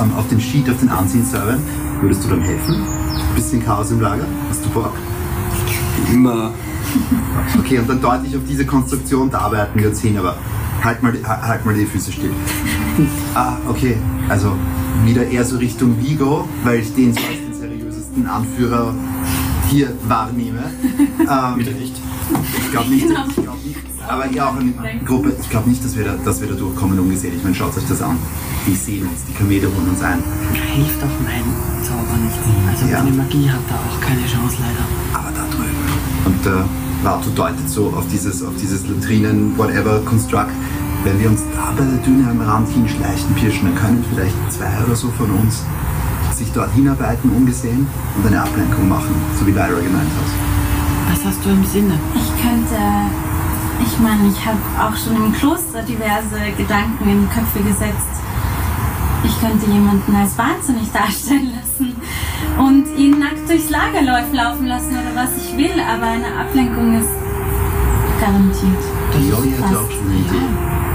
ähm, 0.00 0.12
auf 0.16 0.28
den 0.28 0.40
Sheet, 0.40 0.70
auf 0.70 0.78
den 0.78 0.88
Anziehen-Server. 0.88 1.58
Würdest 2.00 2.24
du 2.24 2.28
dann 2.28 2.40
helfen? 2.42 2.82
Bisschen 3.34 3.64
Chaos 3.64 3.90
im 3.90 4.00
Lager? 4.00 4.26
Hast 4.48 4.64
du 4.64 4.68
Bock? 4.70 4.92
Immer. 6.12 6.52
Okay, 7.58 7.78
und 7.78 7.88
dann 7.88 8.00
deute 8.00 8.26
ich 8.26 8.36
auf 8.36 8.42
diese 8.48 8.64
Konstruktion, 8.66 9.30
da 9.30 9.40
arbeiten 9.40 9.78
wir 9.78 9.88
uns 9.88 10.00
hin, 10.00 10.16
aber 10.18 10.36
halt 10.82 11.02
mal, 11.02 11.12
die- 11.12 11.24
halt 11.24 11.64
mal 11.64 11.74
die 11.74 11.86
Füße 11.86 12.12
still. 12.12 12.30
Ah, 13.34 13.56
okay, 13.68 13.96
also 14.28 14.52
wieder 15.04 15.26
eher 15.26 15.44
so 15.44 15.56
Richtung 15.56 16.00
Vigo, 16.00 16.48
weil 16.62 16.78
ich 16.78 16.94
den 16.94 17.12
so 17.12 17.18
als 17.20 17.38
den 17.38 17.52
seriösesten 17.52 18.24
Anführer 18.28 18.94
hier 19.68 19.92
wahrnehme. 20.06 20.62
Ähm, 21.18 21.58
Wieder 21.58 21.72
nicht. 21.72 21.96
Ich 22.58 22.70
glaube 22.70 22.90
nicht, 22.90 23.06
ich 23.06 23.42
glaub 23.42 23.64
nicht. 23.64 23.76
Aber 24.08 24.30
eher 24.30 24.48
auch 24.48 24.56
eine 24.56 24.72
Gruppe, 25.04 25.32
ich 25.40 25.48
glaube 25.50 25.68
nicht, 25.68 25.84
dass 25.84 25.96
wir, 25.96 26.04
da, 26.04 26.14
dass 26.24 26.40
wir 26.40 26.48
da 26.48 26.54
durchkommen 26.54 26.98
ungesehen. 26.98 27.34
Ich 27.36 27.42
meine, 27.42 27.54
schaut 27.54 27.76
euch 27.76 27.84
das 27.88 28.02
an. 28.02 28.16
Die 28.66 28.74
sehen 28.74 29.06
uns, 29.08 29.24
die 29.28 29.32
Kamele 29.32 29.66
holen 29.66 29.88
uns 29.90 30.02
ein. 30.02 30.22
Hilft 30.52 31.02
auch 31.02 31.16
mein 31.24 31.44
Zauber 31.82 32.16
nicht. 32.22 32.38
Also 32.70 32.86
Ja. 32.92 33.02
meine 33.02 33.16
Magie 33.16 33.48
hat 33.48 33.60
da 33.68 33.74
auch 33.76 34.00
keine 34.00 34.20
Chance 34.26 34.56
leider. 34.60 34.84
Aber 35.18 35.30
da 35.34 35.44
drüben. 35.50 35.74
Und 36.26 36.44
der 36.44 36.64
Vato 37.02 37.30
deutet 37.34 37.68
so 37.68 37.92
auf 37.96 38.06
dieses, 38.10 38.42
auf 38.42 38.54
dieses 38.60 38.86
Latrinen-Whatever-Konstrukt. 38.88 40.50
Wenn 41.04 41.20
wir 41.20 41.28
uns 41.30 41.42
da 41.54 41.72
bei 41.76 41.84
der 41.84 41.98
Düne 41.98 42.30
am 42.30 42.40
Rand 42.40 42.68
hinschleichen, 42.70 43.34
pirschen, 43.34 43.68
dann 43.68 43.74
können 43.74 44.04
vielleicht 44.10 44.34
zwei 44.50 44.72
oder 44.86 44.96
so 44.96 45.08
von 45.10 45.30
uns 45.30 45.62
sich 46.32 46.50
dort 46.52 46.72
hinarbeiten, 46.72 47.30
ungesehen, 47.30 47.86
und 48.16 48.26
eine 48.26 48.42
Ablenkung 48.42 48.88
machen, 48.88 49.14
so 49.38 49.46
wie 49.46 49.52
Lyra 49.52 49.68
gemeint 49.68 50.10
hat. 50.18 51.12
Was 51.12 51.24
hast 51.26 51.44
du 51.44 51.50
im 51.50 51.64
Sinne? 51.64 51.94
Ich 52.14 52.42
könnte, 52.42 52.74
ich 53.86 53.98
meine, 54.00 54.28
ich 54.28 54.46
habe 54.46 54.58
auch 54.80 54.96
schon 54.96 55.16
im 55.16 55.32
Kloster 55.32 55.82
diverse 55.82 56.40
Gedanken 56.56 57.08
in 57.08 57.20
die 57.22 57.34
Köpfe 57.34 57.60
gesetzt. 57.60 58.14
Ich 59.24 59.40
könnte 59.40 59.66
jemanden 59.70 60.14
als 60.14 60.36
wahnsinnig 60.36 60.90
darstellen 60.92 61.52
lassen 61.56 61.94
und 62.58 62.86
ihn 62.98 63.18
nackt 63.18 63.48
durchs 63.48 63.70
Lagerlauf 63.70 64.32
laufen 64.32 64.66
lassen 64.66 64.90
oder 64.90 65.14
was 65.14 65.30
ich 65.36 65.56
will, 65.56 65.80
aber 65.80 66.06
eine 66.06 66.26
Ablenkung 66.40 66.98
ist 67.00 67.08
garantiert. 68.20 68.84
Die 69.16 69.28
Yogi 69.28 69.52
hat 69.52 69.72
ja 69.72 69.78
auch 69.78 69.90
schon 69.90 70.06
eine 70.06 70.20
Idee. 70.20 70.48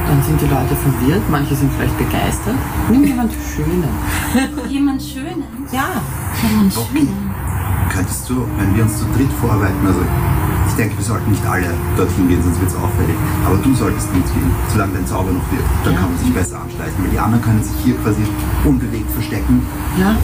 Dann 0.07 0.23
sind 0.23 0.41
die 0.41 0.45
Leute 0.45 0.75
verwirrt, 0.75 1.21
manche 1.29 1.55
sind 1.55 1.71
vielleicht 1.73 1.97
begeistert. 1.97 2.55
Nimm 2.89 3.03
jemand 3.03 3.31
Schönen. 3.33 3.89
Jemand 4.69 5.01
Schönen? 5.01 5.43
Ja. 5.71 6.01
Jemand 6.41 6.75
Okay. 6.75 6.87
Schönen? 6.99 7.31
Könntest 7.93 8.29
du, 8.29 8.45
wenn 8.57 8.75
wir 8.75 8.83
uns 8.83 8.97
zu 8.99 9.05
dritt 9.15 9.31
vorarbeiten, 9.33 9.85
also 9.85 10.01
denke, 10.79 10.97
wir 10.97 11.03
sollten 11.03 11.29
nicht 11.31 11.45
alle 11.45 11.67
dorthin 11.97 12.29
gehen, 12.29 12.41
sonst 12.41 12.59
wird 12.61 12.71
es 12.71 12.75
auffällig, 12.77 13.15
aber 13.45 13.57
du 13.57 13.75
solltest 13.75 14.07
mitgehen, 14.13 14.49
solange 14.71 14.93
dein 14.93 15.05
Zauber 15.05 15.31
noch 15.31 15.51
wirkt. 15.51 15.67
Dann 15.83 15.95
kann 15.95 16.09
man 16.09 16.17
sich 16.17 16.33
besser 16.33 16.61
anschleichen, 16.61 17.03
weil 17.03 17.11
die 17.11 17.19
anderen 17.19 17.43
können 17.43 17.61
sich 17.61 17.75
hier 17.83 17.95
quasi 17.97 18.23
unbewegt 18.63 19.11
verstecken. 19.11 19.61
Ja. 19.99 20.15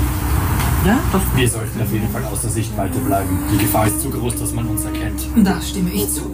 Ja, 0.85 0.99
das 1.11 1.21
Wir 1.35 1.49
sollten 1.49 1.81
auf 1.81 1.91
jeden 1.91 2.07
Fall 2.09 2.23
außer 2.25 2.47
Sichtweite 2.47 2.99
bleiben. 2.99 3.39
Die 3.51 3.57
Gefahr 3.57 3.87
ist 3.87 4.01
zu 4.01 4.09
groß, 4.09 4.35
dass 4.35 4.53
man 4.53 4.67
uns 4.67 4.85
erkennt. 4.85 5.27
Da 5.35 5.59
stimme 5.59 5.89
ich 5.89 6.07
zu. 6.13 6.29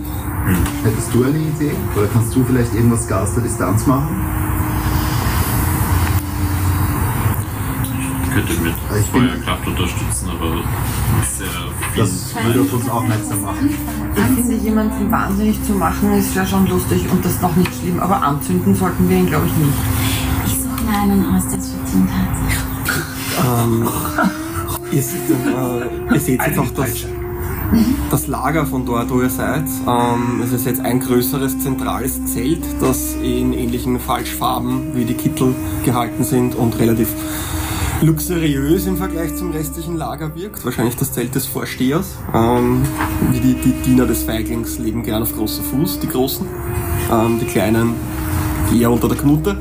Hättest 0.84 1.13
du 1.13 1.24
eine 1.24 1.38
Idee? 1.38 1.72
Oder 1.95 2.07
kannst 2.07 2.36
du 2.36 2.43
vielleicht 2.43 2.74
irgendwas 2.76 3.07
gar 3.07 3.24
aus 3.24 3.34
der 3.34 3.43
Distanz 3.43 3.88
machen? 3.88 4.19
Ich 8.24 8.34
könnte 8.34 8.53
mit 8.61 8.74
Feuerkraft 9.11 9.67
unterstützen, 9.67 10.30
aber 10.30 10.55
nicht 10.55 11.32
sehr. 11.32 11.47
Das 11.95 12.33
würde 12.43 12.61
auf 12.61 12.73
uns 12.73 12.89
aufmerksam 12.89 13.41
machen. 13.41 13.69
Ich 14.15 14.35
finde, 14.35 14.55
jemanden 14.63 15.11
wahnsinnig 15.11 15.61
zu 15.63 15.73
machen, 15.73 16.13
ist 16.13 16.35
ja 16.35 16.45
schon 16.45 16.67
lustig 16.67 17.05
und 17.11 17.23
das 17.23 17.33
ist 17.33 17.41
noch 17.41 17.55
nicht 17.55 17.71
schlimm, 17.75 17.99
aber 17.99 18.21
anzünden 18.21 18.75
sollten 18.75 19.09
wir 19.09 19.17
ihn, 19.17 19.27
glaube 19.27 19.47
ich, 19.47 19.57
nicht. 19.57 19.77
Ich 20.45 20.53
suche 20.53 20.83
mir 20.89 20.97
einen 20.97 21.35
aus, 21.35 21.47
der 21.49 21.59
es 21.59 21.69
verdient 21.69 22.09
hat. 22.11 23.65
Ähm, 23.65 23.87
ihr, 24.91 25.01
seht, 25.01 25.29
äh, 25.29 26.13
ihr 26.13 26.19
seht 26.19 26.41
jetzt 26.45 26.59
auch 26.59 26.69
das, 26.71 27.05
das 28.09 28.27
Lager 28.27 28.65
von 28.65 28.85
dort, 28.85 29.09
wo 29.09 29.21
ihr 29.21 29.29
seid. 29.29 29.65
Ähm, 29.87 30.41
es 30.43 30.51
ist 30.51 30.65
jetzt 30.65 30.81
ein 30.81 30.99
größeres 30.99 31.59
zentrales 31.59 32.25
Zelt, 32.25 32.63
das 32.79 33.15
in 33.21 33.53
ähnlichen 33.53 33.99
Falschfarben 33.99 34.95
wie 34.95 35.05
die 35.05 35.15
Kittel 35.15 35.55
gehalten 35.83 36.23
sind 36.23 36.55
und 36.55 36.77
relativ 36.79 37.09
luxuriös 38.02 38.88
im 38.88 38.97
Vergleich 38.97 39.36
zum 39.36 39.52
restlichen 39.52 39.95
Lager 39.97 40.36
wirkt. 40.36 40.66
Wahrscheinlich 40.66 40.95
das 40.95 41.14
Zelt 41.14 41.36
des 41.36 41.45
Vorstehers. 41.45 42.18
Ähm, 42.34 42.84
die, 43.34 43.54
die 43.54 43.74
Diener 43.84 44.06
des 44.06 44.24
Feiglings 44.24 44.80
leben 44.80 45.04
gern 45.04 45.22
auf 45.22 45.36
großer 45.36 45.62
Fuß, 45.62 45.99
die 45.99 46.08
Großen. 46.08 46.47
Ähm, 47.12 47.39
die 47.39 47.45
Kleinen 47.45 47.93
eher 48.74 48.91
unter 48.91 49.08
der 49.08 49.18
Knute. 49.18 49.58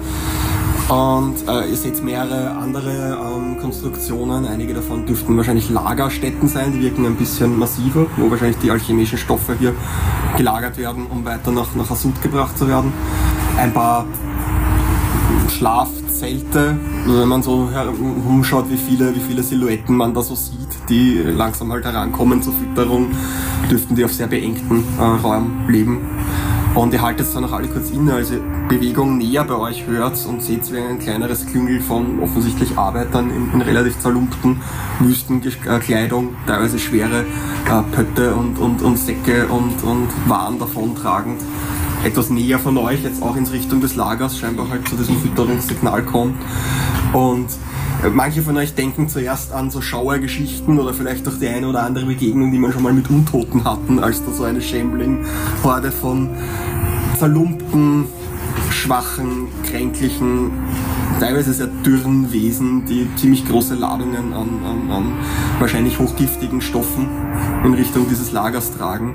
Und 0.89 1.37
äh, 1.47 1.71
ihr 1.71 1.77
seht 1.77 2.03
mehrere 2.03 2.51
andere 2.51 3.17
ähm, 3.23 3.59
Konstruktionen. 3.61 4.45
Einige 4.47 4.75
davon 4.75 5.07
dürften 5.07 5.37
wahrscheinlich 5.37 5.71
Lagerstätten 5.71 6.49
sein, 6.49 6.73
die 6.73 6.81
wirken 6.81 7.07
ein 7.07 7.15
bisschen 7.15 7.57
massiver, 7.59 8.07
wo 8.17 8.31
wahrscheinlich 8.31 8.59
die 8.59 8.71
alchemischen 8.71 9.19
Stoffe 9.19 9.55
hier 9.59 9.75
gelagert 10.37 10.79
werden, 10.79 11.07
um 11.07 11.25
weiter 11.25 11.53
nach, 11.53 11.75
nach 11.77 11.91
Asud 11.91 12.21
gebracht 12.23 12.59
zu 12.59 12.67
werden. 12.67 12.93
Ein 13.57 13.73
paar 13.73 14.07
Schlafzelte, 16.21 16.77
wenn 17.07 17.29
man 17.29 17.43
so 17.43 17.71
herumschaut, 17.71 18.71
wie 18.71 18.77
viele, 18.77 19.15
wie 19.15 19.21
viele 19.21 19.43
Silhouetten 19.43 19.97
man 19.97 20.13
da 20.13 20.23
so 20.23 20.35
sieht, 20.35 20.59
die 20.89 21.15
langsam 21.19 21.73
halt 21.73 21.85
herankommen 21.85 22.43
zur 22.43 22.53
Fütterung, 22.53 23.09
dürften 23.71 23.95
die 23.95 24.05
auf 24.05 24.13
sehr 24.13 24.27
beengten 24.27 24.85
äh, 24.99 25.03
Raum 25.03 25.67
leben. 25.69 25.99
Und 26.75 26.93
ihr 26.93 27.03
haltet 27.03 27.27
dann 27.35 27.45
auch 27.45 27.53
alle 27.53 27.67
kurz 27.67 27.91
inne, 27.91 28.15
als 28.15 28.31
ihr 28.31 28.41
Bewegung 28.69 29.19
näher 29.19 29.45
bei 29.45 29.57
euch 29.57 29.87
hört 29.87 30.25
und 30.27 30.41
seht 30.41 30.71
wie 30.73 30.79
ein 30.79 31.01
kleineres 31.01 31.47
Klüngel 31.47 31.81
von 31.81 32.21
offensichtlich 32.21 32.79
Arbeitern 32.79 33.31
in, 33.31 33.53
in 33.53 33.63
relativ 33.63 33.99
zerlumpten 33.99 34.61
Wüstenkleidung, 35.01 36.35
teilweise 36.47 36.79
schwere 36.79 37.23
äh, 37.23 37.83
Pötte 37.97 38.35
und, 38.35 38.59
und, 38.59 38.83
und 38.83 38.99
Säcke 38.99 39.47
und, 39.49 39.83
und 39.83 40.09
Waren 40.29 40.59
davontragend 40.59 41.41
etwas 42.05 42.31
näher 42.31 42.59
von 42.59 42.79
euch, 42.79 43.03
jetzt 43.03 43.23
auch 43.23 43.37
in 43.37 43.47
Richtung 43.47 43.81
des 43.81 43.97
Lagers, 43.97 44.39
scheinbar 44.39 44.69
halt 44.71 44.89
zu 44.89 44.97
diesem 44.97 45.19
Fütterungssignal 45.21 46.03
kommt. 46.05 46.37
Und 47.13 47.49
äh, 48.05 48.09
manche 48.09 48.43
von 48.43 48.57
euch 48.57 48.75
denken 48.75 49.09
zuerst 49.09 49.53
an 49.53 49.71
so 49.71 49.81
Schauergeschichten 49.81 50.79
oder 50.79 50.95
vielleicht 50.95 51.29
auch 51.29 51.39
die 51.41 51.49
eine 51.49 51.69
oder 51.69 51.83
andere 51.83 52.07
Begegnung, 52.07 52.51
die 52.53 52.59
man 52.59 52.73
schon 52.73 52.83
mal 52.83 52.93
mit 52.93 53.11
Untoten 53.11 53.65
hatten, 53.65 53.99
als 53.99 54.25
da 54.25 54.33
so 54.33 54.45
eine 54.45 54.63
Shambling-Horde 54.63 55.93
von 55.93 56.31
zerlumpten, 57.19 58.07
schwachen, 58.71 59.49
kränklichen, 59.65 60.53
teilweise 61.21 61.53
sehr 61.53 61.69
dürren 61.69 62.33
Wesen, 62.33 62.87
die 62.87 63.09
ziemlich 63.17 63.47
große 63.47 63.75
Ladungen 63.75 64.33
an, 64.33 64.49
an, 64.65 64.91
an 64.91 65.13
wahrscheinlich 65.59 65.99
hochgiftigen 65.99 66.61
Stoffen 66.61 67.07
in 67.65 67.75
Richtung 67.75 68.09
dieses 68.09 68.33
Lagers 68.33 68.77
tragen. 68.77 69.15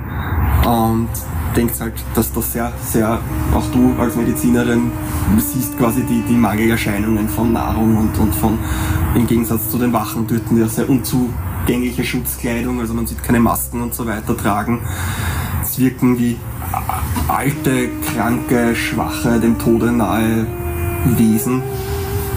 Und 0.65 1.09
denkt 1.55 1.79
halt, 1.79 1.93
dass 2.13 2.31
das 2.33 2.51
sehr, 2.51 2.71
sehr, 2.85 3.19
auch 3.53 3.65
du 3.71 3.93
als 3.99 4.15
Medizinerin 4.15 4.91
siehst 5.37 5.77
quasi 5.77 6.03
die, 6.03 6.21
die 6.27 6.35
Mangelerscheinungen 6.35 7.29
von 7.29 7.53
Nahrung 7.53 7.97
und, 7.97 8.17
und 8.19 8.35
von, 8.35 8.57
im 9.15 9.25
Gegensatz 9.25 9.69
zu 9.69 9.77
den 9.77 9.93
Wachen 9.93 10.27
die 10.27 10.59
ja 10.59 10.67
sehr 10.67 10.89
unzugängliche 10.89 12.03
Schutzkleidung, 12.03 12.79
also 12.81 12.93
man 12.93 13.07
sieht 13.07 13.23
keine 13.23 13.39
Masken 13.39 13.81
und 13.81 13.93
so 13.93 14.05
weiter 14.05 14.35
tragen. 14.35 14.81
Es 15.63 15.79
wirken 15.79 16.19
wie 16.19 16.37
alte, 17.27 17.89
kranke, 18.13 18.75
schwache, 18.75 19.39
dem 19.39 19.57
Tode 19.57 19.91
nahe 19.91 20.45
Wesen. 21.17 21.61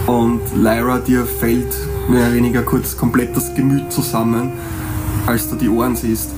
Und 0.07 0.41
Lyra, 0.55 0.99
dir 0.99 1.25
fällt 1.25 1.75
mehr 2.09 2.27
oder 2.27 2.33
weniger 2.33 2.61
kurz 2.63 2.97
komplett 2.97 3.35
das 3.35 3.53
Gemüt 3.55 3.91
zusammen, 3.91 4.53
als 5.27 5.49
du 5.49 5.55
die 5.55 5.69
Ohren 5.69 5.95
siehst 5.95 6.31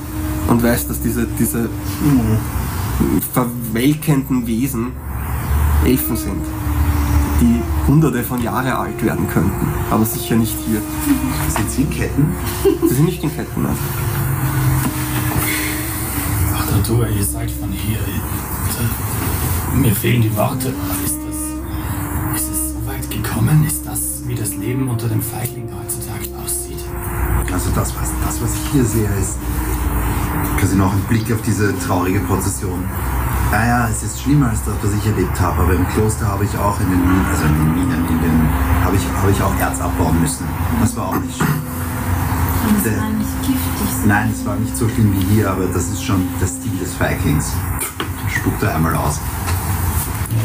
und 0.48 0.62
weißt, 0.62 0.90
dass 0.90 1.00
diese, 1.00 1.26
diese 1.38 1.68
verwelkenden 3.32 4.46
Wesen 4.46 4.92
Elfen 5.84 6.16
sind, 6.16 6.44
die 7.40 7.60
hunderte 7.88 8.22
von 8.22 8.40
Jahre 8.42 8.76
alt 8.78 9.02
werden 9.04 9.26
könnten, 9.28 9.66
aber 9.90 10.04
sicher 10.04 10.36
nicht 10.36 10.56
hier. 10.66 10.80
Sind 11.48 11.70
sie 11.70 11.82
in 11.82 11.90
Ketten? 11.90 12.32
Sie 12.88 12.94
sind 12.94 13.06
nicht 13.06 13.22
in 13.22 13.34
Ketten, 13.34 13.62
nein. 13.62 13.76
Ach, 16.54 16.70
Natur, 16.70 17.08
ihr 17.08 17.24
seid 17.24 17.50
von 17.50 17.70
hier. 17.70 17.98
Mir 19.74 19.94
fehlen 19.94 20.22
die 20.22 20.36
Worte. 20.36 20.72
Ist 21.04 21.21
gekommen? 23.22 23.64
Ist 23.66 23.86
das, 23.86 24.22
wie 24.26 24.34
das 24.34 24.54
Leben 24.54 24.88
unter 24.88 25.08
dem 25.08 25.22
Feigling 25.22 25.68
heutzutage 25.78 26.28
aussieht? 26.44 26.82
Also 27.52 27.70
das, 27.74 27.94
was, 28.00 28.10
das, 28.24 28.42
was 28.42 28.54
ich 28.54 28.72
hier 28.72 28.84
sehe, 28.84 29.08
ist 29.20 29.36
quasi 30.58 30.76
noch 30.76 30.92
ein 30.92 31.00
Blick 31.08 31.30
auf 31.32 31.42
diese 31.42 31.76
traurige 31.78 32.20
Prozession. 32.20 32.84
Naja, 33.50 33.86
es 33.90 34.02
ist 34.02 34.20
schlimmer 34.22 34.48
als 34.50 34.64
das, 34.64 34.74
was 34.82 34.94
ich 34.94 35.06
erlebt 35.06 35.38
habe, 35.40 35.62
aber 35.62 35.74
im 35.74 35.86
Kloster 35.88 36.26
habe 36.26 36.44
ich 36.44 36.56
auch 36.56 36.80
in 36.80 36.88
den 36.90 37.00
Minen, 37.00 37.26
also 37.30 37.44
in 37.44 37.54
den 37.54 37.74
Minen, 37.74 38.08
in 38.08 38.20
den, 38.22 38.48
habe 38.82 38.96
ich, 38.96 39.02
habe 39.20 39.30
ich 39.30 39.42
auch 39.42 39.54
Erz 39.60 39.80
abbauen 39.80 40.18
müssen. 40.20 40.46
Das 40.80 40.96
war 40.96 41.08
auch 41.10 41.16
nicht. 41.20 41.38
Und 41.40 42.76
es 42.78 42.84
Der- 42.84 42.96
war 42.98 43.10
nicht 43.10 43.42
giftig. 43.42 44.06
Nein, 44.06 44.30
es 44.34 44.46
war 44.46 44.56
nicht 44.56 44.74
so 44.76 44.88
schlimm 44.88 45.12
wie 45.12 45.34
hier, 45.34 45.50
aber 45.50 45.66
das 45.66 45.88
ist 45.88 46.02
schon 46.02 46.26
der 46.40 46.46
Stil 46.46 46.72
des 46.80 46.98
Vikings. 46.98 47.52
Spuckt 48.28 48.62
er 48.62 48.74
einmal 48.74 48.94
aus. 48.96 49.20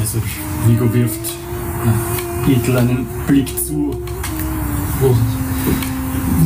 Also, 0.01 0.21
Vigo 0.65 0.93
wirft 0.93 1.33
Ethel 2.47 2.77
einen 2.77 3.05
Blick 3.27 3.47
zu, 3.57 3.91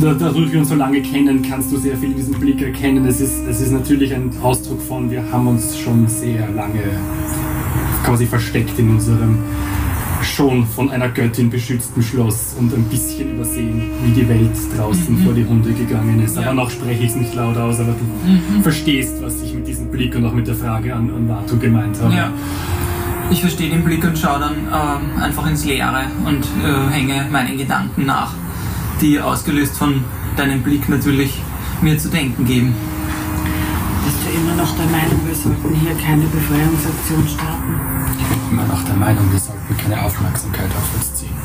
da- 0.00 0.14
dadurch 0.14 0.52
wir 0.52 0.58
uns 0.60 0.68
so 0.68 0.74
lange 0.74 1.00
kennen, 1.02 1.42
kannst 1.48 1.70
du 1.72 1.76
sehr 1.76 1.96
viel 1.96 2.10
in 2.10 2.16
diesem 2.16 2.34
Blick 2.34 2.60
erkennen. 2.62 3.06
Es 3.06 3.20
ist, 3.20 3.34
es 3.48 3.60
ist 3.60 3.70
natürlich 3.72 4.14
ein 4.14 4.30
Ausdruck 4.42 4.80
von, 4.82 5.10
wir 5.10 5.22
haben 5.30 5.46
uns 5.46 5.78
schon 5.78 6.06
sehr 6.08 6.48
lange 6.50 6.82
quasi 8.04 8.26
versteckt 8.26 8.78
in 8.78 8.90
unserem 8.90 9.38
schon 10.22 10.64
von 10.66 10.88
einer 10.90 11.08
Göttin 11.08 11.50
beschützten 11.50 12.00
Schloss 12.02 12.54
und 12.58 12.72
ein 12.72 12.84
bisschen 12.84 13.34
übersehen, 13.34 13.82
wie 14.04 14.12
die 14.12 14.28
Welt 14.28 14.50
draußen 14.76 15.18
Mhm. 15.20 15.24
vor 15.24 15.32
die 15.34 15.44
Hunde 15.44 15.72
gegangen 15.72 16.22
ist. 16.24 16.36
Ja. 16.36 16.42
Aber 16.42 16.54
noch 16.54 16.70
spreche 16.70 17.02
ich 17.02 17.10
es 17.10 17.16
nicht 17.16 17.34
laut 17.34 17.56
aus, 17.56 17.80
aber 17.80 17.92
du 17.92 18.58
Mhm. 18.58 18.62
verstehst, 18.62 19.14
was 19.20 19.42
ich 19.42 19.52
mit 19.54 19.66
diesem 19.66 19.88
Blick 19.88 20.14
und 20.14 20.24
auch 20.24 20.32
mit 20.32 20.46
der 20.46 20.54
Frage 20.54 20.94
an, 20.94 21.10
an 21.10 21.28
Vato 21.28 21.56
gemeint 21.56 22.00
habe. 22.00 22.14
Ja. 22.14 22.30
Ich 23.30 23.40
verstehe 23.40 23.70
den 23.70 23.84
Blick 23.84 24.04
und 24.04 24.18
schaue 24.18 24.40
dann 24.40 24.54
ähm, 24.54 25.22
einfach 25.22 25.46
ins 25.46 25.64
Leere 25.64 26.04
und 26.24 26.44
äh, 26.64 26.90
hänge 26.90 27.26
meinen 27.30 27.56
Gedanken 27.56 28.06
nach, 28.06 28.32
die 29.00 29.20
ausgelöst 29.20 29.76
von 29.76 30.04
deinem 30.36 30.62
Blick 30.62 30.88
natürlich 30.88 31.40
mir 31.80 31.98
zu 31.98 32.08
denken 32.08 32.44
geben. 32.44 32.74
Bist 34.04 34.18
du 34.24 34.30
immer 34.38 34.54
noch 34.54 34.76
der 34.76 34.86
Meinung, 34.86 35.20
wir 35.26 35.34
sollten 35.34 35.74
hier 35.74 35.94
keine 35.94 36.24
Befreiungsaktion 36.24 37.26
starten? 37.26 37.80
Ich 38.18 38.26
bin 38.26 38.38
immer 38.50 38.66
noch 38.66 38.82
der 38.84 38.96
Meinung, 38.96 39.30
wir 39.30 39.38
sollten 39.38 39.76
keine 39.76 40.02
Aufmerksamkeit 40.04 40.70
auf 40.76 40.94
uns 40.94 41.14
ziehen. 41.14 41.36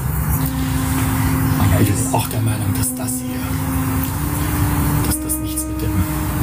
Aber 1.59 1.81
ich 1.81 1.87
bin 1.87 2.13
auch 2.13 2.27
der 2.27 2.41
Meinung, 2.41 2.73
dass 2.77 2.93
das 2.95 3.13
hier, 3.21 3.39
dass 5.05 5.19
das 5.21 5.37
nichts 5.39 5.65
mit 5.65 5.81
dem, 5.81 5.91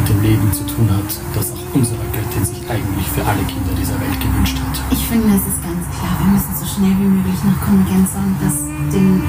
mit 0.05 0.13
dem 0.13 0.23
Leben 0.23 0.53
zu 0.53 0.65
tun 0.67 0.89
hat, 0.91 1.09
das 1.35 1.53
auch 1.53 1.75
unsere 1.75 2.01
Göttin 2.13 2.45
sich 2.45 2.61
eigentlich 2.69 3.09
für 3.09 3.25
alle 3.25 3.41
Kinder 3.45 3.73
dieser 3.73 3.99
Welt 4.01 4.21
gewünscht 4.21 4.59
hat. 4.61 4.83
Ich 4.93 5.07
finde, 5.07 5.29
es 5.29 5.41
ist 5.49 5.63
ganz 5.65 5.81
klar, 5.97 6.13
wir 6.21 6.29
müssen 6.29 6.53
so 6.61 6.67
schnell 6.67 6.93
wie 7.01 7.09
möglich 7.09 7.41
nach 7.45 7.59
Konvergenz 7.65 8.11
und 8.13 8.37
das 8.45 8.57
den, 8.93 9.23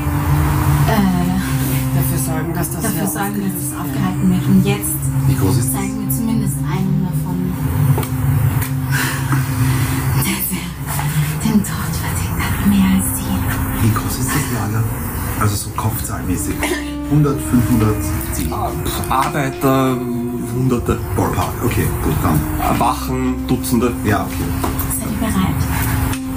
äh, 0.91 1.35
Dafür 1.95 2.19
sorgen, 2.19 2.53
dass 2.53 2.69
das 2.71 2.81
dafür 2.81 3.07
sorgen, 3.07 3.39
dass 3.39 3.55
es 3.55 3.71
aufgehalten 3.71 4.29
wird. 4.29 4.45
Und 4.47 4.65
jetzt 4.65 4.99
Wie 5.27 5.35
groß 5.35 5.55
ist 5.55 5.71
das? 5.71 5.79
zeigen 5.79 5.95
wir 6.03 6.09
zumindest 6.11 6.57
einen 6.59 7.07
davon, 7.07 7.39
der 10.27 10.39
den 11.39 11.63
Tod 11.63 11.91
verdient 12.03 12.39
hat, 12.43 12.67
mehr 12.67 12.99
als 12.99 13.07
sie. 13.15 13.31
Wie 13.79 13.93
groß 13.95 14.19
ist 14.19 14.27
das 14.27 14.45
Lager? 14.59 14.83
Also 15.39 15.55
so 15.55 15.69
kopfzahlmäßig. 15.69 16.55
100, 17.11 17.39
500, 17.39 17.95
10. 18.33 18.51
Arbeiter, 19.09 19.97
Hunderte. 20.55 20.97
Ballpark, 21.15 21.53
okay, 21.63 21.87
gut, 22.03 22.15
dann. 22.23 22.79
Wachen, 22.79 23.45
Dutzende. 23.47 23.93
Ja, 24.03 24.25
okay. 24.25 24.47
Seid 24.99 25.07
ihr 25.11 25.17
bereit? 25.27 25.55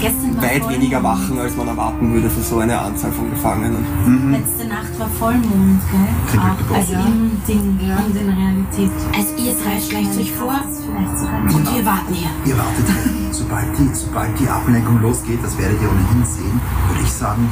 Gestern 0.01 0.37
war 0.37 0.45
Weit 0.45 0.69
weniger 0.69 1.03
Wachen, 1.03 1.39
als 1.41 1.57
man 1.57 1.67
erwarten 1.67 2.13
würde 2.15 2.31
für 2.31 2.41
so 2.41 2.59
eine 2.59 2.79
Anzahl 2.79 3.11
von 3.11 3.31
Gefangenen. 3.31 3.85
Letzte 4.31 4.69
Nacht 4.69 4.97
war 4.97 5.09
Vollmond, 5.09 5.81
gell? 5.91 6.01
Klingt 6.29 6.45
Auch, 6.45 6.77
also 6.77 6.93
doof. 6.95 7.03
im 7.07 7.43
Ding 7.49 7.79
und 7.81 8.17
in 8.17 8.29
Realität. 8.31 8.93
Also 9.17 9.35
ihr 9.37 9.55
drei 9.59 9.81
schleicht 9.81 10.17
euch 10.17 10.33
vor 10.33 10.55
Vielleicht 10.71 11.19
sogar 11.19 11.41
und 11.43 11.75
wir 11.75 11.85
warten 11.85 12.15
hier. 12.15 12.31
Ihr 12.45 12.57
wartet 12.57 12.87
hier. 12.87 13.33
Sobald 13.35 13.77
die, 13.77 13.91
sobald 13.93 14.39
die 14.39 14.49
Ablenkung 14.49 15.03
losgeht, 15.03 15.43
das 15.43 15.59
werdet 15.59 15.83
ihr 15.83 15.91
ohnehin 15.91 16.25
sehen, 16.25 16.61
würde 16.89 17.03
ich 17.03 17.11
sagen, 17.13 17.49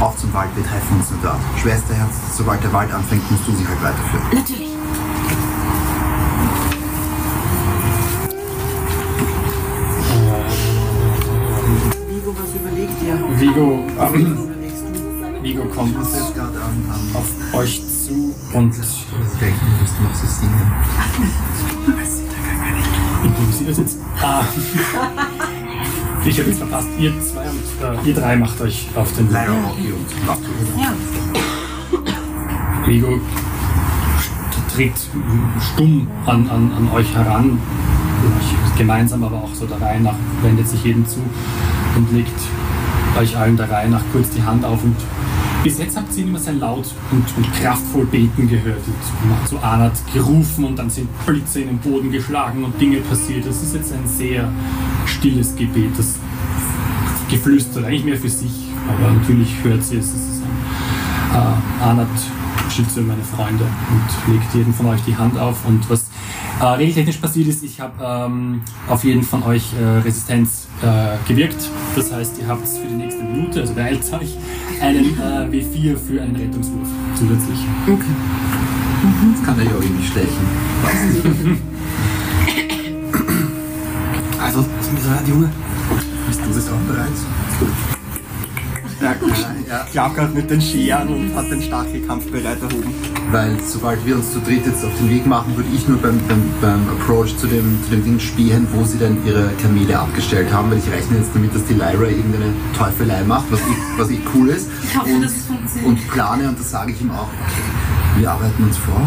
auf 0.00 0.16
zum 0.16 0.32
Wald, 0.32 0.50
wir 0.54 0.62
treffen 0.62 0.96
uns 0.96 1.10
nur 1.10 1.18
dort. 1.24 1.40
Schwesterherz, 1.60 2.14
sobald 2.36 2.62
der 2.62 2.72
Wald 2.72 2.94
anfängt, 2.94 3.28
musst 3.32 3.48
du 3.48 3.52
sie 3.52 3.66
halt 3.66 3.82
weiterführen. 3.82 4.26
Natürlich. 4.32 4.67
Vigo, 13.48 13.82
ähm? 13.98 14.38
Vigo 15.42 15.64
kommt 15.74 15.96
auf 15.96 17.54
euch 17.54 17.80
zu 17.80 18.34
und 18.52 18.74
denken, 19.40 19.60
du 19.60 19.80
musst 19.80 20.00
noch 20.02 20.14
so 20.14 20.26
singen. 20.26 20.72
improvisiert 23.24 23.78
jetzt. 23.78 23.98
Ah. 24.20 24.44
Ich 26.24 26.38
habe 26.38 26.50
jetzt 26.50 26.58
verpasst. 26.58 26.88
Ihr 26.98 27.12
zwei 27.22 27.48
und 27.48 28.04
äh, 28.04 28.08
ihr 28.08 28.14
drei 28.14 28.36
macht 28.36 28.60
euch 28.60 28.88
auf 28.94 29.10
den 29.14 29.32
Vato. 29.32 29.52
Ja. 30.76 30.92
Vigo 32.84 33.18
tritt 34.74 34.92
stumm 35.58 36.06
an, 36.26 36.50
an, 36.50 36.70
an 36.76 36.90
euch 36.92 37.14
heran, 37.14 37.58
euch 38.36 38.76
gemeinsam, 38.76 39.24
aber 39.24 39.36
auch 39.36 39.54
so 39.54 39.64
der 39.64 39.80
Reihe 39.80 40.02
nach, 40.02 40.16
wendet 40.42 40.68
sich 40.68 40.84
jedem 40.84 41.06
zu 41.06 41.20
und 41.96 42.12
legt 42.12 42.38
euch 43.18 43.36
allen 43.36 43.56
der 43.56 43.70
Reihe 43.70 43.88
nach 43.88 44.02
kurz 44.12 44.30
die 44.30 44.42
Hand 44.42 44.64
auf 44.64 44.82
und 44.84 44.96
bis 45.64 45.78
jetzt 45.78 45.96
habt 45.96 46.14
ihr 46.16 46.22
ihn 46.22 46.28
immer 46.28 46.38
sehr 46.38 46.52
laut 46.52 46.86
und, 47.10 47.24
und 47.36 47.52
kraftvoll 47.52 48.06
beten 48.06 48.48
gehört 48.48 48.78
und 48.86 49.30
macht 49.30 49.48
so 49.48 49.58
Anat 49.58 49.92
gerufen 50.12 50.64
und 50.64 50.78
dann 50.78 50.88
sind 50.88 51.08
Blitze 51.26 51.60
in 51.60 51.68
den 51.68 51.78
Boden 51.78 52.12
geschlagen 52.12 52.62
und 52.62 52.80
Dinge 52.80 52.98
passiert. 52.98 53.44
Das 53.44 53.60
ist 53.60 53.74
jetzt 53.74 53.92
ein 53.92 54.06
sehr 54.06 54.48
stilles 55.06 55.56
Gebet, 55.56 55.98
das 55.98 56.14
geflüstert, 57.28 57.84
eigentlich 57.84 58.04
mehr 58.04 58.16
für 58.16 58.28
sich, 58.28 58.68
aber 58.88 59.12
natürlich 59.12 59.52
hört 59.64 59.82
sie 59.82 59.96
es. 59.96 60.06
es 60.06 60.14
ist 60.14 60.42
ein, 61.34 61.98
äh, 61.98 62.06
schütze 62.70 63.00
meine 63.00 63.22
Freunde 63.22 63.64
und 63.64 64.32
legt 64.32 64.54
jedem 64.54 64.72
von 64.72 64.86
euch 64.86 65.00
die 65.02 65.16
Hand 65.16 65.38
auf. 65.38 65.64
Und 65.66 65.88
was 65.90 66.07
äh, 66.60 66.64
regeltechnisch 66.64 67.18
passiert 67.18 67.48
ist, 67.48 67.62
ich 67.62 67.80
habe 67.80 67.94
ähm, 68.02 68.62
auf 68.88 69.04
jeden 69.04 69.22
von 69.22 69.42
euch 69.44 69.72
äh, 69.74 69.98
Resistenz 69.98 70.68
äh, 70.82 71.16
gewirkt. 71.28 71.68
Das 71.94 72.12
heißt, 72.12 72.38
ihr 72.40 72.48
habt 72.48 72.66
für 72.66 72.86
die 72.86 72.94
nächste 72.94 73.22
Minute, 73.22 73.60
also 73.60 73.74
beeilt 73.74 74.00
euch, 74.12 74.36
einen 74.80 75.18
äh, 75.18 75.48
W4 75.50 75.96
für 75.96 76.22
einen 76.22 76.36
Rettungswurf 76.36 76.88
zusätzlich. 77.14 77.58
Okay. 77.86 78.02
Das 79.34 79.46
kann 79.46 79.56
der 79.56 79.66
Yogi 79.66 79.88
nicht 79.88 80.10
stechen. 80.10 81.58
Also, 84.40 84.60
ist 84.60 84.92
mir 84.92 85.00
so 85.00 85.10
leid, 85.10 85.28
Junge. 85.28 85.50
Bist 86.28 86.40
du 86.40 86.54
das 86.54 86.68
auch 86.68 86.78
bereit? 86.86 87.87
Er 89.68 89.86
klackert 89.90 90.34
mit 90.34 90.50
den 90.50 90.60
Scheren 90.60 91.08
und 91.08 91.34
hat 91.34 91.50
den 91.50 91.62
Stachelkampf 91.62 92.30
bereit 92.30 92.58
erhoben. 92.60 92.94
Weil 93.30 93.56
sobald 93.60 94.04
wir 94.04 94.16
uns 94.16 94.32
zu 94.32 94.40
dritt 94.40 94.66
jetzt 94.66 94.84
auf 94.84 94.94
den 94.98 95.10
Weg 95.10 95.26
machen, 95.26 95.56
würde 95.56 95.68
ich 95.74 95.86
nur 95.88 95.98
beim, 95.98 96.18
beim, 96.28 96.42
beim 96.60 96.88
Approach 96.88 97.36
zu 97.36 97.46
dem, 97.46 97.78
zu 97.84 97.90
dem 97.90 98.04
Ding 98.04 98.20
spähen, 98.20 98.66
wo 98.72 98.84
sie 98.84 98.98
dann 98.98 99.18
ihre 99.26 99.50
Kamele 99.62 99.98
abgestellt 99.98 100.52
haben, 100.52 100.70
weil 100.70 100.78
ich 100.78 100.90
rechne 100.90 101.18
jetzt 101.18 101.30
damit, 101.34 101.54
dass 101.54 101.64
die 101.64 101.74
Lyra 101.74 102.08
irgendeine 102.08 102.52
Teufelei 102.76 103.22
macht, 103.24 103.50
was 103.50 103.60
ich, 103.60 103.98
was 103.98 104.10
ich 104.10 104.20
cool 104.34 104.48
ist. 104.48 104.68
Ich 104.82 104.98
hoffe, 104.98 105.10
und, 105.10 105.22
dass 105.22 105.32
es 105.32 105.46
funktioniert. 105.46 105.86
und 105.86 106.08
plane, 106.08 106.48
und 106.48 106.58
das 106.58 106.70
sage 106.70 106.92
ich 106.92 107.00
ihm 107.00 107.10
auch, 107.10 107.28
okay, 107.28 107.87
wir 108.18 108.30
arbeiten 108.30 108.64
uns 108.64 108.76
vor, 108.76 109.00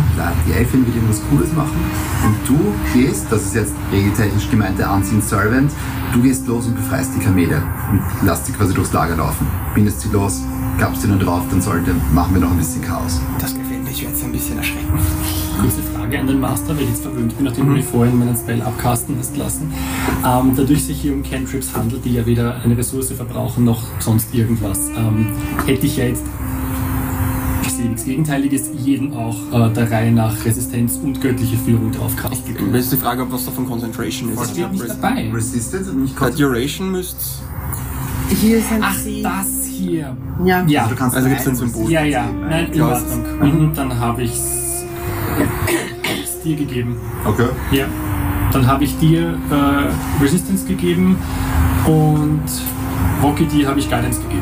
die 0.48 0.54
Elfin 0.54 0.86
wird 0.86 0.96
irgendwas 0.96 1.22
Cooles 1.30 1.52
machen 1.54 1.78
und 2.26 2.36
du 2.48 2.58
gehst, 2.94 3.28
das 3.30 3.44
ist 3.44 3.56
jetzt 3.56 3.74
regeltechnisch 3.92 4.50
gemeinte 4.50 4.88
Unseen 4.88 5.22
Servant, 5.22 5.72
du 6.14 6.22
gehst 6.22 6.48
los 6.48 6.68
und 6.68 6.76
befreist 6.76 7.12
die 7.16 7.20
Kamele 7.20 7.62
und 7.92 8.02
lässt 8.26 8.46
sie 8.46 8.54
quasi 8.54 8.74
durchs 8.74 8.94
Lager 8.94 9.18
laufen. 9.18 9.48
Bindest 9.76 10.02
sie 10.02 10.10
los, 10.10 10.42
klappst 10.78 11.02
sie 11.02 11.08
nur 11.10 11.20
drauf, 11.20 11.44
dann 11.50 11.62
sollte, 11.62 11.94
machen 12.14 12.36
wir 12.36 12.42
noch 12.42 12.52
ein 12.52 12.58
bisschen 12.58 12.82
Chaos. 12.82 13.20
Das 13.40 13.54
gefällt 13.54 13.84
mir, 13.84 13.92
ich 13.92 14.02
werde 14.02 14.16
es 14.16 14.24
ein 14.24 14.32
bisschen 14.32 14.58
erschrecken. 14.58 15.00
Kurze 15.60 15.82
Frage 15.94 16.20
an 16.20 16.28
den 16.28 16.40
Master, 16.40 16.70
weil 16.70 16.84
ich 16.84 16.90
jetzt 16.90 17.04
verwöhnt 17.04 17.36
bin, 17.36 17.46
nachdem 17.46 17.68
du 17.68 17.74
mich 17.74 17.86
vorhin 17.86 18.18
meinen 18.18 18.36
Spell 18.36 18.62
abcasten 18.62 19.18
hast 19.20 19.36
lassen. 19.36 19.74
Ähm, 20.26 20.54
dadurch 20.56 20.86
sich 20.86 21.02
hier 21.02 21.14
um 21.14 21.22
Cantrips 21.22 21.76
handelt, 21.76 22.06
die 22.06 22.14
ja 22.14 22.26
weder 22.26 22.62
eine 22.64 22.78
Ressource 22.78 23.12
verbrauchen 23.12 23.66
noch 23.66 23.84
sonst 24.00 24.34
irgendwas, 24.34 24.90
ähm, 24.96 25.28
hätte 25.66 25.86
ich 25.86 25.98
ja 25.98 26.06
jetzt 26.06 26.24
nichts 27.90 28.06
Gegenteiliges, 28.06 28.70
jeden 28.84 29.14
auch 29.16 29.36
äh, 29.54 29.74
der 29.74 29.92
Reihe 29.92 30.12
nach 30.12 30.44
Resistenz 30.46 31.00
und 31.04 31.22
göttliche 31.22 31.58
Führung 31.58 31.92
draufcasten. 31.92 32.56
Das 32.72 32.84
ist 32.86 32.94
die 32.94 32.98
Frage, 32.98 33.24
ob 33.24 33.32
was 33.32 33.46
davon 33.46 33.66
Concentration 33.68 34.30
ist. 34.32 34.40
Das 34.40 34.52
steht 34.52 34.72
nicht 34.72 34.90
dabei. 34.90 35.30
Resisted 35.34 35.88
und 35.90 36.04
nicht 36.04 36.20
Bei 36.20 36.30
Duration 36.30 36.92
müsste 36.92 37.18
Hier 38.30 38.62
sind 38.62 38.82
Ach, 38.82 38.94
sie. 38.96 39.22
das 39.22 39.66
hier. 39.66 40.16
Ja. 40.46 40.64
Ja, 40.68 40.88
du 40.88 40.96
kannst 40.96 41.16
Also 41.16 41.28
gibt's 41.30 41.46
ein 41.48 41.52
ein 41.54 41.56
Symbol. 41.56 41.90
ja, 41.92 42.04
ja. 42.04 42.26
Nein, 42.50 42.72
in 42.72 42.82
Ordnung. 42.82 43.24
Mhm, 43.42 43.74
dann 43.74 44.00
habe 44.00 44.24
ich 44.24 44.32
es 44.34 44.86
dir 46.44 46.56
gegeben. 46.56 46.98
Okay. 47.26 47.48
Ja. 47.72 47.86
Dann 48.52 48.68
habe 48.68 48.84
ich 48.84 48.98
dir 49.00 49.38
äh, 49.50 50.22
Resistance 50.24 50.66
gegeben 50.68 51.16
und 51.86 52.42
Rocky 53.24 53.46
dir 53.46 53.68
habe 53.68 53.80
ich 53.80 53.90
Guidance 53.90 54.20
gegeben. 54.22 54.42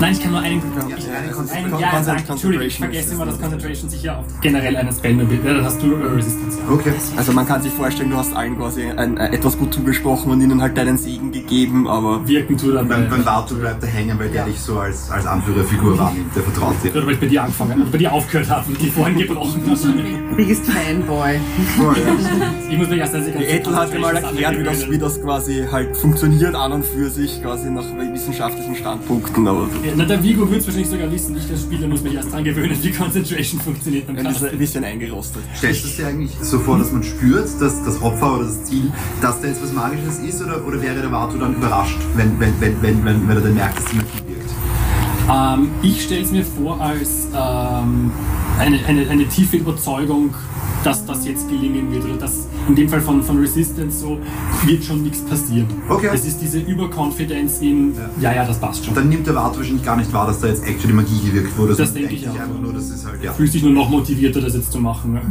Nein, 0.00 0.12
ich 0.12 0.22
kann 0.22 0.30
nur 0.30 0.40
einen. 0.40 0.62
Ja, 0.88 0.96
ich, 0.96 1.08
einen 1.08 1.50
einen, 1.50 1.70
Con- 1.72 1.80
ja, 1.80 2.14
Entschuldigung, 2.28 2.66
ich 2.66 2.78
vergesse 2.78 3.14
immer, 3.14 3.26
dass 3.26 3.34
das 3.34 3.42
Concentration 3.42 3.90
sich 3.90 4.02
ja 4.02 4.18
auf 4.18 4.24
generell 4.40 4.76
einen 4.76 4.92
Spell 4.92 5.14
nur 5.14 5.26
bildet. 5.26 5.46
Ja, 5.46 5.54
Dann 5.54 5.64
hast 5.64 5.82
du 5.82 5.92
Resistance. 5.94 6.58
Ja. 6.66 6.72
Okay. 6.72 6.92
Also 7.16 7.32
man 7.32 7.46
kann 7.46 7.62
sich 7.62 7.72
vorstellen, 7.72 8.10
du 8.10 8.16
hast 8.16 8.32
allen 8.34 8.56
quasi 8.56 8.84
ein, 8.90 9.16
äh, 9.16 9.28
etwas 9.34 9.58
gut 9.58 9.74
zugesprochen 9.74 10.30
und 10.30 10.40
ihnen 10.40 10.62
halt 10.62 10.76
deinen 10.76 10.96
Segen 10.98 11.32
gegeben, 11.32 11.88
aber 11.88 12.26
Wirken 12.28 12.56
tut 12.56 12.74
Beim, 12.74 12.88
dabei. 12.88 13.02
beim 13.06 13.24
Vato 13.26 13.54
bleibt 13.56 13.82
er 13.82 13.88
hängen, 13.88 14.18
weil 14.18 14.28
der 14.28 14.44
dich 14.44 14.60
so 14.60 14.78
als, 14.78 15.10
als 15.10 15.26
Anführerfigur 15.26 15.98
wahrnimmt. 15.98 16.34
Der 16.36 16.42
vertraut 16.44 16.74
dir. 16.84 16.90
Oder 16.94 17.06
weil 17.06 17.14
ich 17.14 17.20
bei 17.20 17.26
dir 17.26 17.42
angefangen 17.42 17.72
habe, 17.80 17.90
bei 17.90 17.98
dir 17.98 18.12
aufgehört 18.12 18.50
habe 18.50 18.68
und 18.68 18.80
die 18.80 18.90
vorhin 18.90 19.18
gebrochen 19.18 19.62
habe. 19.66 20.36
Biggest 20.36 20.66
Fanboy. 20.66 21.40
Ich 22.70 22.78
muss 22.78 22.88
mir 22.88 22.96
erst 22.96 23.14
einmal 23.14 23.32
die 23.32 23.44
Ethel 23.44 23.74
hat 23.76 23.92
dir 23.92 23.98
mal 23.98 24.16
erklärt, 24.16 24.58
wie 24.58 24.64
das, 24.64 24.90
wie 24.90 24.98
das 24.98 25.20
quasi 25.22 25.64
halt 25.70 25.96
funktioniert 25.96 26.54
an 26.54 26.72
und 26.72 26.84
für 26.84 27.10
sich, 27.10 27.42
quasi 27.42 27.70
nach 27.70 27.84
wissenschaftlichen 28.12 28.76
Standpunkten, 28.76 29.46
aber 29.48 29.68
Ja, 29.84 29.87
Na, 29.96 30.04
der 30.04 30.22
Vigo 30.22 30.48
wird 30.50 30.60
es 30.60 30.66
wahrscheinlich 30.66 30.90
sogar 30.90 31.10
wissen. 31.10 31.36
Ich 31.36 31.50
als 31.50 31.62
Spieler 31.62 31.88
muss 31.88 32.02
mich 32.02 32.14
erst 32.14 32.32
dran 32.32 32.44
gewöhnen, 32.44 32.76
wie 32.80 32.90
Concentration 32.90 33.60
funktioniert 33.60 34.08
ein 34.08 34.14
bisschen, 34.16 34.32
Casten. 34.32 34.48
ein 34.50 34.58
bisschen 34.58 34.84
eingerostet. 34.84 35.42
Stellst 35.56 35.84
du 35.84 35.88
es 35.88 35.96
dir 35.96 36.06
eigentlich 36.06 36.30
so 36.40 36.58
vor, 36.58 36.78
dass 36.78 36.92
man 36.92 37.02
spürt, 37.02 37.48
dass 37.60 37.84
das 37.84 38.00
Opfer 38.02 38.34
oder 38.36 38.44
das 38.44 38.64
Ziel, 38.64 38.92
dass 39.20 39.40
da 39.40 39.48
jetzt 39.48 39.62
was 39.62 39.72
Magisches 39.72 40.18
ist? 40.18 40.42
Oder, 40.42 40.64
oder 40.66 40.80
wäre 40.80 41.00
der 41.00 41.10
Vato 41.10 41.36
dann 41.38 41.54
überrascht, 41.54 41.98
wenn, 42.16 42.38
wenn, 42.38 42.60
wenn, 42.60 42.82
wenn, 42.82 43.04
wenn, 43.04 43.28
wenn 43.28 43.36
er 43.36 43.42
dann 43.42 43.54
merkt, 43.54 43.78
dass 43.78 43.84
die 43.86 43.96
Magie 43.96 44.08
wirkt? 44.26 44.50
Ähm, 45.30 45.70
ich 45.82 46.02
stelle 46.02 46.22
es 46.22 46.32
mir 46.32 46.44
vor 46.44 46.80
als 46.80 47.28
ähm, 47.34 48.10
eine, 48.58 48.84
eine, 48.86 49.08
eine 49.08 49.28
tiefe 49.28 49.56
Überzeugung, 49.58 50.34
dass 50.84 51.04
das 51.04 51.26
jetzt 51.26 51.48
gelingen 51.48 51.92
wird. 51.92 52.04
Oder 52.04 52.16
dass 52.16 52.46
in 52.68 52.74
dem 52.74 52.88
Fall 52.88 53.00
von, 53.00 53.22
von 53.22 53.38
Resistance 53.38 54.00
so 54.00 54.18
wird 54.64 54.84
schon 54.84 55.02
nichts 55.02 55.20
passieren. 55.20 55.66
Okay. 55.88 56.10
Es 56.12 56.24
ist 56.24 56.40
diese 56.40 56.58
Überconfidence 56.58 57.60
in, 57.60 57.94
ja, 58.20 58.32
ja, 58.34 58.44
das 58.44 58.58
passt 58.58 58.84
schon. 58.84 58.94
Dann 58.94 59.08
nimmt 59.08 59.26
der 59.26 59.34
Vato 59.34 59.58
wahrscheinlich 59.58 59.84
gar 59.84 59.96
nicht 59.96 60.12
wahr, 60.12 60.26
dass 60.26 60.40
da 60.40 60.48
jetzt 60.48 60.66
actually 60.66 60.92
Magie 60.92 61.20
gewirkt 61.24 61.56
wurde. 61.56 61.74
Das 61.74 61.92
denke 61.92 62.14
ich 62.14 62.28
auch. 62.28 62.38
einfach 62.38 62.60
nur, 62.60 62.72
das 62.72 62.90
ist 62.90 63.06
halt, 63.06 63.22
ja. 63.22 63.32
Fühlt 63.32 63.52
sich 63.52 63.62
nur 63.62 63.72
noch 63.72 63.88
motivierter, 63.88 64.40
das 64.40 64.54
jetzt 64.54 64.72
zu 64.72 64.78
machen. 64.78 65.14
Ja. 65.14 65.22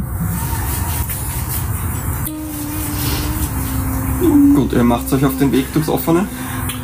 Gut, 4.54 4.72
ihr 4.72 4.82
macht 4.82 5.12
euch 5.12 5.24
auf 5.24 5.38
den 5.38 5.52
Weg 5.52 5.72
durchs 5.72 5.88
Offene. 5.88 6.26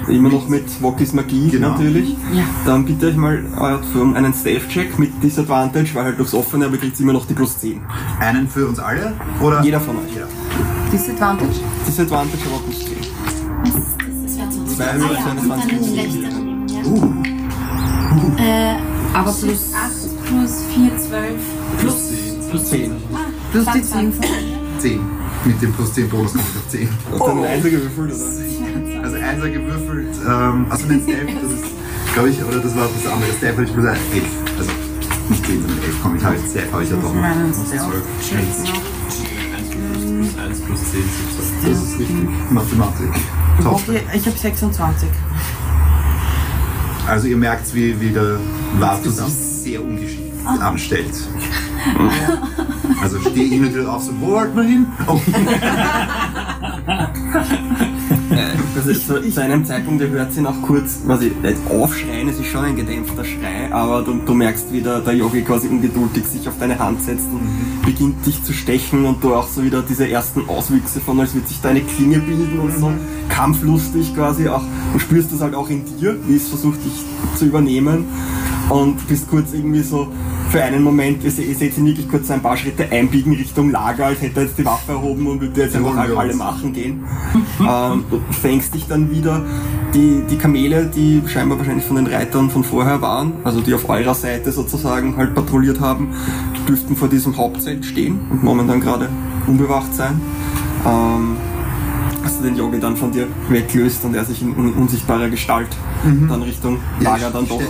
Immer 0.08 0.28
noch 0.28 0.48
mit 0.48 0.64
Wokis 0.82 1.12
Magie 1.12 1.48
Genau. 1.50 1.70
natürlich. 1.70 2.10
Ja. 2.32 2.44
Dann 2.66 2.84
bitte 2.84 3.10
ich 3.10 3.16
mal 3.16 3.42
euer 3.58 3.82
Firm 3.92 4.14
einen 4.14 4.32
Safe-Check 4.32 4.98
mit 4.98 5.22
Disadvantage, 5.22 5.94
weil 5.94 6.04
halt 6.04 6.18
durchs 6.18 6.34
Offene, 6.34 6.66
aber 6.66 6.76
kriegt 6.76 6.98
immer 7.00 7.12
noch 7.12 7.26
die 7.26 7.34
plus 7.34 7.58
10. 7.58 7.80
Einen 8.20 8.48
für 8.48 8.66
uns 8.68 8.78
alle? 8.78 9.12
Oder? 9.40 9.62
Jeder 9.62 9.80
von 9.80 9.96
euch. 9.96 10.12
Jeder. 10.12 10.28
Disadvantage? 10.92 11.50
Disadvantage 11.86 12.42
aber 12.52 12.62
plus 12.64 12.78
10. 12.84 12.96
Das 13.64 14.54
so 14.54 14.76
Zwei 14.76 14.84
ah, 14.84 14.92
Höhe, 14.94 15.02
ja, 15.02 15.24
eine 15.30 15.40
und 15.40 15.48
dann 15.48 15.60
20. 15.60 15.78
den 15.78 15.84
schlechteren 15.84 16.44
nehmen, 16.44 16.68
ja. 16.68 16.82
Uh, 16.84 18.42
Äh, 18.42 18.74
Aber 19.14 19.32
plus, 19.32 19.72
8 19.74 20.26
plus 20.26 20.62
4, 20.74 20.98
12. 20.98 21.32
Plus 21.78 22.08
10. 22.08 22.90
plus 23.50 23.64
die 23.64 23.82
10 23.82 23.82
22. 23.82 24.14
von 24.14 24.80
10. 24.80 25.00
Mit 25.44 25.62
dem 25.62 25.72
plus 25.72 25.92
10 25.92 26.08
Bonus 26.08 26.32
kommt 26.32 26.44
auf 26.44 26.68
10. 26.68 26.88
Hast 27.10 27.20
du 27.20 27.24
einen 27.24 27.44
Einser 27.44 27.70
gewürfelt, 27.70 28.12
oder? 28.12 28.53
Also 29.34 29.46
Einser 29.46 29.58
gewürfelt, 29.58 30.14
ähm, 30.28 30.66
also 30.70 30.86
den 30.86 31.02
Staff, 31.02 31.26
das 31.42 31.52
ist, 31.52 31.64
glaube 32.14 32.30
ich, 32.30 32.44
oder 32.44 32.58
das 32.60 32.76
war 32.76 32.88
das 32.94 33.12
andere 33.12 33.32
Staff, 33.32 33.52
hatte 33.52 33.64
ich 33.64 33.72
plus 33.72 33.84
11. 33.84 33.98
Also 34.58 34.70
nicht 35.28 35.46
10, 35.46 35.60
sondern 35.60 35.78
11 35.78 36.02
komme 36.02 36.16
ich 36.18 36.24
halt, 36.24 36.40
Staff 36.48 36.72
habe 36.72 36.84
ich 36.84 36.90
ja 36.90 36.96
doch. 36.96 37.14
meinen 37.14 37.52
Plus 37.52 37.66
Stealth. 37.66 37.82
12. 38.20 38.44
1 40.38 40.60
plus 40.60 40.80
10 40.90 41.00
ist 41.00 41.08
Das 41.66 41.82
ist 41.82 41.98
richtig. 41.98 42.16
Mathematik. 42.50 43.10
Top. 43.60 43.74
Okay, 43.74 44.02
ich 44.14 44.26
habe 44.26 44.38
26. 44.38 45.08
Also 47.08 47.26
ihr 47.26 47.36
merkt, 47.36 47.74
wie, 47.74 48.00
wie 48.00 48.10
der 48.10 48.38
Vato 48.78 49.10
sich 49.10 49.26
sehr 49.34 49.82
ungeschickt 49.82 50.46
anstellt. 50.46 51.12
Also 53.02 53.20
stehe 53.20 53.44
ich 53.44 53.60
natürlich 53.60 53.86
auf 53.86 54.02
so, 54.02 54.12
wo 54.18 54.28
wollten 54.30 54.56
wir 54.56 54.62
hin? 54.62 54.86
Oh. 55.06 55.20
Also 58.76 58.92
zu, 58.92 59.30
zu 59.30 59.40
einem 59.40 59.64
Zeitpunkt, 59.64 60.02
hört 60.02 60.32
sie 60.32 60.40
noch 60.40 60.60
kurz, 60.62 61.00
was 61.06 61.22
ich, 61.22 61.34
nicht 61.36 61.56
aufschreien, 61.70 62.28
es 62.28 62.38
ist 62.38 62.46
schon 62.46 62.64
ein 62.64 62.76
gedämpfter 62.76 63.24
Schrei, 63.24 63.72
aber 63.72 64.02
du, 64.02 64.14
du 64.14 64.34
merkst, 64.34 64.72
wie 64.72 64.80
der, 64.80 65.00
der 65.00 65.14
Yogi 65.14 65.42
quasi 65.42 65.68
ungeduldig 65.68 66.24
sich 66.24 66.48
auf 66.48 66.58
deine 66.58 66.78
Hand 66.78 67.00
setzt 67.02 67.28
und 67.32 67.40
beginnt 67.84 68.26
dich 68.26 68.42
zu 68.42 68.52
stechen 68.52 69.04
und 69.04 69.22
du 69.22 69.34
auch 69.34 69.46
so 69.46 69.62
wieder 69.62 69.82
diese 69.82 70.08
ersten 70.08 70.48
Auswüchse 70.48 71.00
von, 71.00 71.20
als 71.20 71.34
würde 71.34 71.46
sich 71.46 71.60
deine 71.60 71.82
Klinge 71.82 72.18
bilden 72.18 72.58
und 72.58 72.76
so. 72.76 72.92
Kampflustig 73.28 74.14
quasi 74.14 74.48
auch, 74.48 74.62
du 74.92 74.98
spürst 74.98 75.32
das 75.32 75.40
halt 75.40 75.54
auch 75.54 75.70
in 75.70 75.84
dir, 75.84 76.16
wie 76.26 76.36
es 76.36 76.48
versucht 76.48 76.84
dich 76.84 77.04
zu 77.38 77.46
übernehmen 77.46 78.04
und 78.70 79.06
bist 79.08 79.28
kurz 79.28 79.52
irgendwie 79.52 79.82
so 79.82 80.08
für 80.50 80.62
einen 80.62 80.82
Moment, 80.82 81.22
ihr, 81.24 81.30
se- 81.30 81.42
ihr 81.42 81.54
seht 81.54 81.76
ihn 81.78 81.86
wirklich 81.86 82.08
kurz 82.08 82.30
ein 82.30 82.40
paar 82.42 82.56
Schritte 82.56 82.90
einbiegen 82.90 83.32
Richtung 83.34 83.70
Lager, 83.70 84.06
als 84.06 84.22
hätte 84.22 84.40
er 84.40 84.46
jetzt 84.46 84.58
die 84.58 84.64
Waffe 84.64 84.92
erhoben 84.92 85.26
und 85.26 85.40
würde 85.40 85.60
jetzt 85.62 85.74
einfach 85.76 85.96
alle 85.96 86.30
uns. 86.30 86.36
machen 86.36 86.72
gehen. 86.72 87.04
ähm, 87.60 88.04
du 88.10 88.20
fängst 88.30 88.74
dich 88.74 88.86
dann 88.86 89.10
wieder, 89.10 89.42
die, 89.92 90.22
die 90.28 90.36
Kamele, 90.36 90.86
die 90.86 91.22
scheinbar 91.26 91.58
wahrscheinlich 91.58 91.84
von 91.84 91.96
den 91.96 92.06
Reitern 92.06 92.50
von 92.50 92.64
vorher 92.64 93.00
waren, 93.02 93.32
also 93.44 93.60
die 93.60 93.74
auf 93.74 93.88
eurer 93.88 94.14
Seite 94.14 94.52
sozusagen 94.52 95.16
halt 95.16 95.34
patrouilliert 95.34 95.80
haben, 95.80 96.08
dürften 96.68 96.96
vor 96.96 97.08
diesem 97.08 97.36
Hauptzelt 97.36 97.84
stehen 97.84 98.18
und 98.30 98.42
momentan 98.42 98.80
gerade 98.80 99.08
unbewacht 99.46 99.94
sein. 99.94 100.20
Ähm, 100.86 101.36
hast 102.24 102.40
du 102.40 102.44
den 102.44 102.56
Yogi 102.56 102.80
dann 102.80 102.96
von 102.96 103.12
dir 103.12 103.26
weggelöst 103.48 104.04
und 104.04 104.14
er 104.14 104.24
sich 104.24 104.40
in 104.42 104.56
un 104.56 104.72
unsichtbarer 104.72 105.28
Gestalt 105.28 105.68
dann 106.04 106.42
Richtung 106.42 106.78
Ja, 107.00 107.10
Lager 107.12 107.30
dann 107.30 107.44
ich 107.44 107.48
doch 107.50 107.62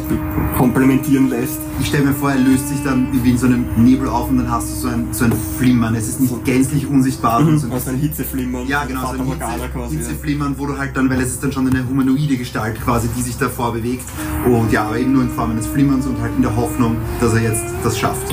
komplementieren 0.57 1.29
lässt. 1.29 1.59
Ich 1.81 1.89
stelle 1.89 2.07
mir 2.07 2.15
vor, 2.15 2.31
er 2.31 2.39
löst 2.39 2.69
sich 2.69 2.83
dann 2.85 3.09
wie 3.13 3.31
in 3.31 3.39
so 3.39 3.47
einem 3.47 3.67
Nebel 3.77 4.09
auf 4.09 4.31
und 4.31 4.39
dann 4.39 4.51
hast 4.51 4.71
du 4.71 4.75
so 4.75 4.89
ein, 4.89 5.09
so 5.13 5.25
ein 5.25 5.33
Flimmern. 5.59 5.95
Es 5.95 6.09
ist 6.09 6.21
nicht 6.21 6.45
gänzlich 6.45 6.87
unsichtbar. 6.89 7.39
sondern 7.41 7.59
so 7.59 7.67
ein 7.67 7.73
Also 7.73 7.91
ein 7.91 7.97
Hitzeflimmern. 7.97 8.67
Ja, 8.67 8.85
genau, 8.85 9.13
so 9.13 9.21
ein 9.21 9.27
Hitze, 9.27 9.41
ja. 9.41 9.89
Hitzeflimmern, 9.89 10.55
wo 10.57 10.67
du 10.67 10.79
halt 10.79 10.97
dann, 10.97 11.11
weil 11.11 11.21
es 11.21 11.31
ist 11.31 11.43
dann 11.43 11.53
schon 11.53 11.69
eine 11.69 11.87
humanoide 11.89 12.37
Gestalt 12.37 12.81
quasi, 12.81 13.09
die 13.17 13.23
sich 13.23 13.37
davor 13.37 13.73
bewegt. 13.73 14.05
Und 14.47 14.73
ja, 14.73 14.85
aber 14.85 14.99
eben 14.99 15.13
nur 15.13 15.23
in 15.23 15.31
Form 15.31 15.51
eines 15.51 15.67
Flimmerns 15.67 16.07
und 16.07 16.21
halt 16.21 16.33
in 16.37 16.43
der 16.43 16.55
Hoffnung, 16.55 16.97
dass 17.21 17.35
er 17.35 17.43
jetzt 17.43 17.65
das 17.83 17.99
schafft. 17.99 18.33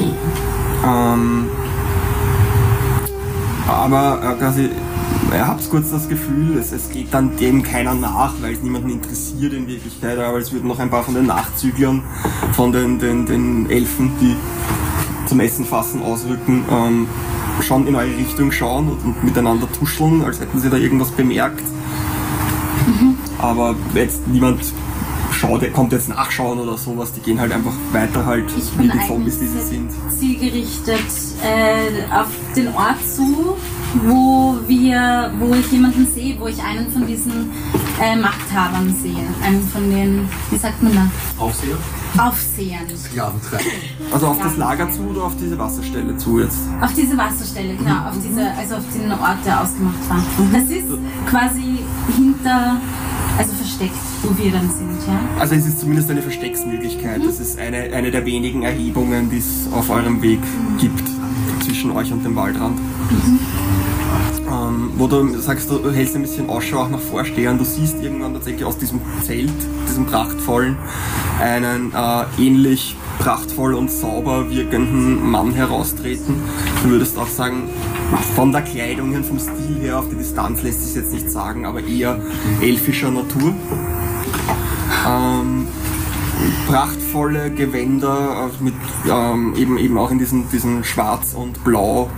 Ähm, 0.85 1.45
aber 3.67 4.19
äh, 4.23 4.39
quasi, 4.39 4.69
ihr 5.37 5.47
habt 5.47 5.69
kurz 5.69 5.91
das 5.91 6.09
Gefühl, 6.09 6.57
es, 6.57 6.71
es 6.71 6.89
geht 6.89 7.13
dann 7.13 7.35
dem 7.37 7.63
keiner 7.63 7.93
nach, 7.93 8.33
weil 8.41 8.53
es 8.53 8.61
niemanden 8.61 8.89
interessiert 8.89 9.53
in 9.53 9.67
Wirklichkeit, 9.67 10.17
aber 10.17 10.39
es 10.39 10.51
würden 10.51 10.67
noch 10.67 10.79
ein 10.79 10.89
paar 10.89 11.03
von 11.03 11.13
den 11.13 11.25
Nachzüglern, 11.27 12.03
von 12.53 12.71
den, 12.71 12.99
den, 12.99 13.25
den 13.25 13.69
Elfen, 13.69 14.11
die 14.19 14.35
zum 15.27 15.39
Essen 15.39 15.65
fassen 15.65 16.01
ausrücken, 16.03 16.65
ähm, 16.69 17.07
schon 17.61 17.87
in 17.87 17.95
eure 17.95 18.17
Richtung 18.17 18.51
schauen 18.51 18.89
und, 18.89 19.05
und 19.05 19.23
miteinander 19.23 19.71
tuscheln, 19.71 20.23
als 20.23 20.39
hätten 20.39 20.59
sie 20.59 20.69
da 20.69 20.77
irgendwas 20.77 21.11
bemerkt. 21.11 21.63
Aber 23.37 23.75
jetzt 23.93 24.27
niemand 24.27 24.61
schaut, 25.31 25.71
kommt 25.73 25.93
jetzt 25.93 26.09
nachschauen 26.09 26.59
oder 26.59 26.77
sowas, 26.77 27.13
die 27.13 27.19
gehen 27.21 27.39
halt 27.39 27.51
einfach 27.51 27.73
weiter 27.91 28.25
halt, 28.25 28.45
Ich 28.57 28.77
wie 28.79 28.89
die 28.89 29.07
Zombies, 29.07 29.39
die 29.39 29.47
sie 29.47 29.61
sind. 29.61 29.89
zielgerichtet 30.19 30.99
äh, 31.43 32.13
auf 32.13 32.27
den 32.55 32.67
Ort 32.69 32.97
zu, 33.15 33.55
wo 34.03 34.57
wir, 34.67 35.31
wo 35.39 35.53
ich 35.53 35.71
jemanden 35.71 36.07
sehe, 36.07 36.39
wo 36.39 36.47
ich 36.47 36.61
einen 36.61 36.89
von 36.91 37.05
diesen 37.05 37.51
äh, 38.01 38.15
Machthabern 38.15 38.93
sehe. 39.01 39.23
Einen 39.43 39.67
von 39.67 39.89
den, 39.89 40.27
wie 40.49 40.57
sagt 40.57 40.81
man 40.81 40.93
da? 40.93 41.09
Aufseher? 41.37 41.77
Aufsehern. 42.17 42.85
Sklaventreiber. 42.95 43.63
Also 44.11 44.27
auf 44.27 44.39
das 44.41 44.57
Lager 44.57 44.91
zu 44.91 45.01
oder 45.03 45.23
auf 45.23 45.35
diese 45.37 45.57
Wasserstelle 45.57 46.17
zu 46.17 46.39
jetzt? 46.39 46.59
Auf 46.81 46.93
diese 46.93 47.17
Wasserstelle, 47.17 47.75
genau, 47.75 48.09
auf 48.09 48.15
diese, 48.25 48.51
also 48.51 48.75
auf 48.75 48.83
den 48.93 49.11
Ort, 49.11 49.45
der 49.45 49.61
ausgemacht 49.61 50.09
war. 50.09 50.21
Das 50.51 50.63
ist 50.63 50.87
quasi 51.29 51.79
hinter, 52.15 52.77
also 53.37 53.53
versteckt, 53.53 53.95
wo 54.23 54.37
wir 54.37 54.51
dann 54.51 54.69
sind, 54.69 54.97
ja. 55.07 55.19
Also 55.39 55.55
es 55.55 55.65
ist 55.65 55.79
zumindest 55.79 56.09
eine 56.11 56.21
Verstecksmöglichkeit. 56.21 57.25
Das 57.25 57.39
ist 57.39 57.57
eine, 57.57 57.93
eine 57.93 58.11
der 58.11 58.25
wenigen 58.25 58.63
Erhebungen, 58.63 59.29
die 59.29 59.37
es 59.37 59.71
auf 59.71 59.89
eurem 59.89 60.21
Weg 60.21 60.41
gibt 60.79 61.07
zwischen 61.63 61.91
euch 61.91 62.11
und 62.11 62.25
dem 62.25 62.35
Waldrand. 62.35 62.79
Ähm, 64.51 64.91
wo 64.97 65.07
du 65.07 65.39
sagst, 65.39 65.69
du 65.69 65.91
hältst 65.91 66.15
ein 66.15 66.23
bisschen 66.23 66.49
Ausschau 66.49 66.79
auch 66.79 66.89
nach 66.89 66.99
Vorstehern. 66.99 67.57
Du 67.57 67.63
siehst 67.63 68.01
irgendwann 68.01 68.33
tatsächlich 68.33 68.65
aus 68.65 68.77
diesem 68.77 68.99
Zelt, 69.23 69.51
diesem 69.87 70.05
prachtvollen, 70.05 70.77
einen 71.39 71.93
äh, 71.93 72.25
ähnlich 72.37 72.97
prachtvoll 73.19 73.75
und 73.75 73.89
sauber 73.89 74.49
wirkenden 74.49 75.29
Mann 75.29 75.53
heraustreten. 75.53 76.35
Du 76.83 76.89
würdest 76.89 77.17
auch 77.17 77.27
sagen, 77.27 77.69
von 78.35 78.51
der 78.51 78.63
Kleidung 78.63 79.11
her, 79.11 79.23
vom 79.23 79.39
Stil 79.39 79.77
her, 79.79 79.99
auf 79.99 80.09
die 80.09 80.15
Distanz 80.15 80.63
lässt 80.63 80.85
sich 80.85 80.95
jetzt 80.95 81.13
nicht 81.13 81.31
sagen, 81.31 81.65
aber 81.65 81.81
eher 81.83 82.19
elfischer 82.61 83.11
Natur. 83.11 83.53
Ähm, 85.07 85.67
prachtvolle 86.67 87.51
Gewänder 87.51 88.49
äh, 88.49 88.63
mit 88.63 88.73
ähm, 89.09 89.53
eben, 89.55 89.77
eben 89.77 89.97
auch 89.97 90.11
in 90.11 90.19
diesen, 90.19 90.49
diesen 90.49 90.83
schwarz 90.83 91.33
und 91.33 91.63
blau 91.63 92.09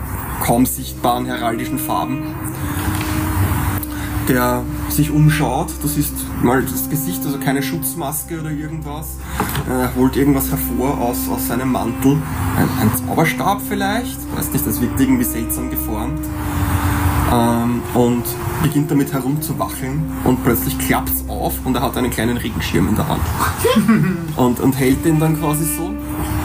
kaum 0.41 0.65
sichtbaren 0.65 1.25
heraldischen 1.25 1.79
Farben. 1.79 2.23
Der 4.27 4.63
sich 4.89 5.11
umschaut, 5.11 5.67
du 5.81 5.87
siehst 5.87 6.13
mal 6.41 6.61
das 6.61 6.89
Gesicht, 6.89 7.25
also 7.25 7.39
keine 7.39 7.61
Schutzmaske 7.61 8.39
oder 8.39 8.51
irgendwas. 8.51 9.17
Er 9.69 9.93
holt 9.95 10.15
irgendwas 10.15 10.49
hervor 10.49 10.97
aus, 10.97 11.17
aus 11.29 11.47
seinem 11.47 11.71
Mantel. 11.71 12.17
Ein, 12.57 12.69
ein 12.79 12.91
Zauberstab 12.95 13.61
vielleicht, 13.67 14.17
weiß 14.35 14.53
nicht, 14.53 14.65
das 14.65 14.79
wirkt 14.79 14.99
irgendwie 14.99 15.25
seltsam 15.25 15.69
geformt. 15.69 16.21
Ähm, 17.33 17.81
und 17.93 18.23
beginnt 18.61 18.91
damit 18.91 19.11
herumzuwacheln 19.11 20.03
und 20.23 20.43
plötzlich 20.43 20.77
klappt's 20.77 21.25
auf 21.27 21.53
und 21.65 21.75
er 21.75 21.81
hat 21.81 21.97
einen 21.97 22.11
kleinen 22.11 22.37
Regenschirm 22.37 22.87
in 22.89 22.95
der 22.95 23.07
Hand. 23.07 23.21
und, 24.37 24.59
und 24.59 24.73
hält 24.73 25.03
den 25.03 25.19
dann 25.19 25.39
quasi 25.39 25.65
so, 25.65 25.91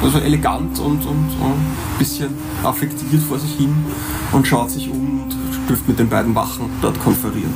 also 0.03 0.19
elegant 0.19 0.79
und, 0.79 1.05
und 1.07 1.29
ein 1.41 1.99
bisschen 1.99 2.31
affektiert 2.63 3.23
vor 3.23 3.39
sich 3.39 3.55
hin 3.55 3.75
und 4.33 4.47
schaut 4.47 4.71
sich 4.71 4.91
um 4.91 5.23
und 5.23 5.37
dürfte 5.69 5.89
mit 5.89 5.99
den 5.99 6.09
beiden 6.09 6.35
Wachen 6.35 6.71
dort 6.81 6.99
konferieren. 7.01 7.53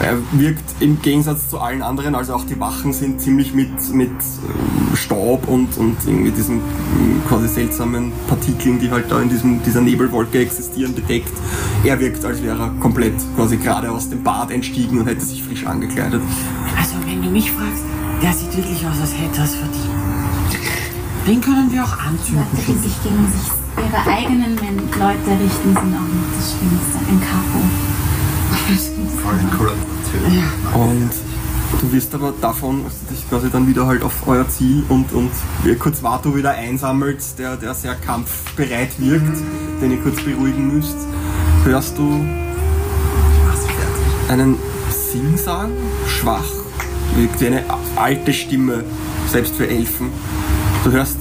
Er 0.00 0.18
wirkt 0.32 0.64
im 0.80 1.00
Gegensatz 1.00 1.48
zu 1.48 1.60
allen 1.60 1.80
anderen, 1.80 2.14
also 2.14 2.34
auch 2.34 2.44
die 2.44 2.58
Wachen 2.58 2.92
sind 2.92 3.20
ziemlich 3.20 3.54
mit, 3.54 3.94
mit 3.94 4.10
ähm, 4.10 4.96
Staub 4.96 5.48
und, 5.48 5.78
und 5.78 5.96
irgendwie 6.06 6.32
diesen 6.32 6.56
ähm, 6.56 7.22
quasi 7.28 7.48
seltsamen 7.48 8.12
Partikeln, 8.28 8.80
die 8.80 8.90
halt 8.90 9.10
da 9.10 9.22
in 9.22 9.30
diesem, 9.30 9.62
dieser 9.62 9.80
Nebelwolke 9.80 10.40
existieren, 10.40 10.94
bedeckt. 10.94 11.32
Er 11.84 11.98
wirkt, 12.00 12.24
als 12.24 12.42
wäre 12.42 12.64
er 12.64 12.70
komplett 12.80 13.14
quasi 13.36 13.56
gerade 13.56 13.90
aus 13.90 14.10
dem 14.10 14.22
Bad 14.22 14.50
entstiegen 14.50 14.98
und 14.98 15.06
hätte 15.06 15.24
sich 15.24 15.42
frisch 15.42 15.64
angekleidet. 15.64 16.20
Also, 16.76 16.94
wenn 17.06 17.22
du 17.22 17.30
mich 17.30 17.50
fragst, 17.50 17.84
der 18.22 18.32
sieht 18.32 18.54
wirklich 18.56 18.84
aus, 18.86 19.00
als 19.00 19.14
hätte 19.14 19.38
er 19.38 19.44
es 19.44 19.54
verdient. 19.54 20.03
Den 21.26 21.40
können 21.40 21.72
wir 21.72 21.82
auch 21.82 21.98
anzünden. 21.98 22.44
Leute, 22.52 22.66
die 22.66 22.78
sich 22.78 23.02
gegen 23.02 23.26
sich 23.32 23.50
ihre 23.78 24.12
eigenen 24.12 24.56
Leute 24.56 25.30
richten, 25.42 25.72
sind 25.72 25.76
auch 25.76 26.08
nicht 26.12 26.30
das 26.36 26.52
Schlimmste. 26.52 26.98
Ein 27.08 27.20
Kapo. 27.20 27.64
Voll 29.22 29.34
ein 29.34 29.50
cooler 29.56 29.72
natürlich. 29.72 30.42
Und 30.74 31.10
du 31.80 31.92
wirst 31.92 32.14
aber 32.14 32.34
davon, 32.40 32.84
als 32.84 32.94
du 33.00 33.14
dich 33.14 33.28
quasi 33.28 33.50
dann 33.50 33.66
wieder 33.66 33.86
halt 33.86 34.02
auf 34.02 34.26
euer 34.26 34.46
Ziel 34.48 34.84
und, 34.90 35.12
und 35.12 35.30
ihr 35.64 35.78
kurz 35.78 36.02
Vato 36.02 36.36
wieder 36.36 36.50
einsammelt, 36.50 37.22
der, 37.38 37.56
der 37.56 37.74
sehr 37.74 37.94
kampfbereit 37.94 38.98
wirkt, 38.98 39.38
den 39.80 39.92
ihr 39.92 40.00
kurz 40.02 40.22
beruhigen 40.22 40.76
müsst, 40.76 40.96
hörst 41.64 41.96
du 41.96 42.24
einen 44.28 44.56
Singsang, 44.90 45.70
schwach, 46.06 46.44
wirkt 47.16 47.40
wie 47.40 47.46
eine 47.46 47.64
alte 47.96 48.32
Stimme, 48.32 48.84
selbst 49.30 49.54
für 49.54 49.66
Elfen. 49.66 50.10
Du 50.84 50.92
hörst 50.92 51.16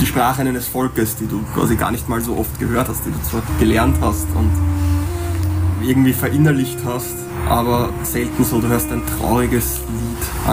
die 0.00 0.06
Sprache 0.06 0.40
eines 0.40 0.66
Volkes, 0.66 1.16
die 1.16 1.26
du 1.26 1.42
quasi 1.54 1.76
gar 1.76 1.90
nicht 1.90 2.08
mal 2.08 2.22
so 2.22 2.38
oft 2.38 2.58
gehört 2.58 2.88
hast, 2.88 3.04
die 3.04 3.10
du 3.10 3.20
zwar 3.28 3.42
gelernt 3.60 3.98
hast 4.00 4.26
und 4.34 4.50
irgendwie 5.86 6.14
verinnerlicht 6.14 6.78
hast, 6.86 7.14
aber 7.46 7.90
selten 8.04 8.42
so. 8.42 8.62
Du 8.62 8.68
hörst 8.68 8.90
ein 8.90 9.02
trauriges 9.18 9.80
Lied 9.80 10.50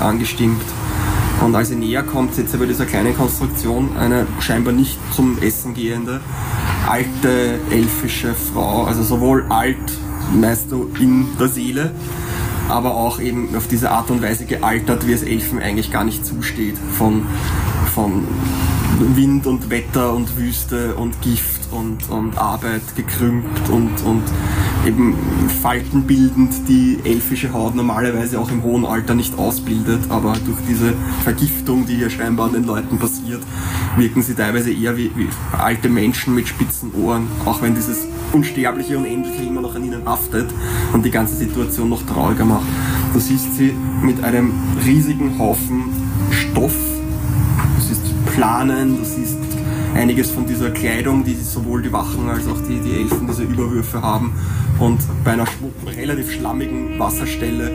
angestimmt. 0.00 0.64
Und 1.44 1.54
als 1.54 1.70
ihr 1.70 1.76
näher 1.76 2.02
kommt, 2.02 2.34
seht 2.34 2.50
ihr 2.50 2.58
bei 2.58 2.64
dieser 2.64 2.86
kleinen 2.86 3.14
Konstruktion 3.14 3.94
eine 3.98 4.26
scheinbar 4.40 4.72
nicht 4.72 4.96
zum 5.14 5.36
Essen 5.42 5.74
gehende, 5.74 6.22
alte 6.88 7.60
elfische 7.70 8.32
Frau. 8.32 8.84
Also 8.84 9.02
sowohl 9.02 9.44
alt, 9.50 9.76
meist 10.32 10.70
so 10.70 10.88
in 10.98 11.26
der 11.38 11.48
Seele, 11.48 11.90
aber 12.68 12.94
auch 12.94 13.20
eben 13.20 13.54
auf 13.56 13.68
diese 13.68 13.90
Art 13.90 14.10
und 14.10 14.22
Weise 14.22 14.44
gealtert, 14.44 15.06
wie 15.06 15.12
es 15.12 15.22
Elfen 15.22 15.60
eigentlich 15.60 15.90
gar 15.90 16.04
nicht 16.04 16.24
zusteht. 16.24 16.76
Von, 16.98 17.26
von 17.94 18.26
Wind 19.14 19.46
und 19.46 19.70
Wetter 19.70 20.12
und 20.12 20.36
Wüste 20.36 20.94
und 20.94 21.20
Gift 21.22 21.61
und, 21.72 22.08
und 22.10 22.38
Arbeit 22.38 22.82
gekrümmt 22.96 23.68
und, 23.70 23.90
und 24.04 24.22
eben 24.86 25.14
Falten 25.62 26.02
bildend, 26.02 26.68
die 26.68 26.98
elfische 27.04 27.52
Haut 27.52 27.74
normalerweise 27.74 28.38
auch 28.38 28.50
im 28.50 28.62
hohen 28.62 28.84
Alter 28.84 29.14
nicht 29.14 29.38
ausbildet, 29.38 30.00
aber 30.08 30.34
durch 30.44 30.58
diese 30.68 30.92
Vergiftung, 31.22 31.86
die 31.86 31.96
hier 31.96 32.10
scheinbar 32.10 32.46
an 32.46 32.52
den 32.54 32.64
Leuten 32.64 32.98
passiert, 32.98 33.42
wirken 33.96 34.22
sie 34.22 34.34
teilweise 34.34 34.72
eher 34.72 34.96
wie, 34.96 35.10
wie 35.14 35.28
alte 35.56 35.88
Menschen 35.88 36.34
mit 36.34 36.48
spitzen 36.48 36.92
Ohren, 36.94 37.26
auch 37.44 37.62
wenn 37.62 37.74
dieses 37.74 38.06
Unsterbliche 38.32 38.96
und 38.98 39.04
Endliche 39.04 39.42
immer 39.42 39.60
noch 39.60 39.74
an 39.74 39.84
ihnen 39.84 40.04
haftet 40.04 40.50
und 40.92 41.04
die 41.04 41.10
ganze 41.10 41.36
Situation 41.36 41.88
noch 41.88 42.02
trauriger 42.06 42.44
macht. 42.44 42.66
Du 43.12 43.20
siehst 43.20 43.56
sie 43.56 43.74
mit 44.02 44.22
einem 44.24 44.52
riesigen 44.84 45.38
Haufen 45.38 45.84
Stoff 46.30 46.74
Du 47.76 47.82
siehst 47.82 48.02
Planen, 48.26 48.96
du 48.98 49.04
siehst 49.04 49.36
einiges 49.94 50.30
von 50.30 50.46
dieser 50.46 50.70
Kleidung, 50.70 51.24
die 51.24 51.34
sowohl 51.34 51.82
die 51.82 51.92
Wachen 51.92 52.28
als 52.28 52.46
auch 52.46 52.60
die, 52.68 52.78
die 52.80 53.00
Elfen 53.00 53.26
diese 53.26 53.42
Überwürfe 53.42 54.02
haben. 54.02 54.32
Und 54.78 55.00
bei 55.24 55.32
einer 55.32 55.46
relativ 55.86 56.32
schlammigen 56.32 56.98
Wasserstelle 56.98 57.70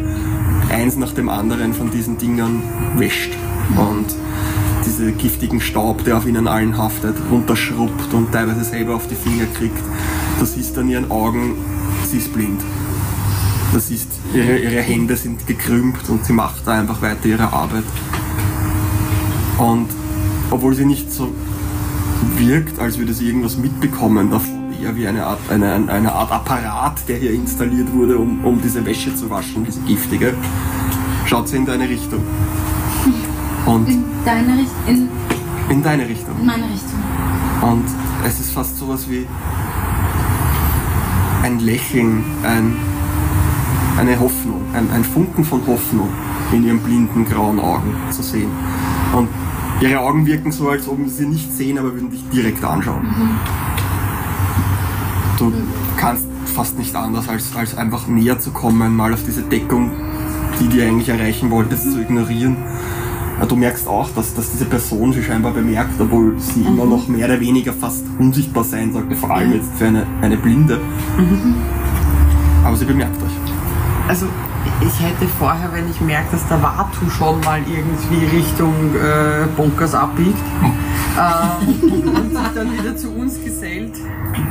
eins 0.70 0.98
nach 0.98 1.14
dem 1.14 1.30
anderen 1.30 1.74
von 1.74 1.92
diesen 1.92 2.18
Dingern 2.18 2.64
wäscht. 2.98 3.32
Und 3.76 4.16
diese 4.86 5.12
giftigen 5.12 5.62
Staub, 5.62 6.04
der 6.06 6.18
auf 6.18 6.26
ihnen 6.26 6.48
allen 6.48 6.78
haftet, 6.78 7.16
runterschrubbt 7.32 8.14
und 8.14 8.32
teilweise 8.32 8.64
selber 8.64 8.96
auf 8.96 9.08
die 9.08 9.16
Finger 9.16 9.46
kriegt. 9.58 9.78
Du 10.40 10.46
siehst 10.46 10.78
an 10.78 10.90
ihren 10.90 11.12
Augen, 11.12 11.56
sie 12.10 12.18
ist 12.18 12.34
blind. 12.34 12.62
Du 13.74 13.80
siehst, 13.80 14.08
ihre, 14.34 14.58
ihre 14.58 14.82
Hände 14.82 15.18
sind 15.18 15.46
gekrümmt 15.46 16.10
und 16.10 16.26
sie 16.26 16.34
macht 16.34 16.66
da 16.66 16.80
einfach 16.80 17.02
weiter 17.02 17.26
ihre 17.26 17.52
Arbeit. 17.52 17.84
Und 19.58 19.88
obwohl 20.52 20.74
sie 20.74 20.86
nicht 20.86 21.12
so 21.12 21.32
wirkt, 22.38 22.80
als 22.80 22.98
würde 22.98 23.14
sie 23.14 23.28
irgendwas 23.28 23.58
mitbekommen 23.58 24.30
davon, 24.32 24.74
eher 24.82 24.96
wie 24.96 25.08
eine 25.08 25.26
Art, 25.26 25.40
eine, 25.50 25.74
eine 25.74 26.12
Art 26.12 26.32
Apparat, 26.32 27.08
der 27.08 27.18
hier 27.18 27.32
installiert 27.32 27.92
wurde, 27.94 28.18
um, 28.18 28.44
um 28.46 28.62
diese 28.62 28.86
Wäsche 28.86 29.14
zu 29.16 29.30
waschen, 29.30 29.66
diese 29.66 29.82
giftige, 29.82 30.34
schaut 31.26 31.48
sie 31.48 31.58
in 31.58 31.66
deine 31.66 31.88
Richtung. 31.90 32.22
Und 33.66 33.88
In 33.90 34.06
deine 34.24 34.54
Richtung, 34.54 34.88
in, 34.88 35.10
in 35.70 35.84
deine 35.84 36.08
Richtung. 36.08 36.40
in 36.40 36.46
meine 36.46 36.64
Richtung. 36.66 37.00
Und 37.62 37.84
es 38.26 38.40
ist 38.40 38.52
fast 38.52 38.78
sowas 38.78 39.10
wie 39.10 39.26
ein 41.44 41.60
Lächeln, 41.60 42.24
ein, 42.44 42.76
eine 43.98 44.20
Hoffnung, 44.20 44.62
ein, 44.74 44.90
ein 44.92 45.04
Funken 45.04 45.44
von 45.44 45.66
Hoffnung 45.68 46.08
in 46.54 46.66
ihren 46.66 46.80
blinden 46.80 47.26
grauen 47.26 47.60
Augen 47.60 47.94
zu 48.12 48.22
sehen. 48.22 48.50
Und 49.14 49.28
ihre 49.82 50.00
Augen 50.00 50.26
wirken 50.26 50.52
so, 50.52 50.70
als 50.70 50.88
ob 50.88 50.98
sie 51.08 51.26
nicht 51.26 51.52
sehen, 51.52 51.78
aber 51.78 51.94
würden 51.94 52.10
dich 52.10 52.24
direkt 52.30 52.64
anschauen. 52.64 53.08
Du 55.38 55.54
kannst 55.98 56.26
fast 56.46 56.78
nicht 56.80 56.96
anders, 56.96 57.30
als, 57.30 57.56
als 57.56 57.78
einfach 57.78 58.08
näher 58.08 58.40
zu 58.40 58.52
kommen, 58.52 58.96
mal 58.96 59.14
auf 59.14 59.24
diese 59.26 59.44
Deckung, 59.44 59.92
die 60.60 60.68
du 60.68 60.84
eigentlich 60.84 61.10
erreichen 61.10 61.52
wolltest, 61.52 61.92
zu 61.92 62.02
ignorieren. 62.02 62.58
Ja, 63.40 63.46
Du 63.46 63.56
merkst 63.56 63.88
auch, 63.88 64.10
dass, 64.16 64.34
dass 64.34 64.52
diese 64.52 64.66
Person 64.66 65.14
sie 65.14 65.22
scheinbar 65.22 65.52
bemerkt, 65.52 66.02
obwohl 66.02 66.40
sie 66.40 66.62
immer 66.64 66.86
noch 66.86 67.08
mehr 67.08 67.28
oder 67.28 67.40
weniger 67.40 67.72
fast 67.72 68.04
unsichtbar 68.18 68.64
sein 68.64 68.92
sollte, 68.94 69.16
vor 69.16 69.30
allem 69.30 69.54
jetzt 69.54 69.70
für 69.76 69.86
eine, 69.86 70.08
eine 70.22 70.38
Blinde. 70.38 70.80
Aber 72.66 72.76
sie 72.76 72.86
bemerkt 72.86 73.22
euch. 73.22 74.08
Also 74.08 74.26
ich 74.82 75.00
hätte 75.00 75.28
vorher, 75.40 75.72
wenn 75.74 75.90
ich 75.90 76.00
merke, 76.02 76.32
dass 76.32 76.48
der 76.48 76.62
Watu 76.62 77.10
schon 77.10 77.40
mal 77.42 77.60
irgendwie 77.60 78.38
Richtung 78.38 78.74
äh, 78.96 79.46
Bunkers 79.56 79.94
abbiegt 79.94 80.38
äh, 81.18 81.66
und 81.66 82.30
sich 82.32 82.48
dann 82.56 82.74
wieder 82.74 82.96
zu 82.96 83.10
uns 83.12 83.44
gesellt, 83.44 83.94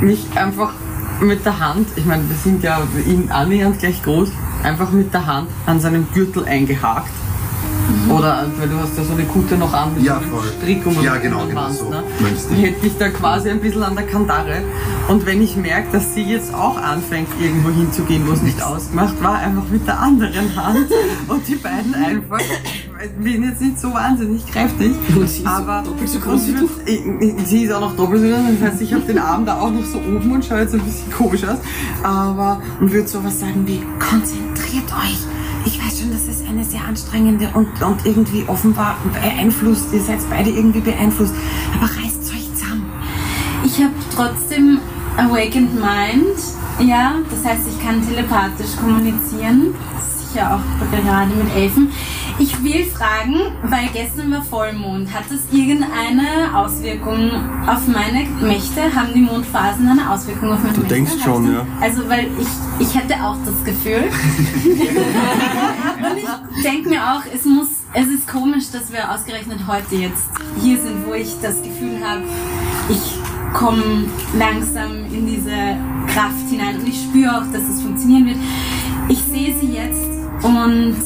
mich 0.01 0.27
einfach 0.35 0.73
mit 1.21 1.45
der 1.45 1.59
Hand, 1.59 1.89
ich 1.97 2.05
meine, 2.05 2.29
wir 2.29 2.37
sind 2.37 2.63
ja 2.63 2.81
in 3.07 3.31
annähernd 3.31 3.79
gleich 3.79 4.03
groß, 4.03 4.29
einfach 4.63 4.91
mit 4.91 5.13
der 5.15 5.27
Hand 5.27 5.49
an 5.67 5.81
seinem 5.81 6.07
Gürtel 6.13 6.45
eingehakt. 6.45 7.11
Oder, 8.09 8.47
weil 8.59 8.69
du 8.69 8.77
hast 8.79 8.97
ja 8.97 9.05
so 9.05 9.13
eine 9.13 9.25
Kutte 9.25 9.57
noch 9.57 9.73
an 9.73 9.95
mit 9.95 10.05
Ja, 10.05 10.21
so 10.21 10.39
einem. 10.39 10.51
Strick 10.61 10.87
um 10.87 11.03
Ja, 11.03 11.17
genau, 11.17 11.47
genau 11.47 11.71
so. 11.71 11.89
ne? 11.91 12.03
Du? 12.19 12.55
Hätte 12.55 12.87
ich 12.87 12.97
da 12.99 13.09
quasi 13.11 13.51
ein 13.51 13.61
bisschen 13.61 13.83
an 13.83 13.95
der 13.97 14.07
Kandare. 14.07 14.63
Und 15.09 15.25
wenn 15.27 15.43
ich 15.43 15.57
merke, 15.57 15.89
dass 15.93 16.15
sie 16.15 16.23
jetzt 16.23 16.53
auch 16.55 16.77
anfängt, 16.77 17.29
irgendwo 17.41 17.71
hinzugehen, 17.71 18.27
wo 18.27 18.33
es 18.33 18.43
nicht 18.43 18.63
ausgemacht 18.63 19.23
war, 19.23 19.39
einfach 19.39 19.69
mit 19.71 19.87
der 19.87 20.01
anderen 20.01 20.57
Hand 20.57 20.89
und 21.29 21.47
die 21.47 21.55
beiden 21.57 21.95
einfach, 21.95 22.41
ich 22.41 23.11
bin 23.23 23.43
jetzt 23.45 23.61
nicht 23.61 23.79
so 23.79 23.93
wahnsinnig 23.93 24.45
kräftig, 24.47 24.93
aber 25.45 25.85
so 26.07 26.19
groß 26.19 26.41
sie 27.45 27.63
ist 27.65 27.73
auch 27.73 27.81
noch 27.81 27.97
doppelt 27.97 28.23
so 28.23 28.29
groß, 28.29 28.41
das 28.61 28.73
heißt, 28.73 28.83
ich 28.83 28.93
habe 28.93 29.03
den 29.05 29.19
Arm 29.19 29.45
da 29.47 29.61
auch 29.61 29.71
noch 29.71 29.85
so 29.85 29.99
oben 29.99 30.33
und 30.33 30.45
schaue 30.45 30.61
jetzt 30.61 30.75
ein 30.75 30.81
bisschen 30.81 31.13
komisch 31.13 31.45
aus, 31.45 31.59
aber 32.03 32.61
und 32.81 32.93
würde 32.93 33.07
sowas 33.09 33.41
sagen 33.41 33.65
wie, 33.67 33.81
konzentriert 33.99 34.91
euch. 34.93 35.36
Ich 35.67 35.85
weiß 35.85 35.99
schon, 35.99 36.13
das 36.13 36.29
ist 36.29 36.47
eine 36.49 36.65
sehr 36.65 36.85
anstrengende 36.85 37.51
und, 37.53 37.83
und 37.83 38.07
irgendwie 38.07 38.45
offenbar 38.47 38.97
beeinflusst. 39.13 39.93
Ihr 39.93 40.01
seid 40.01 40.21
beide 40.31 40.49
irgendwie 40.49 40.79
beeinflusst. 40.79 41.35
Aber 41.75 41.91
reißt 41.91 42.33
euch 42.33 42.55
zusammen. 42.55 42.89
Ich 43.65 43.83
habe 43.83 43.93
trotzdem 44.15 44.79
Awakened 45.17 45.75
Mind. 45.75 46.39
Ja, 46.89 47.17
das 47.29 47.45
heißt, 47.45 47.63
ich 47.69 47.85
kann 47.85 48.01
telepathisch 48.07 48.77
kommunizieren. 48.81 49.75
Sicher 49.99 50.55
auch 50.55 50.91
gerade 50.91 51.35
mit 51.35 51.53
Elfen. 51.57 51.91
Ich 52.39 52.63
will 52.63 52.85
fragen, 52.85 53.35
weil 53.63 53.89
gestern 53.95 54.31
war 54.31 54.43
Vollmond. 54.43 55.13
Hat 55.13 55.25
das 55.31 55.41
irgendeine 55.51 56.55
Auswirkung 56.55 57.31
auf 57.67 57.87
meine 57.89 58.27
Mächte? 58.43 58.95
Haben 58.95 59.15
die 59.15 59.23
Mondphasen 59.23 59.89
eine 59.89 60.11
Auswirkung 60.11 60.53
auf 60.53 60.59
meine 60.63 60.75
Du 60.75 60.81
Mächte? 60.81 60.95
denkst 60.95 61.13
Hab 61.13 61.25
schon, 61.25 61.51
ja. 61.53 61.67
Also, 61.81 62.07
weil 62.11 62.27
ich, 62.39 62.87
ich 62.87 62.95
hätte 62.95 63.15
auch 63.25 63.37
das 63.47 63.65
Gefühl. 63.65 64.05
Und 66.11 66.19
ich 66.19 66.63
denke 66.63 66.91
mir 66.91 67.03
auch, 67.03 67.23
es 67.35 67.45
muss, 67.47 67.69
es 67.95 68.07
ist 68.09 68.29
komisch, 68.29 68.65
dass 68.71 68.93
wir 68.93 69.11
ausgerechnet 69.11 69.61
heute 69.67 69.95
jetzt 69.97 70.25
hier 70.61 70.79
sind, 70.79 71.07
wo 71.07 71.15
ich 71.15 71.35
das 71.41 71.63
Gefühl 71.63 71.99
habe, 72.07 72.23
ich 72.91 73.19
komme 73.55 74.05
langsam 74.39 75.07
in 75.11 75.27
diese 75.27 75.77
Kraft 76.13 76.51
hinein 76.51 76.77
und 76.81 76.87
ich 76.87 77.01
spüre 77.01 77.35
auch, 77.39 77.51
dass 77.51 77.63
es 77.63 77.81
funktionieren 77.81 78.27
wird. 78.27 78.37
Ich 79.09 79.23
sehe 79.23 79.59
sie 79.59 79.73
jetzt 79.73 80.05
und 80.43 80.97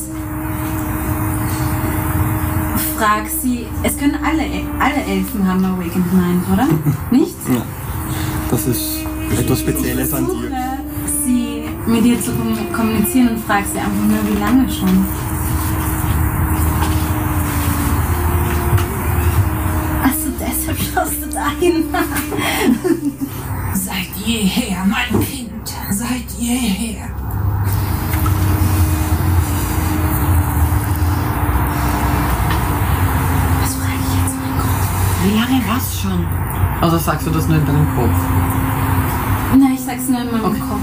frage 3.00 3.30
sie, 3.42 3.66
es 3.82 3.96
können 3.96 4.16
alle, 4.22 4.42
alle 4.78 5.02
Elfen 5.06 5.46
haben 5.48 5.64
Awakened 5.64 6.12
Mind, 6.12 6.44
oder? 6.52 6.66
Nicht? 7.10 7.34
Ja. 7.48 7.62
Das 8.50 8.66
ist 8.66 9.04
etwas 9.38 9.60
Spezielles 9.60 10.12
an 10.12 10.26
dir. 10.26 10.50
sie 11.24 11.62
mit 11.86 12.04
ihr 12.04 12.20
zu 12.20 12.30
kom- 12.32 12.72
kommunizieren 12.76 13.28
und 13.30 13.40
frage 13.44 13.64
sie 13.72 13.78
einfach 13.78 14.04
nur, 14.06 14.18
wie 14.36 14.38
lange 14.38 14.70
schon. 14.70 15.06
Achso, 20.02 20.30
deshalb 20.38 20.78
schaust 20.78 21.22
du 21.22 21.26
dahin. 21.28 21.84
Seit 23.74 24.26
jeher, 24.26 24.84
mein 24.86 25.20
Kind, 25.24 25.50
seit 25.90 26.28
jeher. 26.38 27.08
Wie 35.22 35.38
lange 35.38 35.62
was 35.68 36.00
schon? 36.00 36.26
Also 36.80 36.96
sagst 36.96 37.26
du 37.26 37.30
das 37.30 37.46
nur 37.46 37.58
in 37.58 37.66
deinem 37.66 37.94
Kopf? 37.94 38.16
Nein, 39.58 39.74
ich 39.74 39.80
sag's 39.80 40.08
nur 40.08 40.20
in 40.20 40.30
meinem 40.30 40.60
Kopf. 40.60 40.80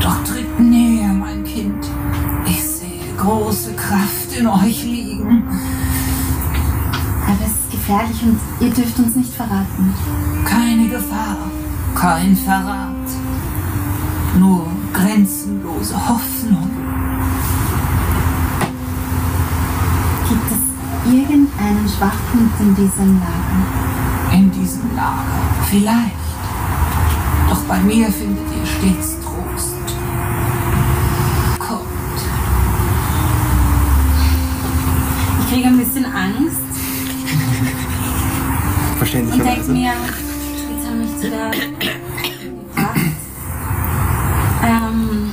Doch 0.00 0.22
tritt 0.24 0.60
näher, 0.60 1.08
mein 1.08 1.42
Kind. 1.44 1.86
Ich 2.44 2.62
sehe 2.62 3.14
große 3.16 3.72
Kraft 3.74 4.36
in 4.38 4.46
euch 4.46 4.84
liegen. 4.84 5.44
Aber 7.26 7.44
es 7.44 7.52
ist 7.52 7.70
gefährlich 7.70 8.22
und 8.24 8.38
ihr 8.60 8.74
dürft 8.74 8.98
uns 8.98 9.16
nicht 9.16 9.32
verraten. 9.32 9.94
Keine 10.44 10.88
Gefahr, 10.88 11.38
kein 11.94 12.36
Verrat. 12.36 12.90
Nur 14.38 14.66
grenzenlose 14.92 15.94
Hoffnung. 15.94 16.70
Gibt 20.28 20.52
es 20.52 21.12
irgendeinen 21.28 21.88
Schwachpunkt 21.88 22.60
in 22.60 22.74
diesem 22.74 23.20
Lager? 23.20 24.32
In 24.32 24.50
diesem 24.50 24.94
Lager, 24.94 25.24
vielleicht. 25.68 26.16
Doch 27.48 27.62
bei 27.64 27.78
mir 27.80 28.10
findet 28.10 28.44
ihr 28.50 28.66
stets 28.66 29.16
Trost. 29.22 29.74
Kommt. 31.58 31.80
Ich 35.40 35.52
kriege 35.52 35.68
ein 35.68 35.78
bisschen 35.78 36.04
Angst 36.04 36.66
und 38.96 38.98
denke 38.98 38.98
Verständlicherweise. 38.98 39.72
mir, 39.72 39.92
jetzt 39.92 40.86
haben 40.86 41.00
mich 41.00 41.16
zu 41.18 41.30
der 41.30 41.50
gebracht. 41.50 43.00
Ähm 44.64 45.30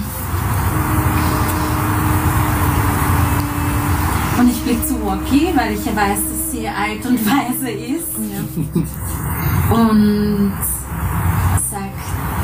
und 4.40 4.50
ich 4.50 4.62
blicke 4.64 4.86
zu 4.86 5.06
Walkie, 5.06 5.53
weil 5.64 5.74
ich 5.76 5.86
ja 5.86 5.96
weiß, 5.96 6.20
dass 6.30 6.52
sie 6.52 6.68
alt 6.68 7.06
und 7.06 7.20
weise 7.26 7.70
ist. 7.70 8.18
Und 9.72 10.54
sagt, 11.72 12.04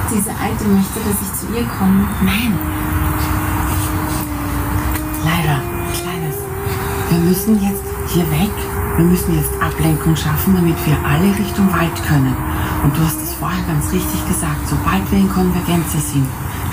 diese 0.09 0.32
Alte 0.32 0.63
möchte, 0.65 0.99
dass 1.03 1.20
ich 1.22 1.34
zu 1.39 1.47
ihr 1.53 1.65
komme. 1.67 2.07
Nein. 2.24 2.57
Leider, 5.26 5.59
Kleines. 5.99 6.38
Wir 7.09 7.20
müssen 7.20 7.61
jetzt 7.61 7.84
hier 8.07 8.30
weg. 8.32 8.55
Wir 8.95 9.05
müssen 9.05 9.36
jetzt 9.36 9.51
Ablenkung 9.61 10.15
schaffen, 10.15 10.55
damit 10.55 10.76
wir 10.86 10.97
alle 11.05 11.38
Richtung 11.38 11.72
Wald 11.74 11.95
können. 12.07 12.36
Und 12.84 12.95
du 12.95 13.01
hast 13.01 13.22
es 13.22 13.34
vorher 13.34 13.63
ganz 13.67 13.91
richtig 13.91 14.26
gesagt. 14.28 14.67
Sobald 14.67 15.09
wir 15.11 15.20
in 15.20 15.30
Konvergenz 15.30 15.91
sind, 15.91 16.28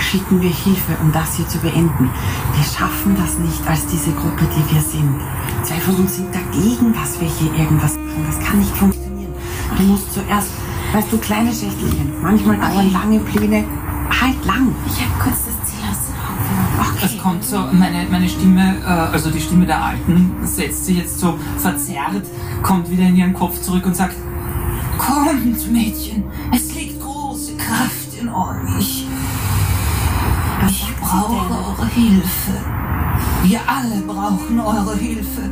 schicken 0.07 0.41
wir 0.41 0.51
Hilfe, 0.51 0.97
um 1.03 1.13
das 1.13 1.37
hier 1.37 1.49
zu 1.49 1.59
beenden. 1.59 2.11
Wir 2.55 2.65
schaffen 2.65 3.17
das 3.17 3.39
nicht 3.39 3.67
als 3.67 3.87
diese 3.87 4.13
Gruppe, 4.13 4.47
die 4.57 4.75
wir 4.75 4.81
sind. 4.81 5.21
Zwei 5.63 5.81
von 5.81 5.97
uns 5.97 6.17
sind 6.17 6.29
dagegen, 6.35 6.95
dass 6.95 7.21
wir 7.21 7.29
hier 7.29 7.53
irgendwas 7.55 7.95
machen. 7.95 8.25
Das 8.27 8.39
kann 8.41 8.59
nicht 8.59 8.77
funktionieren. 8.77 9.35
Du 9.77 9.83
musst 9.83 10.15
zuerst, 10.15 10.51
weißt 10.93 11.13
du, 11.13 11.19
kleine 11.19 11.51
Schächtelchen. 11.51 12.13
Manchmal 12.23 12.57
dauern 12.57 12.93
lange 12.93 13.19
Pläne 13.21 13.65
halt 14.09 14.45
lang. 14.45 14.75
Ich 14.87 15.01
habe 15.01 15.13
kurz 15.23 15.45
das 15.45 15.69
Ziel 15.69 15.83
aus 15.91 16.07
den 16.07 16.15
Augen 16.15 16.45
verloren. 16.47 16.97
Ach, 16.99 17.05
es 17.05 17.19
kommt 17.19 17.45
so, 17.45 17.59
meine, 17.73 18.07
meine 18.09 18.29
Stimme, 18.29 18.77
äh, 18.85 19.13
also 19.13 19.31
die 19.31 19.41
Stimme 19.41 19.67
der 19.67 19.83
Alten, 19.85 20.37
setzt 20.45 20.87
sich 20.87 20.99
jetzt 20.99 21.19
so 21.19 21.37
verzerrt, 21.59 22.23
kommt 22.63 22.89
wieder 22.91 23.03
in 23.03 23.17
ihren 23.17 23.35
Kopf 23.35 23.61
zurück 23.61 23.85
und 23.85 23.97
sagt, 23.97 24.15
Kommt, 24.99 25.71
Mädchen, 25.71 26.25
es 26.55 26.75
liegt 26.75 27.03
große 27.03 27.55
Kraft 27.57 28.19
in 28.19 28.31
euch. 28.31 29.06
Ich 31.07 31.13
brauche 31.13 31.55
eure 31.55 31.87
Hilfe. 31.87 32.53
Wir 33.45 33.61
alle 33.65 34.01
brauchen 34.03 34.59
eure 34.59 34.97
Hilfe. 34.97 35.43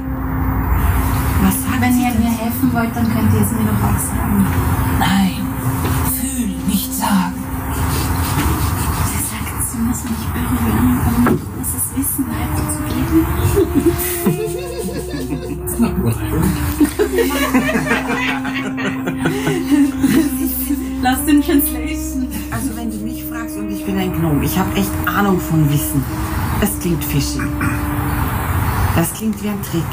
Was 1.43 1.55
Wenn 1.81 1.97
ihr 2.01 2.13
mir 2.15 2.31
helfen 2.31 2.73
wollt, 2.73 2.97
dann 2.97 3.05
könnt 3.05 3.33
ihr 3.33 3.41
es 3.41 3.53
mir 3.53 3.63
doch 3.63 3.85
auch 3.85 3.97
sagen. 3.97 4.45
Nein, 4.99 5.47
fühlen, 6.19 6.57
nicht 6.67 6.93
sagen. 6.93 7.35
Sie 9.07 9.23
sagt, 9.23 9.65
sie 9.71 9.79
muss 9.79 10.03
mich 10.03 10.27
berühren, 10.33 11.01
um 11.07 11.23
mir 11.23 11.39
großes 11.39 11.85
Wissen 11.95 12.27
weiterzugeben. 12.27 13.27
Gnome, 24.25 24.43
ich 24.43 24.59
habe 24.59 24.75
echt 24.75 24.91
Ahnung 25.05 25.39
von 25.39 25.71
Wissen. 25.71 26.03
Das 26.59 26.71
klingt 26.81 27.05
fishy. 27.05 27.43
Das 28.97 29.13
klingt 29.13 29.43
wie 29.43 29.49
ein 29.49 29.61
Trick. 29.61 29.85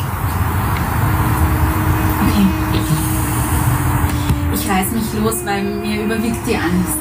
Okay. 2.21 2.47
Ich 4.53 4.69
reiß 4.69 4.91
mich 4.91 5.21
los, 5.21 5.35
weil 5.43 5.63
mir 5.81 6.05
überwiegt 6.05 6.47
die 6.47 6.55
Angst. 6.55 6.97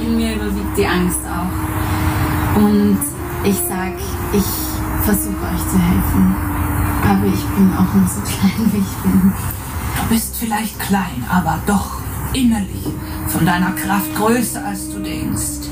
In 0.00 0.16
mir 0.16 0.36
überwiegt 0.36 0.78
die 0.78 0.86
Angst 0.86 1.20
auch. 1.26 2.58
Und 2.58 2.98
ich 3.44 3.56
sag, 3.56 3.92
ich 4.32 5.04
versuche 5.04 5.44
euch 5.44 5.68
zu 5.68 5.78
helfen. 5.78 6.36
Aber 7.06 7.26
ich 7.26 7.44
bin 7.44 7.70
auch 7.74 7.94
nur 7.94 8.08
so 8.08 8.20
klein, 8.24 8.72
wie 8.72 8.78
ich 8.78 8.96
bin. 9.02 9.32
Du 10.00 10.08
bist 10.08 10.36
vielleicht 10.36 10.80
klein, 10.80 11.22
aber 11.28 11.58
doch 11.66 11.98
innerlich 12.32 12.86
von 13.26 13.44
deiner 13.44 13.72
Kraft 13.72 14.14
größer, 14.16 14.64
als 14.64 14.88
du 14.88 15.00
denkst. 15.00 15.69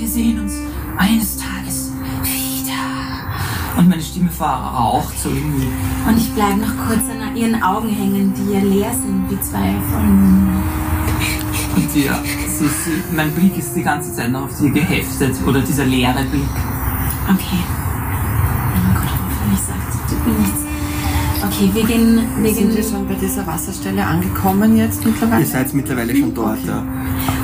Wir 0.00 0.08
sehen 0.08 0.40
uns 0.40 0.54
eines 0.96 1.36
Tages 1.36 1.92
wieder. 2.22 3.78
und 3.78 3.90
meine 3.90 4.00
Stimme 4.00 4.30
verraucht 4.30 5.12
so 5.18 5.28
irgendwie. 5.28 5.68
Und 6.08 6.16
ich 6.16 6.32
bleibe 6.32 6.58
noch 6.58 6.74
kurz 6.88 7.02
an 7.10 7.36
ihren 7.36 7.62
Augen 7.62 7.90
hängen, 7.90 8.32
die 8.32 8.54
ja 8.54 8.60
leer 8.60 8.92
sind 8.94 9.26
wie 9.28 9.38
zwei 9.42 9.74
Vollmond. 9.90 10.64
Und 11.76 11.94
die, 11.94 12.08
sie, 12.48 12.66
sie, 12.66 13.02
mein 13.14 13.30
Blick 13.32 13.58
ist 13.58 13.74
die 13.74 13.82
ganze 13.82 14.14
Zeit 14.14 14.32
noch 14.32 14.44
auf 14.44 14.52
sie 14.52 14.70
geheftet, 14.70 15.36
oder 15.46 15.60
dieser 15.60 15.84
leere 15.84 16.24
Blick. 16.24 16.48
Okay. 17.28 17.79
Okay, 21.60 21.70
wir 21.74 21.84
gehen, 21.84 22.18
wir 22.38 22.54
Sind 22.54 22.68
wir 22.68 22.76
gehen. 22.76 22.90
schon 22.90 23.06
bei 23.06 23.14
dieser 23.16 23.46
Wasserstelle 23.46 24.02
angekommen 24.02 24.78
jetzt 24.78 25.04
mittlerweile? 25.04 25.42
Ihr 25.42 25.46
seid 25.46 25.74
mittlerweile 25.74 26.16
schon 26.16 26.34
dort, 26.34 26.64
ja. 26.66 26.82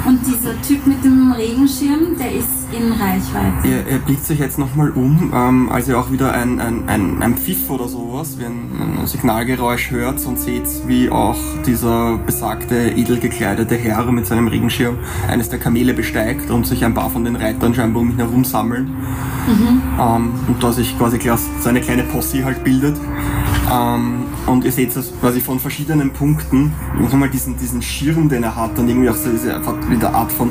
Und 0.07 0.21
dieser 0.27 0.59
Typ 0.63 0.87
mit 0.87 1.05
dem 1.05 1.33
Regenschirm, 1.33 2.17
der 2.19 2.33
ist 2.33 2.49
in 2.73 2.93
Reichweite. 2.93 3.69
Ihr, 3.69 3.93
ihr 3.93 3.99
blickt 3.99 4.31
euch 4.31 4.39
jetzt 4.39 4.59
nochmal 4.59 4.89
um, 4.93 5.31
ähm, 5.35 5.69
als 5.71 5.89
ihr 5.89 5.99
auch 5.99 6.11
wieder 6.11 6.33
ein, 6.33 6.59
ein, 6.61 6.89
ein, 6.89 7.23
ein 7.23 7.37
Pfiff 7.37 7.69
oder 7.69 7.89
sowas, 7.89 8.39
wie 8.39 8.47
ein, 8.47 9.01
ein 9.01 9.07
Signalgeräusch 9.07 9.91
hört 9.91 10.25
und 10.25 10.41
seht, 10.41 10.67
wie 10.87 11.11
auch 11.11 11.37
dieser 11.67 12.17
besagte, 12.17 12.93
edel 12.93 13.19
gekleidete 13.19 13.75
Herr 13.75 14.11
mit 14.11 14.27
seinem 14.27 14.49
Regenschirm 14.49 14.97
eines 15.29 15.51
der 15.51 15.59
Kamele 15.59 15.93
besteigt 15.93 16.51
und 16.51 16.67
sich 16.67 16.87
ein 16.87 16.95
paar 16.95 17.11
von 17.11 17.27
den 17.27 17.37
Reitern 17.37 17.75
scheinbar 17.75 18.01
um 18.01 18.13
ihn 18.13 18.17
herum 18.17 18.47
sammeln. 18.47 18.95
Ähm, 20.01 20.31
und 20.49 20.63
da 20.63 20.73
sich 20.73 20.97
quasi 20.97 21.19
so 21.61 21.69
eine 21.69 21.83
kleine 21.83 22.05
Posse 22.05 22.45
halt 22.45 22.65
bildet. 22.65 22.97
Ähm, 23.73 24.25
und 24.47 24.65
ihr 24.65 24.73
seht 24.73 24.95
das 24.95 25.13
quasi 25.21 25.41
von 25.41 25.59
verschiedenen 25.59 26.13
Punkten, 26.13 26.73
nochmal 27.01 27.29
diesen, 27.29 27.59
diesen 27.59 27.83
Schirm, 27.83 28.29
den 28.29 28.43
er 28.43 28.55
hat 28.55 28.79
und 28.79 28.89
irgendwie 28.89 29.09
auch 29.09 29.17
so 29.17 29.31
diese 29.31 29.61
wieder 29.89 30.15
Art 30.15 30.31
von 30.31 30.51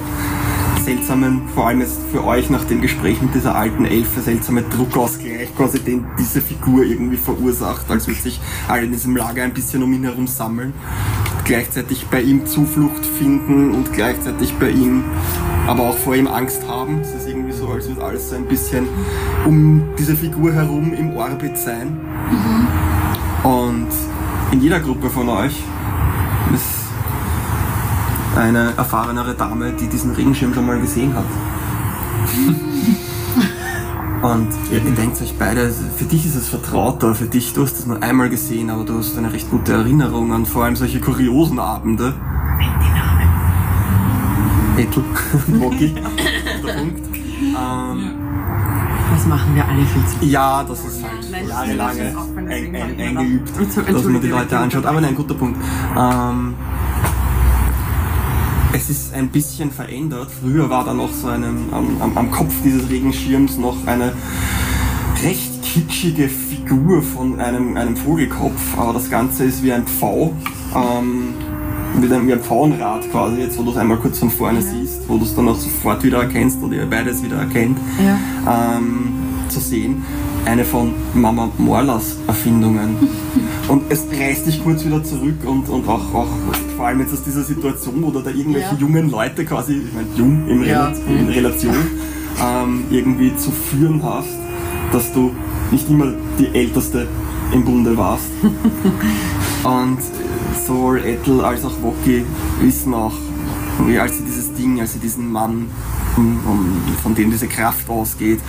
seltsamen, 0.86 1.42
vor 1.56 1.68
allem 1.68 1.82
jetzt 1.82 1.98
für 2.12 2.24
euch 2.24 2.52
nach 2.52 2.64
dem 2.66 2.80
Gespräch 2.80 3.20
mit 3.20 3.34
dieser 3.34 3.56
alten 3.56 3.86
Elfe, 3.86 4.22
seltsame 4.22 4.62
Druckausgleich, 4.62 5.56
quasi 5.56 5.80
den 5.80 6.06
diese 6.20 6.42
Figur 6.42 6.84
irgendwie 6.84 7.18
verursacht, 7.18 7.90
als 7.90 8.08
würde 8.08 8.20
sich 8.20 8.40
alle 8.68 8.84
in 8.84 8.92
diesem 8.92 9.16
Lager 9.16 9.44
ein 9.44 9.54
bisschen 9.54 9.82
um 9.82 9.92
ihn 9.94 10.04
herum 10.04 10.28
sammeln, 10.28 10.74
gleichzeitig 11.44 12.06
bei 12.06 12.22
ihm 12.22 12.46
Zuflucht 12.46 13.04
finden 13.04 13.74
und 13.74 13.94
gleichzeitig 13.94 14.54
bei 14.60 14.70
ihm, 14.70 15.04
aber 15.66 15.90
auch 15.90 15.98
vor 15.98 16.16
ihm 16.16 16.28
Angst 16.28 16.68
haben. 16.68 17.02
Es 17.02 17.16
ist 17.16 17.28
irgendwie 17.28 17.54
so, 17.54 17.68
als 17.70 17.88
würde 17.88 18.04
alles 18.04 18.30
so 18.30 18.36
ein 18.36 18.46
bisschen 18.46 18.88
um 19.46 19.82
diese 19.98 20.16
Figur 20.16 20.54
herum 20.54 20.94
im 20.94 21.18
Orbit 21.18 21.58
sein. 21.58 21.98
Und 23.46 23.90
in 24.52 24.60
jeder 24.60 24.80
Gruppe 24.80 25.08
von 25.08 25.30
euch 25.30 25.54
ist 26.52 26.66
eine 28.36 28.74
erfahrenere 28.76 29.36
Dame, 29.36 29.74
die 29.74 29.88
diesen 29.88 30.16
Regenschirm 30.16 30.52
schon 30.56 30.66
mal 30.66 30.82
gesehen 30.82 31.14
hat. 31.14 31.26
Und 34.24 34.48
ihr, 34.72 34.84
ihr 34.84 34.96
denkt 34.96 35.22
euch 35.22 35.36
beide, 35.38 35.72
für 35.96 36.06
dich 36.06 36.26
ist 36.26 36.34
es 36.34 36.50
vertrauter, 36.50 37.14
für 37.14 37.28
dich, 37.28 37.54
du 37.54 37.62
hast 37.62 37.78
es 37.78 37.86
nur 37.86 38.02
einmal 38.02 38.30
gesehen, 38.32 38.72
aber 38.72 38.84
du 38.84 38.98
hast 38.98 39.16
eine 39.16 39.32
recht 39.32 39.52
gute 39.52 39.74
Erinnerung 39.74 40.34
an 40.34 40.48
vor 40.48 40.64
allem 40.64 40.76
solche 40.76 41.00
kuriosen 41.00 41.60
Abende. 41.60 42.16
Ethel, 44.76 45.04
Moki, 45.48 45.90
guter 45.90 46.74
Punkt. 46.74 47.06
Ähm, 47.40 48.25
Das 49.26 49.32
machen 49.32 49.56
wir 49.56 49.68
alle 49.68 49.84
viel 49.84 50.06
zu. 50.06 50.26
ja, 50.28 50.64
das 50.64 50.86
ist 50.86 51.04
halt 51.04 51.50
jahrelange 51.50 52.14
das 52.14 52.54
eng, 52.54 52.76
eng, 52.76 53.16
geübt, 53.16 53.52
dass 53.92 54.04
man 54.04 54.22
die 54.22 54.28
Leute 54.28 54.56
anschaut. 54.56 54.86
Aber 54.86 55.02
nein, 55.02 55.16
guter 55.16 55.34
Punkt. 55.34 55.60
Ähm, 55.98 56.54
es 58.72 58.92
ist 58.92 59.16
ein 59.16 59.30
bisschen 59.30 59.72
verändert. 59.72 60.30
Früher 60.30 60.70
war 60.70 60.86
da 60.86 60.94
noch 60.94 61.12
so 61.12 61.28
einen, 61.28 61.74
am, 61.74 62.00
am, 62.04 62.16
am 62.16 62.30
Kopf 62.30 62.54
dieses 62.64 62.88
Regenschirms 62.88 63.58
noch 63.58 63.78
eine 63.88 64.14
recht 65.24 65.64
kitschige 65.64 66.30
Figur 66.30 67.02
von 67.02 67.40
einem, 67.40 67.78
einem 67.78 67.98
Vogelkopf, 67.98 68.78
aber 68.78 68.94
das 68.94 69.10
Ganze 69.10 69.46
ist 69.46 69.64
wie 69.64 69.74
ein 69.74 69.88
Pfau. 69.88 70.34
Ähm, 70.76 71.34
wie 72.02 72.14
ein, 72.14 72.28
wie 72.28 72.34
ein 72.34 72.42
Pfauenrad 72.42 73.10
quasi, 73.12 73.42
jetzt 73.42 73.58
wo 73.58 73.64
du 73.64 73.72
es 73.72 73.78
einmal 73.78 73.98
kurz 73.98 74.20
von 74.20 74.30
vorne 74.30 74.62
siehst, 74.62 75.08
wo 75.08 75.18
du 75.18 75.24
es 75.26 75.36
dann 75.36 75.48
auch 75.50 75.56
sofort 75.58 76.04
wieder 76.04 76.20
erkennst 76.20 76.62
oder 76.62 76.76
ihr 76.76 76.86
beides 76.90 77.24
wieder 77.24 77.38
erkennt, 77.38 77.78
ähm, 78.48 79.14
zu 79.50 79.60
sehen. 79.60 80.04
Eine 80.46 80.64
von 80.64 80.94
Mama 81.14 81.50
Morlas 81.58 82.18
Erfindungen. 82.28 82.98
Und 83.68 83.84
es 83.90 84.06
reißt 84.12 84.46
dich 84.46 84.64
kurz 84.64 84.86
wieder 84.86 85.04
zurück 85.04 85.38
und, 85.44 85.68
und 85.70 85.88
auch, 85.88 86.14
auch 86.14 86.28
vor 86.78 86.86
allem 86.86 87.00
jetzt 87.00 87.14
aus 87.14 87.24
dieser 87.24 87.42
Situation, 87.42 87.96
wo 88.04 88.12
du 88.12 88.20
da 88.20 88.30
irgendwelche 88.30 88.74
Ja. 88.76 88.78
jungen 88.80 89.10
Leute 89.10 89.44
quasi, 89.44 89.78
ich 89.88 89.92
meine 89.92 90.08
jung 90.16 90.48
in, 90.48 90.64
Ja. 90.64 90.90
Rela 90.90 91.20
in 91.20 91.28
Relation, 91.30 91.74
ähm, 92.40 92.84
irgendwie 92.92 93.36
zu 93.38 93.50
führen 93.50 94.04
hast, 94.04 94.28
dass 94.92 95.12
du 95.14 95.32
nicht 95.72 95.90
immer 95.90 96.14
die 96.38 96.48
Älteste 96.56 97.08
im 97.54 97.66
Bunde 97.66 97.98
warst. 97.98 98.28
Und 99.64 99.98
sowohl 100.58 101.00
Ethel 101.00 101.42
als 101.44 101.66
auch 101.66 101.82
Woki 101.82 102.26
wissen 102.62 102.94
auch, 102.94 103.14
wie 103.86 104.00
als 104.00 104.18
sie 104.18 104.24
dieses 104.24 104.54
Ding, 104.54 104.80
als 104.80 104.94
sie 104.94 105.00
diesen 105.00 105.32
Mann, 105.32 105.68
von 107.04 107.16
dem 107.16 107.32
diese 107.32 107.48
Kraft 107.48 107.90
ausgeht, 107.90 108.40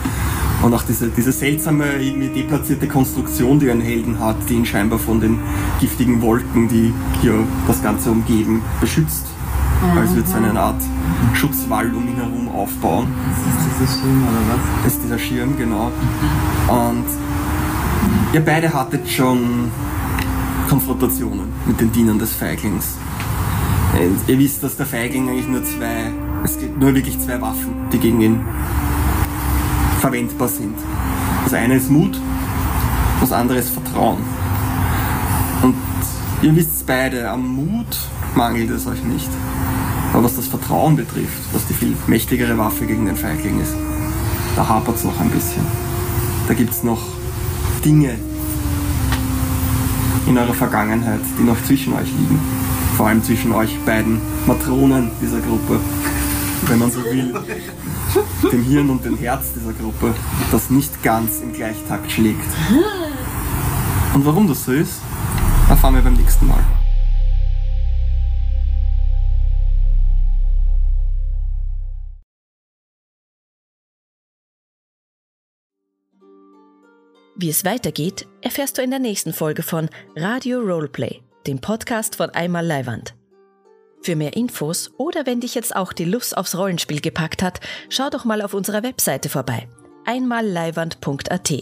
und 0.62 0.72
auch 0.72 0.82
diese, 0.82 1.08
diese 1.08 1.32
seltsame, 1.32 1.84
irgendwie 2.00 2.28
deplatzierte 2.28 2.88
Konstruktion, 2.88 3.58
die 3.58 3.70
ein 3.70 3.80
Helden 3.80 4.18
hat, 4.18 4.36
die 4.48 4.54
ihn 4.54 4.64
scheinbar 4.64 4.98
von 4.98 5.20
den 5.20 5.38
giftigen 5.80 6.22
Wolken, 6.22 6.68
die 6.68 6.94
hier 7.20 7.44
das 7.66 7.82
Ganze 7.82 8.10
umgeben, 8.10 8.62
beschützt. 8.80 9.26
Als 9.94 10.14
würde 10.14 10.26
es 10.26 10.34
eine 10.34 10.58
Art 10.58 10.80
Schutzwall 11.34 11.94
um 11.94 12.08
ihn 12.08 12.16
herum 12.16 12.48
aufbauen. 12.48 13.08
Ist 13.68 13.82
das 13.82 14.00
Schirm 14.00 14.22
oder 14.22 14.40
was? 14.48 14.84
Das 14.84 14.92
ist 14.94 15.02
dieser 15.04 15.18
Schirm, 15.18 15.56
genau. 15.58 15.92
Und 16.68 17.04
ihr 18.32 18.40
beide 18.40 18.72
hattet 18.72 19.08
schon 19.08 19.70
Konfrontationen 20.68 21.52
mit 21.66 21.80
den 21.80 21.92
Dienern 21.92 22.18
des 22.18 22.32
Feiglings. 22.32 22.96
Und 23.94 24.28
ihr 24.28 24.38
wisst, 24.38 24.62
dass 24.62 24.76
der 24.76 24.86
Feigling 24.86 25.28
eigentlich 25.28 25.48
nur 25.48 25.64
zwei, 25.64 26.12
es 26.44 26.58
gibt 26.58 26.78
nur 26.78 26.94
wirklich 26.94 27.18
zwei 27.20 27.40
Waffen, 27.40 27.74
die 27.92 27.98
gegen 27.98 28.20
ihn 28.20 28.40
verwendbar 30.00 30.48
sind. 30.48 30.76
Das 31.44 31.54
eine 31.54 31.76
ist 31.76 31.90
Mut, 31.90 32.20
das 33.20 33.32
andere 33.32 33.58
ist 33.58 33.70
Vertrauen. 33.70 34.18
Und 35.62 35.74
ihr 36.42 36.54
wisst 36.54 36.86
beide, 36.86 37.30
am 37.30 37.46
Mut 37.46 37.96
mangelt 38.34 38.70
es 38.70 38.86
euch 38.86 39.02
nicht. 39.04 39.30
Aber 40.12 40.24
was 40.24 40.36
das 40.36 40.46
Vertrauen 40.46 40.96
betrifft, 40.96 41.42
was 41.52 41.66
die 41.66 41.74
viel 41.74 41.96
mächtigere 42.06 42.56
Waffe 42.58 42.86
gegen 42.86 43.06
den 43.06 43.16
Feigling 43.16 43.60
ist, 43.60 43.74
da 44.56 44.68
hapert 44.68 44.96
es 44.96 45.04
noch 45.04 45.18
ein 45.20 45.30
bisschen. 45.30 45.64
Da 46.48 46.54
gibt 46.54 46.70
es 46.70 46.82
noch 46.82 47.00
Dinge 47.84 48.16
in 50.26 50.36
eurer 50.36 50.54
Vergangenheit, 50.54 51.20
die 51.38 51.44
noch 51.44 51.62
zwischen 51.64 51.92
euch 51.94 52.10
liegen. 52.10 52.40
Vor 52.96 53.08
allem 53.08 53.22
zwischen 53.22 53.52
euch 53.52 53.78
beiden 53.84 54.20
Matronen 54.46 55.10
dieser 55.20 55.40
Gruppe. 55.40 55.80
wenn 56.68 56.78
man 56.78 56.90
so 56.90 57.04
will, 57.04 57.34
dem 58.50 58.62
Hirn 58.64 58.90
und 58.90 59.04
dem 59.04 59.16
Herz 59.16 59.52
dieser 59.54 59.72
Gruppe, 59.72 60.14
das 60.50 60.70
nicht 60.70 61.02
ganz 61.02 61.40
im 61.40 61.52
Gleichtakt 61.52 62.10
schlägt. 62.10 62.48
Und 64.14 64.24
warum 64.24 64.48
das 64.48 64.64
so 64.64 64.72
ist, 64.72 65.00
erfahren 65.68 65.94
wir 65.94 66.02
beim 66.02 66.14
nächsten 66.14 66.46
Mal. 66.46 66.64
Wie 77.38 77.50
es 77.50 77.66
weitergeht, 77.66 78.26
erfährst 78.40 78.78
du 78.78 78.82
in 78.82 78.88
der 78.88 78.98
nächsten 78.98 79.34
Folge 79.34 79.62
von 79.62 79.90
Radio 80.16 80.58
Roleplay, 80.58 81.20
dem 81.46 81.60
Podcast 81.60 82.16
von 82.16 82.30
Einmal 82.30 82.64
Leiwand. 82.64 83.14
Für 84.00 84.16
mehr 84.16 84.34
Infos 84.34 84.90
oder 84.96 85.26
wenn 85.26 85.40
dich 85.40 85.54
jetzt 85.54 85.76
auch 85.76 85.92
die 85.92 86.06
Lust 86.06 86.34
aufs 86.34 86.56
Rollenspiel 86.56 87.02
gepackt 87.02 87.42
hat, 87.42 87.60
schau 87.90 88.08
doch 88.08 88.24
mal 88.24 88.40
auf 88.40 88.54
unserer 88.54 88.82
Webseite 88.82 89.28
vorbei. 89.28 89.68
einmalleiwand.at. 90.06 91.52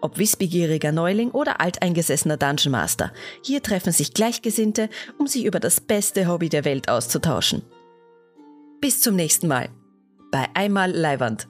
Ob 0.00 0.16
wissbegieriger 0.16 0.92
Neuling 0.92 1.32
oder 1.32 1.60
alteingesessener 1.60 2.36
Dungeon 2.36 2.70
Master, 2.70 3.12
hier 3.42 3.64
treffen 3.64 3.92
sich 3.92 4.14
Gleichgesinnte, 4.14 4.90
um 5.18 5.26
sich 5.26 5.44
über 5.44 5.58
das 5.58 5.80
beste 5.80 6.28
Hobby 6.28 6.50
der 6.50 6.64
Welt 6.64 6.88
auszutauschen. 6.88 7.62
Bis 8.80 9.00
zum 9.00 9.16
nächsten 9.16 9.48
Mal 9.48 9.70
bei 10.30 10.46
Einmal 10.54 10.92
Leiwand. 10.92 11.48